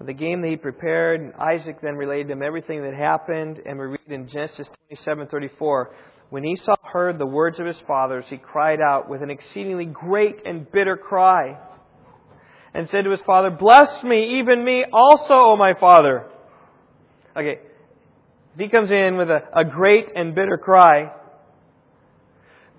the 0.00 0.12
game 0.12 0.42
that 0.42 0.48
he 0.48 0.56
prepared. 0.56 1.20
And 1.20 1.34
Isaac 1.34 1.80
then 1.82 1.96
related 1.96 2.28
to 2.28 2.32
him 2.34 2.42
everything 2.42 2.82
that 2.82 2.94
happened. 2.94 3.60
And 3.64 3.78
we 3.78 3.86
read 3.86 4.00
in 4.08 4.28
Genesis 4.28 4.68
27:34, 4.90 5.86
when 6.30 6.44
Esau 6.44 6.76
heard 6.82 7.18
the 7.18 7.26
words 7.26 7.58
of 7.58 7.66
his 7.66 7.78
fathers, 7.86 8.24
he 8.28 8.36
cried 8.36 8.80
out 8.80 9.08
with 9.08 9.22
an 9.22 9.30
exceedingly 9.30 9.84
great 9.84 10.46
and 10.46 10.70
bitter 10.70 10.96
cry 10.96 11.58
and 12.74 12.88
said 12.90 13.04
to 13.04 13.10
his 13.10 13.20
father, 13.24 13.50
Bless 13.50 14.02
me, 14.02 14.40
even 14.40 14.64
me 14.64 14.84
also, 14.92 15.34
O 15.34 15.56
my 15.56 15.74
father. 15.78 16.26
Okay, 17.36 17.60
if 18.54 18.60
he 18.60 18.68
comes 18.68 18.90
in 18.90 19.16
with 19.16 19.30
a, 19.30 19.42
a 19.54 19.64
great 19.64 20.06
and 20.14 20.34
bitter 20.34 20.58
cry, 20.58 21.12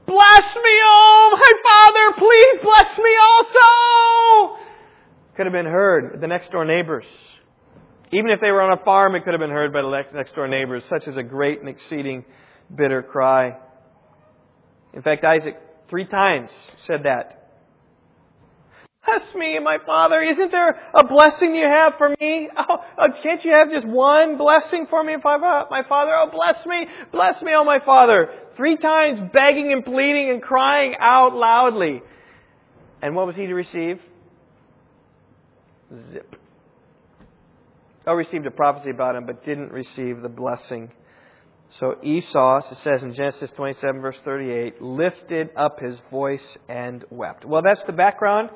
Bless 0.06 0.56
me, 0.56 0.76
oh 0.86 1.30
my 1.34 1.54
father, 1.64 2.14
please! 2.20 2.45
Could 5.36 5.46
have 5.46 5.54
been 5.54 5.66
heard 5.66 6.22
the 6.22 6.28
next 6.28 6.52
door 6.52 6.66
neighbors. 6.66 7.06
Even 8.12 8.30
if 8.32 8.40
they 8.40 8.52
were 8.52 8.62
on 8.62 8.78
a 8.78 8.84
farm, 8.84 9.16
it 9.16 9.24
could 9.26 9.34
have 9.34 9.42
been 9.42 9.50
heard 9.50 9.74
by 9.74 9.82
the 9.82 10.04
next 10.14 10.36
door 10.36 10.48
neighbors. 10.48 10.84
Such 10.90 11.08
as 11.08 11.18
a 11.18 11.24
great 11.24 11.60
and 11.60 11.68
exceeding 11.68 12.24
bitter 12.74 13.04
cry. 13.04 13.58
In 14.94 15.02
fact, 15.02 15.26
Isaac 15.26 15.58
three 15.90 16.06
times 16.06 16.50
said 16.88 17.04
that 17.04 17.46
Bless 19.06 19.36
me, 19.36 19.60
my 19.60 19.78
Father. 19.86 20.22
Isn't 20.22 20.52
there 20.52 20.80
a 20.94 21.06
blessing 21.06 21.54
you 21.54 21.68
have 21.68 21.94
for 21.98 22.10
me? 22.10 22.50
Oh, 22.58 22.78
oh, 22.98 23.08
can't 23.22 23.44
you 23.46 23.52
have 23.52 23.70
just 23.70 23.86
one 23.88 24.38
blessing 24.38 24.88
for 24.90 25.04
me, 25.04 25.16
my 25.24 25.84
Father? 25.88 26.12
Oh, 26.16 26.30
bless 26.32 26.66
me, 26.66 26.88
bless 27.12 27.42
me, 27.42 27.52
oh 27.56 27.64
my 27.64 27.80
Father. 27.86 28.30
Three 28.58 28.78
times 28.78 29.30
begging 29.32 29.72
and 29.72 29.86
pleading 29.86 30.32
and 30.32 30.42
crying 30.42 30.96
out 31.00 31.36
loudly. 31.36 32.02
And 33.02 33.16
what 33.16 33.28
was 33.28 33.36
he 33.36 33.46
to 33.46 33.54
receive? 33.54 34.00
Zip. 36.12 36.36
Oh, 38.08 38.14
received 38.14 38.46
a 38.46 38.52
prophecy 38.52 38.92
about 38.92 39.16
him, 39.16 39.26
but 39.26 39.44
didn't 39.46 39.72
receive 39.72 40.22
the 40.22 40.30
blessing. 40.30 40.92
So 41.80 41.96
Esau, 42.04 42.62
it 42.72 42.78
says 42.84 43.04
in 43.04 43.14
Genesis 43.14 43.50
27, 43.56 44.00
verse 44.00 44.16
38, 44.24 44.82
lifted 44.82 45.50
up 45.58 45.80
his 45.80 45.98
voice 46.12 46.46
and 46.70 47.04
wept. 47.10 47.46
Well, 47.46 47.62
that's 47.64 47.82
the 47.86 47.94
background 47.94 48.50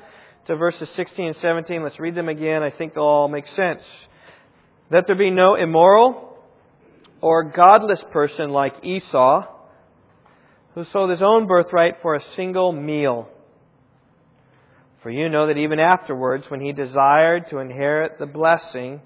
to 0.47 0.55
verses 0.55 0.87
16 0.95 1.27
and 1.27 1.35
17. 1.41 1.83
Let's 1.83 1.99
read 1.99 2.15
them 2.15 2.29
again. 2.29 2.63
I 2.63 2.69
think 2.69 2.93
they'll 2.93 3.03
all 3.03 3.27
make 3.27 3.47
sense. 3.55 3.81
That 4.91 5.05
there 5.07 5.15
be 5.15 5.31
no 5.31 5.55
immoral 5.55 6.37
or 7.21 7.43
godless 7.43 7.99
person 8.11 8.51
like 8.51 8.83
Esau, 8.83 9.45
who 10.75 10.85
sold 10.85 11.09
his 11.09 11.21
own 11.21 11.47
birthright 11.47 11.95
for 12.01 12.15
a 12.15 12.21
single 12.35 12.71
meal. 12.71 13.27
For 15.01 15.09
you 15.09 15.29
know 15.29 15.47
that 15.47 15.57
even 15.57 15.79
afterwards, 15.79 16.45
when 16.49 16.59
he 16.59 16.73
desired 16.73 17.49
to 17.49 17.59
inherit 17.59 18.19
the 18.19 18.25
blessing, 18.25 19.01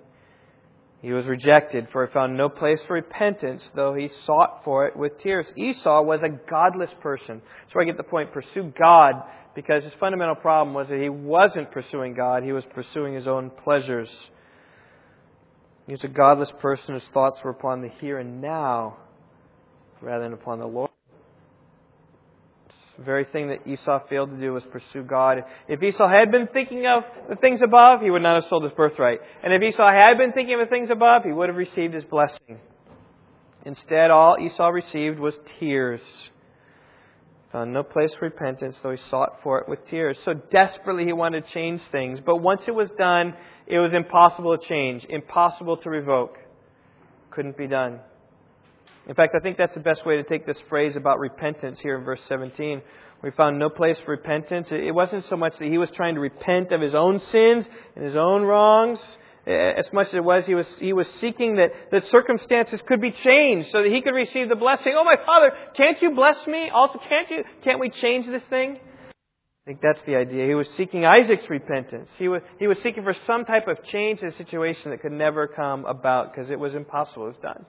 he 1.02 1.12
was 1.12 1.26
rejected, 1.26 1.88
for 1.92 2.06
he 2.08 2.14
found 2.14 2.36
no 2.36 2.50
place 2.50 2.80
for 2.88 2.94
repentance, 2.94 3.62
though 3.76 3.94
he 3.94 4.10
sought 4.26 4.64
for 4.64 4.88
it 4.88 4.96
with 4.96 5.20
tears. 5.22 5.46
Esau 5.56 6.02
was 6.02 6.22
a 6.24 6.30
godless 6.50 6.92
person. 7.02 7.42
That's 7.62 7.76
where 7.76 7.84
I 7.84 7.88
get 7.88 7.98
the 7.98 8.04
point. 8.04 8.32
Pursue 8.32 8.74
God 8.78 9.22
because 9.56 9.84
his 9.84 9.94
fundamental 10.00 10.36
problem 10.36 10.74
was 10.74 10.88
that 10.88 11.00
he 11.00 11.10
wasn't 11.10 11.72
pursuing 11.72 12.14
God, 12.14 12.44
he 12.44 12.52
was 12.52 12.64
pursuing 12.74 13.14
his 13.14 13.28
own 13.28 13.52
pleasures. 13.64 14.10
He 15.86 15.92
was 15.92 16.04
a 16.04 16.08
godless 16.08 16.50
person 16.60 16.94
whose 16.94 17.04
thoughts 17.14 17.40
were 17.44 17.52
upon 17.52 17.82
the 17.82 17.90
here 18.00 18.18
and 18.18 18.42
now 18.42 18.98
rather 20.02 20.24
than 20.24 20.34
upon 20.34 20.60
the 20.60 20.66
Lord. 20.66 20.90
The 22.98 23.04
very 23.04 23.26
thing 23.26 23.48
that 23.50 23.68
Esau 23.68 24.08
failed 24.08 24.30
to 24.30 24.38
do 24.38 24.54
was 24.54 24.64
pursue 24.72 25.04
God. 25.04 25.40
If 25.68 25.82
Esau 25.82 26.08
had 26.08 26.32
been 26.32 26.48
thinking 26.48 26.86
of 26.86 27.04
the 27.28 27.36
things 27.36 27.62
above, 27.64 28.02
he 28.02 28.12
would 28.12 28.22
not 28.22 28.42
have 28.42 28.50
sold 28.50 28.64
his 28.64 28.74
birthright. 28.74 29.20
And 29.44 29.54
if 29.54 29.62
Esau 29.62 29.92
had 29.92 30.18
been 30.18 30.32
thinking 30.32 30.60
of 30.60 30.68
the 30.68 30.70
things 30.70 30.90
above, 30.92 31.24
he 31.24 31.32
would 31.32 31.50
have 31.50 31.58
received 31.58 31.94
his 31.94 32.04
blessing. 32.04 32.60
Instead, 33.66 34.12
all 34.12 34.38
Esau 34.40 34.68
received 34.68 35.20
was 35.20 35.34
tears 35.60 36.02
found 37.54 37.72
no 37.72 37.84
place 37.84 38.12
for 38.18 38.26
repentance, 38.26 38.76
though 38.82 38.92
he 38.92 38.98
sought 39.12 39.40
for 39.44 39.60
it 39.60 39.70
with 39.70 39.80
tears. 39.88 40.18
So 40.26 40.34
desperately 40.34 41.06
he 41.06 41.14
wanted 41.14 41.46
to 41.46 41.54
change 41.54 41.82
things. 41.92 42.20
But 42.26 42.38
once 42.38 42.64
it 42.68 42.74
was 42.74 42.90
done, 42.98 43.36
it 43.68 43.78
was 43.78 43.92
impossible 43.94 44.58
to 44.58 44.68
change, 44.68 45.06
impossible 45.08 45.78
to 45.78 45.90
revoke. 45.90 46.36
Couldn't 47.30 47.56
be 47.56 47.68
done. 47.68 48.00
In 49.08 49.16
fact, 49.16 49.36
I 49.36 49.40
think 49.40 49.58
that's 49.58 49.74
the 49.74 49.82
best 49.82 50.06
way 50.06 50.16
to 50.16 50.24
take 50.24 50.46
this 50.46 50.58
phrase 50.70 50.96
about 50.96 51.20
repentance 51.20 51.80
here 51.82 51.98
in 51.98 52.06
verse 52.06 52.22
17. 52.30 52.82
We 53.22 53.32
found 53.32 53.60
no 53.60 53.70
place 53.70 53.98
for 54.06 54.12
repentance. 54.12 54.68
It 54.72 54.94
wasn't 54.94 55.26
so 55.30 55.36
much 55.36 55.54
that 55.60 55.70
he 55.70 55.78
was 55.78 55.90
trying 55.92 56.16
to 56.16 56.22
repent 56.22 56.72
of 56.72 56.82
his 56.82 56.96
own 56.96 57.22
sins 57.32 57.66
and 57.96 58.06
his 58.06 58.16
own 58.16 58.44
wrongs. 58.44 59.00
As 59.46 59.86
much 59.92 60.08
as 60.08 60.14
it 60.14 60.24
was, 60.24 60.46
he 60.46 60.56
was, 60.56 60.66
he 60.80 60.94
was 60.94 61.06
seeking 61.20 61.58
that, 61.58 61.72
that 61.92 62.08
circumstances 62.08 62.82
could 62.88 63.02
be 63.02 63.12
changed 63.12 63.70
so 63.74 63.82
that 63.82 63.92
he 63.92 64.02
could 64.02 64.14
receive 64.14 64.48
the 64.48 64.56
blessing. 64.56 64.94
Oh, 64.98 65.04
my 65.04 65.18
Father, 65.26 65.52
can't 65.76 66.02
you 66.02 66.12
bless 66.12 66.38
me? 66.48 66.70
Also, 66.70 67.00
can't 67.10 67.30
you, 67.30 67.44
can't 67.62 67.80
we 67.80 67.90
change 67.90 68.26
this 68.26 68.42
thing? 68.50 68.80
I 68.80 69.66
think 69.66 69.80
that's 69.82 70.00
the 70.06 70.16
idea. 70.16 70.48
He 70.48 70.56
was 70.56 70.68
seeking 70.78 71.06
Isaac's 71.06 71.50
repentance. 71.50 72.10
He 72.18 72.30
was, 72.30 72.42
he 72.58 72.68
was 72.68 72.78
seeking 72.84 73.04
for 73.04 73.16
some 73.28 73.44
type 73.44 73.68
of 73.68 73.84
change 73.86 74.22
in 74.22 74.30
a 74.30 74.38
situation 74.38 74.92
that 74.92 75.02
could 75.02 75.12
never 75.12 75.48
come 75.48 75.84
about 75.86 76.34
because 76.34 76.50
it 76.50 76.60
was 76.60 76.74
impossible. 76.74 77.26
It 77.26 77.30
was 77.30 77.42
done. 77.42 77.66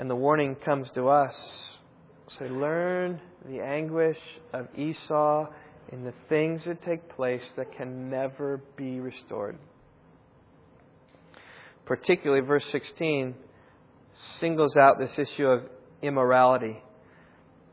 And 0.00 0.08
the 0.08 0.16
warning 0.16 0.56
comes 0.64 0.88
to 0.94 1.10
us. 1.10 1.34
So 2.38 2.46
learn 2.46 3.20
the 3.46 3.60
anguish 3.60 4.16
of 4.54 4.66
Esau 4.74 5.46
in 5.92 6.04
the 6.04 6.14
things 6.30 6.62
that 6.64 6.82
take 6.86 7.14
place 7.14 7.42
that 7.58 7.76
can 7.76 8.08
never 8.08 8.62
be 8.78 8.98
restored. 8.98 9.58
Particularly, 11.84 12.40
verse 12.40 12.64
16 12.72 13.34
singles 14.40 14.74
out 14.78 14.98
this 14.98 15.12
issue 15.18 15.46
of 15.46 15.64
immorality. 16.00 16.82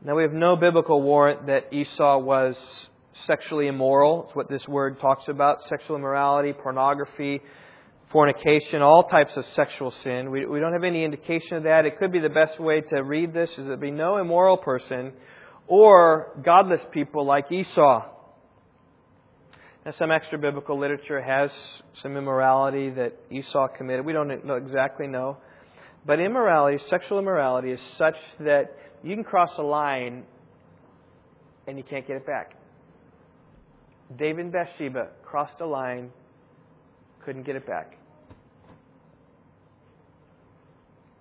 Now, 0.04 0.14
we 0.14 0.22
have 0.22 0.34
no 0.34 0.54
biblical 0.54 1.00
warrant 1.00 1.46
that 1.46 1.72
Esau 1.72 2.18
was 2.18 2.56
sexually 3.26 3.68
immoral. 3.68 4.26
It's 4.26 4.36
what 4.36 4.50
this 4.50 4.68
word 4.68 5.00
talks 5.00 5.28
about 5.28 5.62
sexual 5.70 5.96
immorality, 5.96 6.52
pornography, 6.52 7.40
fornication, 8.10 8.82
all 8.82 9.04
types 9.04 9.32
of 9.36 9.44
sexual 9.54 9.92
sin. 10.02 10.30
We, 10.30 10.46
we 10.46 10.60
don't 10.60 10.72
have 10.72 10.84
any 10.84 11.04
indication 11.04 11.58
of 11.58 11.62
that. 11.64 11.84
It 11.84 11.98
could 11.98 12.12
be 12.12 12.20
the 12.20 12.28
best 12.28 12.58
way 12.58 12.80
to 12.80 13.02
read 13.02 13.34
this 13.34 13.50
is 13.58 13.66
there 13.66 13.76
be 13.76 13.90
no 13.90 14.16
immoral 14.16 14.56
person 14.56 15.12
or 15.66 16.40
godless 16.42 16.80
people 16.92 17.26
like 17.26 17.52
Esau. 17.52 18.06
Now, 19.84 19.94
some 19.98 20.10
extra 20.10 20.38
biblical 20.38 20.78
literature 20.78 21.20
has 21.20 21.50
some 22.02 22.16
immorality 22.16 22.90
that 22.90 23.14
Esau 23.30 23.68
committed. 23.68 24.04
We 24.04 24.12
don't 24.12 24.30
exactly 24.30 25.06
know. 25.06 25.38
But 26.06 26.20
immorality, 26.20 26.82
sexual 26.88 27.18
immorality, 27.18 27.72
is 27.72 27.80
such 27.96 28.16
that 28.40 28.76
you 29.02 29.14
can 29.14 29.24
cross 29.24 29.50
a 29.58 29.62
line 29.62 30.24
and 31.66 31.76
you 31.76 31.84
can't 31.84 32.06
get 32.06 32.16
it 32.16 32.26
back. 32.26 32.54
David 34.16 34.46
and 34.46 34.52
Bathsheba 34.52 35.08
crossed 35.22 35.60
a 35.60 35.66
line, 35.66 36.10
couldn't 37.28 37.44
get 37.44 37.56
it 37.56 37.66
back. 37.66 37.98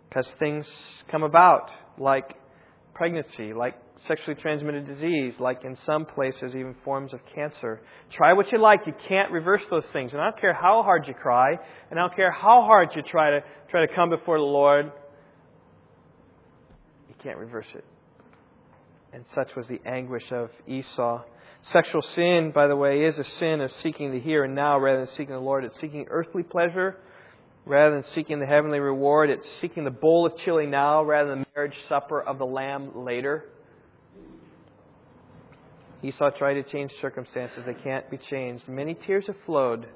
Because 0.08 0.26
things 0.40 0.66
come 1.12 1.24
about, 1.24 1.70
like 1.98 2.34
pregnancy, 2.94 3.54
like 3.54 3.76
sexually 4.08 4.40
transmitted 4.42 4.88
disease, 4.88 5.34
like 5.38 5.66
in 5.66 5.78
some 5.86 6.06
places, 6.06 6.56
even 6.56 6.76
forms 6.86 7.14
of 7.14 7.20
cancer. 7.36 7.82
Try 8.16 8.32
what 8.32 8.50
you 8.54 8.58
like, 8.58 8.88
you 8.88 8.94
can't 9.10 9.34
reverse 9.34 9.64
those 9.70 9.84
things. 9.92 10.14
And 10.14 10.22
I 10.22 10.30
don't 10.30 10.40
care 10.40 10.54
how 10.54 10.82
hard 10.82 11.10
you 11.10 11.14
cry, 11.14 11.58
and 11.92 12.00
I 12.00 12.04
don't 12.04 12.16
care 12.16 12.32
how 12.32 12.62
hard 12.62 12.92
you 12.96 13.02
try 13.02 13.32
to 13.32 13.42
try 13.70 13.86
to 13.86 13.94
come 13.94 14.10
before 14.10 14.38
the 14.38 14.46
Lord, 14.46 14.86
you 17.10 17.16
can't 17.22 17.38
reverse 17.38 17.68
it. 17.76 17.84
And 19.12 19.26
such 19.36 19.50
was 19.58 19.68
the 19.68 19.82
anguish 19.86 20.32
of 20.32 20.52
Esau. 20.70 21.24
Sexual 21.72 22.02
sin, 22.16 22.52
by 22.52 22.68
the 22.68 22.76
way, 22.76 23.04
is 23.04 23.18
a 23.18 23.26
sin 23.40 23.60
of 23.60 23.72
seeking 23.84 24.12
the 24.12 24.20
here 24.20 24.46
and 24.46 24.56
now 24.56 24.80
rather 24.80 25.06
than 25.06 25.16
seeking 25.16 25.36
the 25.36 25.40
Lord. 25.40 25.66
It's 25.66 25.80
seeking 25.82 26.06
earthly 26.10 26.44
pleasure 26.44 26.98
rather 27.66 27.96
than 27.96 28.06
seeking 28.14 28.40
the 28.40 28.46
heavenly 28.46 28.80
reward. 28.80 29.30
It's 29.30 29.46
seeking 29.60 29.84
the 29.84 29.92
bowl 29.92 30.26
of 30.26 30.38
chili 30.38 30.66
now 30.66 31.04
rather 31.04 31.30
than 31.30 31.40
the 31.40 31.48
marriage 31.56 31.76
supper 31.90 32.22
of 32.22 32.38
the 32.38 32.46
Lamb 32.46 33.04
later. 33.04 33.46
Esau 36.02 36.30
tried 36.30 36.54
to 36.54 36.64
change 36.64 36.92
circumstances. 37.02 37.64
They 37.66 37.74
can't 37.74 38.10
be 38.10 38.18
changed. 38.18 38.68
Many 38.70 38.94
tears 38.94 39.26
have 39.28 39.36
flowed 39.46 39.88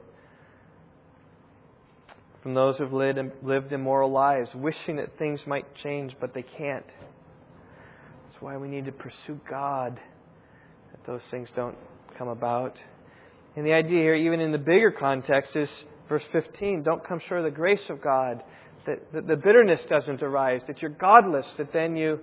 from 2.44 2.54
those 2.54 2.76
who've 2.78 2.92
lived, 2.92 3.72
immoral 3.72 4.12
lives, 4.12 4.50
wishing 4.56 4.98
that 4.98 5.18
things 5.18 5.40
might 5.46 5.74
change, 5.76 6.18
but 6.20 6.34
they 6.34 6.42
can't. 6.42 6.86
That's 8.28 8.42
why 8.42 8.58
we 8.58 8.68
need 8.68 8.86
to 8.86 8.92
pursue 8.92 9.40
God, 9.50 10.00
those 11.06 11.22
things 11.30 11.50
don't 11.56 11.78
come 12.18 12.28
about. 12.28 12.78
And 13.56 13.66
the 13.66 13.74
idea 13.74 14.00
here, 14.00 14.16
even 14.16 14.40
in 14.40 14.52
the 14.52 14.58
bigger 14.58 14.92
context, 14.92 15.56
is 15.56 15.70
verse 16.08 16.24
15 16.32 16.84
don't 16.84 17.06
come 17.06 17.20
short 17.28 17.42
of 17.42 17.46
the 17.46 17.56
grace 17.56 17.90
of 17.90 18.02
God, 18.02 18.44
that, 18.86 19.12
that 19.14 19.28
the 19.28 19.36
bitterness 19.36 19.82
doesn't 19.90 20.22
arise, 20.24 20.62
that 20.68 20.82
you're 20.82 20.92
godless, 20.92 21.46
that 21.58 21.74
then 21.74 21.96
you 21.96 22.20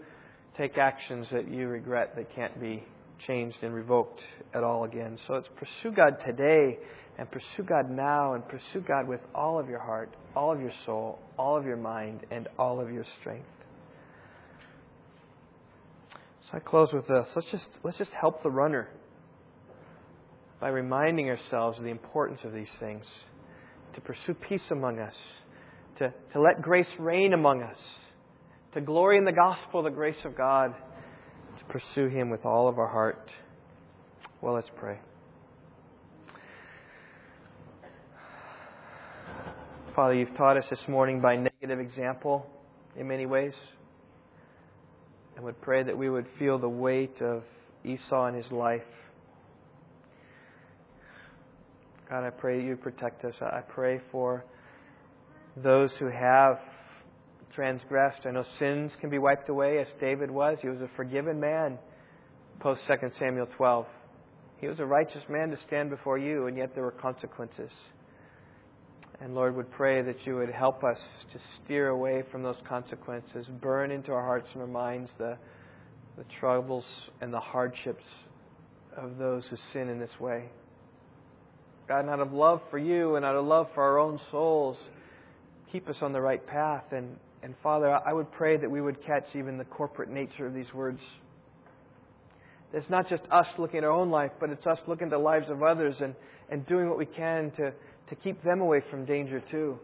take 0.57 0.77
actions 0.77 1.27
that 1.31 1.49
you 1.49 1.69
regret 1.69 2.15
that 2.17 2.35
can't 2.35 2.61
be 2.61 2.83
changed 3.27 3.57
and 3.63 3.75
revoked 3.75 4.21
at 4.55 4.65
all 4.65 4.85
again. 4.85 5.19
So 5.27 5.35
it's 5.35 5.49
pursue 5.57 5.95
God 5.95 6.17
today 6.27 6.79
and 7.19 7.31
pursue 7.31 7.65
God 7.67 7.91
now 7.91 8.35
and 8.35 8.47
pursue 8.49 8.81
God 8.87 9.09
with 9.09 9.21
all 9.35 9.59
of 9.59 9.69
your 9.69 9.79
heart, 9.81 10.11
all 10.35 10.53
of 10.53 10.61
your 10.61 10.73
soul, 10.87 11.19
all 11.37 11.57
of 11.57 11.65
your 11.65 11.77
mind, 11.77 12.21
and 12.31 12.49
all 12.59 12.81
of 12.81 12.91
your 12.91 13.05
strength. 13.21 13.47
So 16.51 16.57
I 16.57 16.61
close 16.61 16.93
with 16.93 17.07
this. 17.07 17.27
Let's 17.37 17.51
just, 17.51 17.67
let's 17.85 17.99
just 17.99 18.11
help 18.13 18.43
the 18.43 18.51
runner 18.51 18.89
by 20.61 20.69
reminding 20.69 21.29
ourselves 21.29 21.79
of 21.79 21.85
the 21.85 21.91
importance 21.91 22.41
of 22.45 22.53
these 22.53 22.69
things, 22.81 23.05
to 23.95 24.01
pursue 24.01 24.35
peace 24.35 24.63
among 24.71 24.99
us, 24.99 25.15
to, 25.99 26.13
to 26.33 26.41
let 26.41 26.63
grace 26.63 26.87
reign 26.99 27.33
among 27.33 27.63
us, 27.63 27.77
to 28.75 28.81
glory 28.81 29.19
in 29.19 29.25
the 29.25 29.33
gospel, 29.33 29.83
the 29.83 29.91
grace 29.91 30.17
of 30.25 30.37
God 30.37 30.75
to 31.59 31.65
pursue 31.65 32.09
Him 32.09 32.31
with 32.31 32.45
all 32.45 32.69
of 32.69 32.79
our 32.79 32.89
heart. 32.89 33.31
Well, 34.41 34.55
let's 34.55 34.71
pray. 34.77 34.99
Father, 39.95 40.15
you've 40.15 40.37
taught 40.37 40.57
us 40.57 40.65
this 40.71 40.79
morning 40.89 41.21
by 41.21 41.37
negative 41.37 41.81
example 41.81 42.47
in 42.97 43.09
many 43.09 43.27
ways. 43.27 43.55
And 45.39 45.45
would 45.45 45.61
pray 45.61 45.85
that 45.85 45.97
we 45.97 46.11
would 46.11 46.27
feel 46.37 46.59
the 46.59 46.69
weight 46.69 47.23
of 47.23 47.45
Esau 47.85 48.27
in 48.27 48.35
his 48.35 48.51
life. 48.51 48.83
God, 52.11 52.27
I 52.27 52.31
pray 52.31 52.61
you 52.61 52.75
protect 52.75 53.25
us. 53.25 53.35
I 53.41 53.61
pray 53.61 54.01
for 54.11 54.45
those 55.57 55.93
who 56.01 56.07
have 56.07 56.59
transgressed. 57.55 58.27
I 58.27 58.33
know 58.33 58.43
sins 58.59 58.91
can 59.01 59.11
be 59.11 59.19
wiped 59.19 59.49
away, 59.49 59.79
as 59.79 59.87
David 60.01 60.29
was. 60.29 60.59
He 60.61 60.67
was 60.67 60.81
a 60.81 60.91
forgiven 60.97 61.39
man 61.39 61.79
post 62.59 62.81
2 62.89 62.95
Samuel 63.21 63.47
12. 63.57 63.87
He 64.61 64.67
was 64.67 64.81
a 64.81 64.87
righteous 64.87 65.23
man 65.29 65.51
to 65.51 65.59
stand 65.69 65.89
before 65.89 66.19
you, 66.19 66.49
and 66.49 66.57
yet 66.57 66.75
there 66.75 66.83
were 66.83 66.91
consequences. 66.91 67.71
And 69.21 69.35
Lord, 69.35 69.57
would 69.57 69.71
pray 69.73 70.01
that 70.03 70.25
you 70.25 70.37
would 70.37 70.51
help 70.51 70.85
us 70.85 70.99
to 71.33 71.41
steer 71.57 71.89
away 71.89 72.23
from 72.31 72.43
those 72.45 72.57
consequences, 72.69 73.47
burn 73.61 73.91
into 73.91 74.13
our 74.13 74.25
hearts 74.25 74.47
and 74.53 74.63
our 74.63 74.69
minds 74.69 75.11
the, 75.19 75.37
the 76.17 76.25
troubles 76.39 76.85
and 77.21 77.35
the 77.35 77.41
hardships 77.41 78.05
of 78.97 79.19
those 79.19 79.45
who 79.51 79.57
sin 79.73 79.89
in 79.89 79.99
this 79.99 80.21
way. 80.21 80.45
God, 81.89 82.01
and 82.01 82.11
out 82.11 82.21
of 82.21 82.33
love 82.33 82.61
for 82.71 82.79
you 82.79 83.17
and 83.17 83.25
out 83.25 83.35
of 83.35 83.45
love 83.45 83.69
for 83.75 83.83
our 83.83 83.99
own 83.99 84.21
souls, 84.31 84.77
keep 85.73 85.89
us 85.89 85.97
on 86.01 86.13
the 86.13 86.21
right 86.21 86.45
path 86.47 86.85
and, 86.93 87.17
and 87.43 87.55
Father, 87.63 87.91
I 87.91 88.13
would 88.13 88.31
pray 88.33 88.57
that 88.57 88.71
we 88.71 88.81
would 88.81 89.05
catch 89.05 89.25
even 89.35 89.59
the 89.59 89.65
corporate 89.65 90.11
nature 90.11 90.47
of 90.47 90.55
these 90.55 90.73
words. 90.73 91.01
It's 92.73 92.89
not 92.91 93.09
just 93.09 93.23
us 93.33 93.47
looking 93.59 93.79
at 93.79 93.85
our 93.85 93.91
own 93.91 94.11
life, 94.11 94.33
but 94.39 94.51
it's 94.51 94.67
us 94.67 94.79
looking 94.87 95.07
at 95.07 95.11
the 95.11 95.19
lives 95.19 95.49
of 95.49 95.63
others 95.63 95.97
and, 96.01 96.15
and 96.51 96.67
doing 96.67 96.89
what 96.89 96.99
we 96.99 97.07
can 97.07 97.51
to, 97.53 97.73
to 98.09 98.17
keep 98.17 98.43
them 98.43 98.61
away 98.61 98.83
from 98.91 99.05
danger 99.05 99.43
too. 99.51 99.79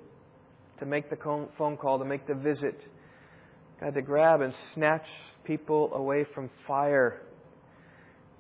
To 0.81 0.87
make 0.87 1.09
the 1.09 1.17
phone 1.57 1.77
call, 1.77 1.99
to 1.99 2.05
make 2.05 2.27
the 2.27 2.35
visit. 2.35 2.81
God, 3.81 3.95
to 3.95 4.03
grab 4.03 4.41
and 4.41 4.53
snatch 4.75 5.07
people 5.45 5.93
away 5.95 6.27
from 6.35 6.51
fire, 6.67 7.23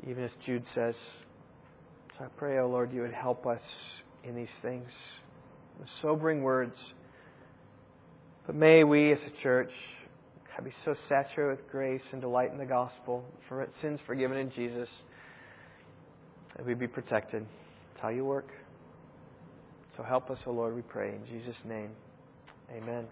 even 0.08 0.24
as 0.24 0.30
Jude 0.44 0.64
says. 0.74 0.94
So 2.18 2.24
I 2.24 2.28
pray, 2.36 2.58
O 2.58 2.64
oh 2.64 2.68
Lord, 2.68 2.92
you 2.92 3.02
would 3.02 3.12
help 3.12 3.46
us 3.46 3.60
in 4.24 4.34
these 4.34 4.48
things. 4.62 4.88
The 5.80 5.86
sobering 6.02 6.42
words. 6.42 6.76
But 8.46 8.54
may 8.56 8.84
we 8.84 9.12
as 9.12 9.18
a 9.26 9.42
church 9.42 9.70
be 10.62 10.70
so 10.84 10.94
saturated 11.08 11.58
with 11.58 11.70
grace 11.70 12.02
and 12.12 12.20
delight 12.20 12.52
in 12.52 12.58
the 12.58 12.64
gospel, 12.64 13.24
for 13.48 13.66
sins 13.82 13.98
forgiven 14.06 14.36
in 14.36 14.50
Jesus, 14.52 14.88
that 16.56 16.64
we 16.64 16.74
be 16.74 16.86
protected. 16.86 17.42
That's 17.92 18.02
how 18.02 18.08
you 18.10 18.24
work. 18.24 18.48
So 19.96 20.02
help 20.02 20.30
us, 20.30 20.38
O 20.46 20.50
oh 20.50 20.54
Lord, 20.54 20.74
we 20.74 20.82
pray. 20.82 21.10
In 21.10 21.24
Jesus' 21.26 21.56
name, 21.64 21.90
amen. 22.70 23.06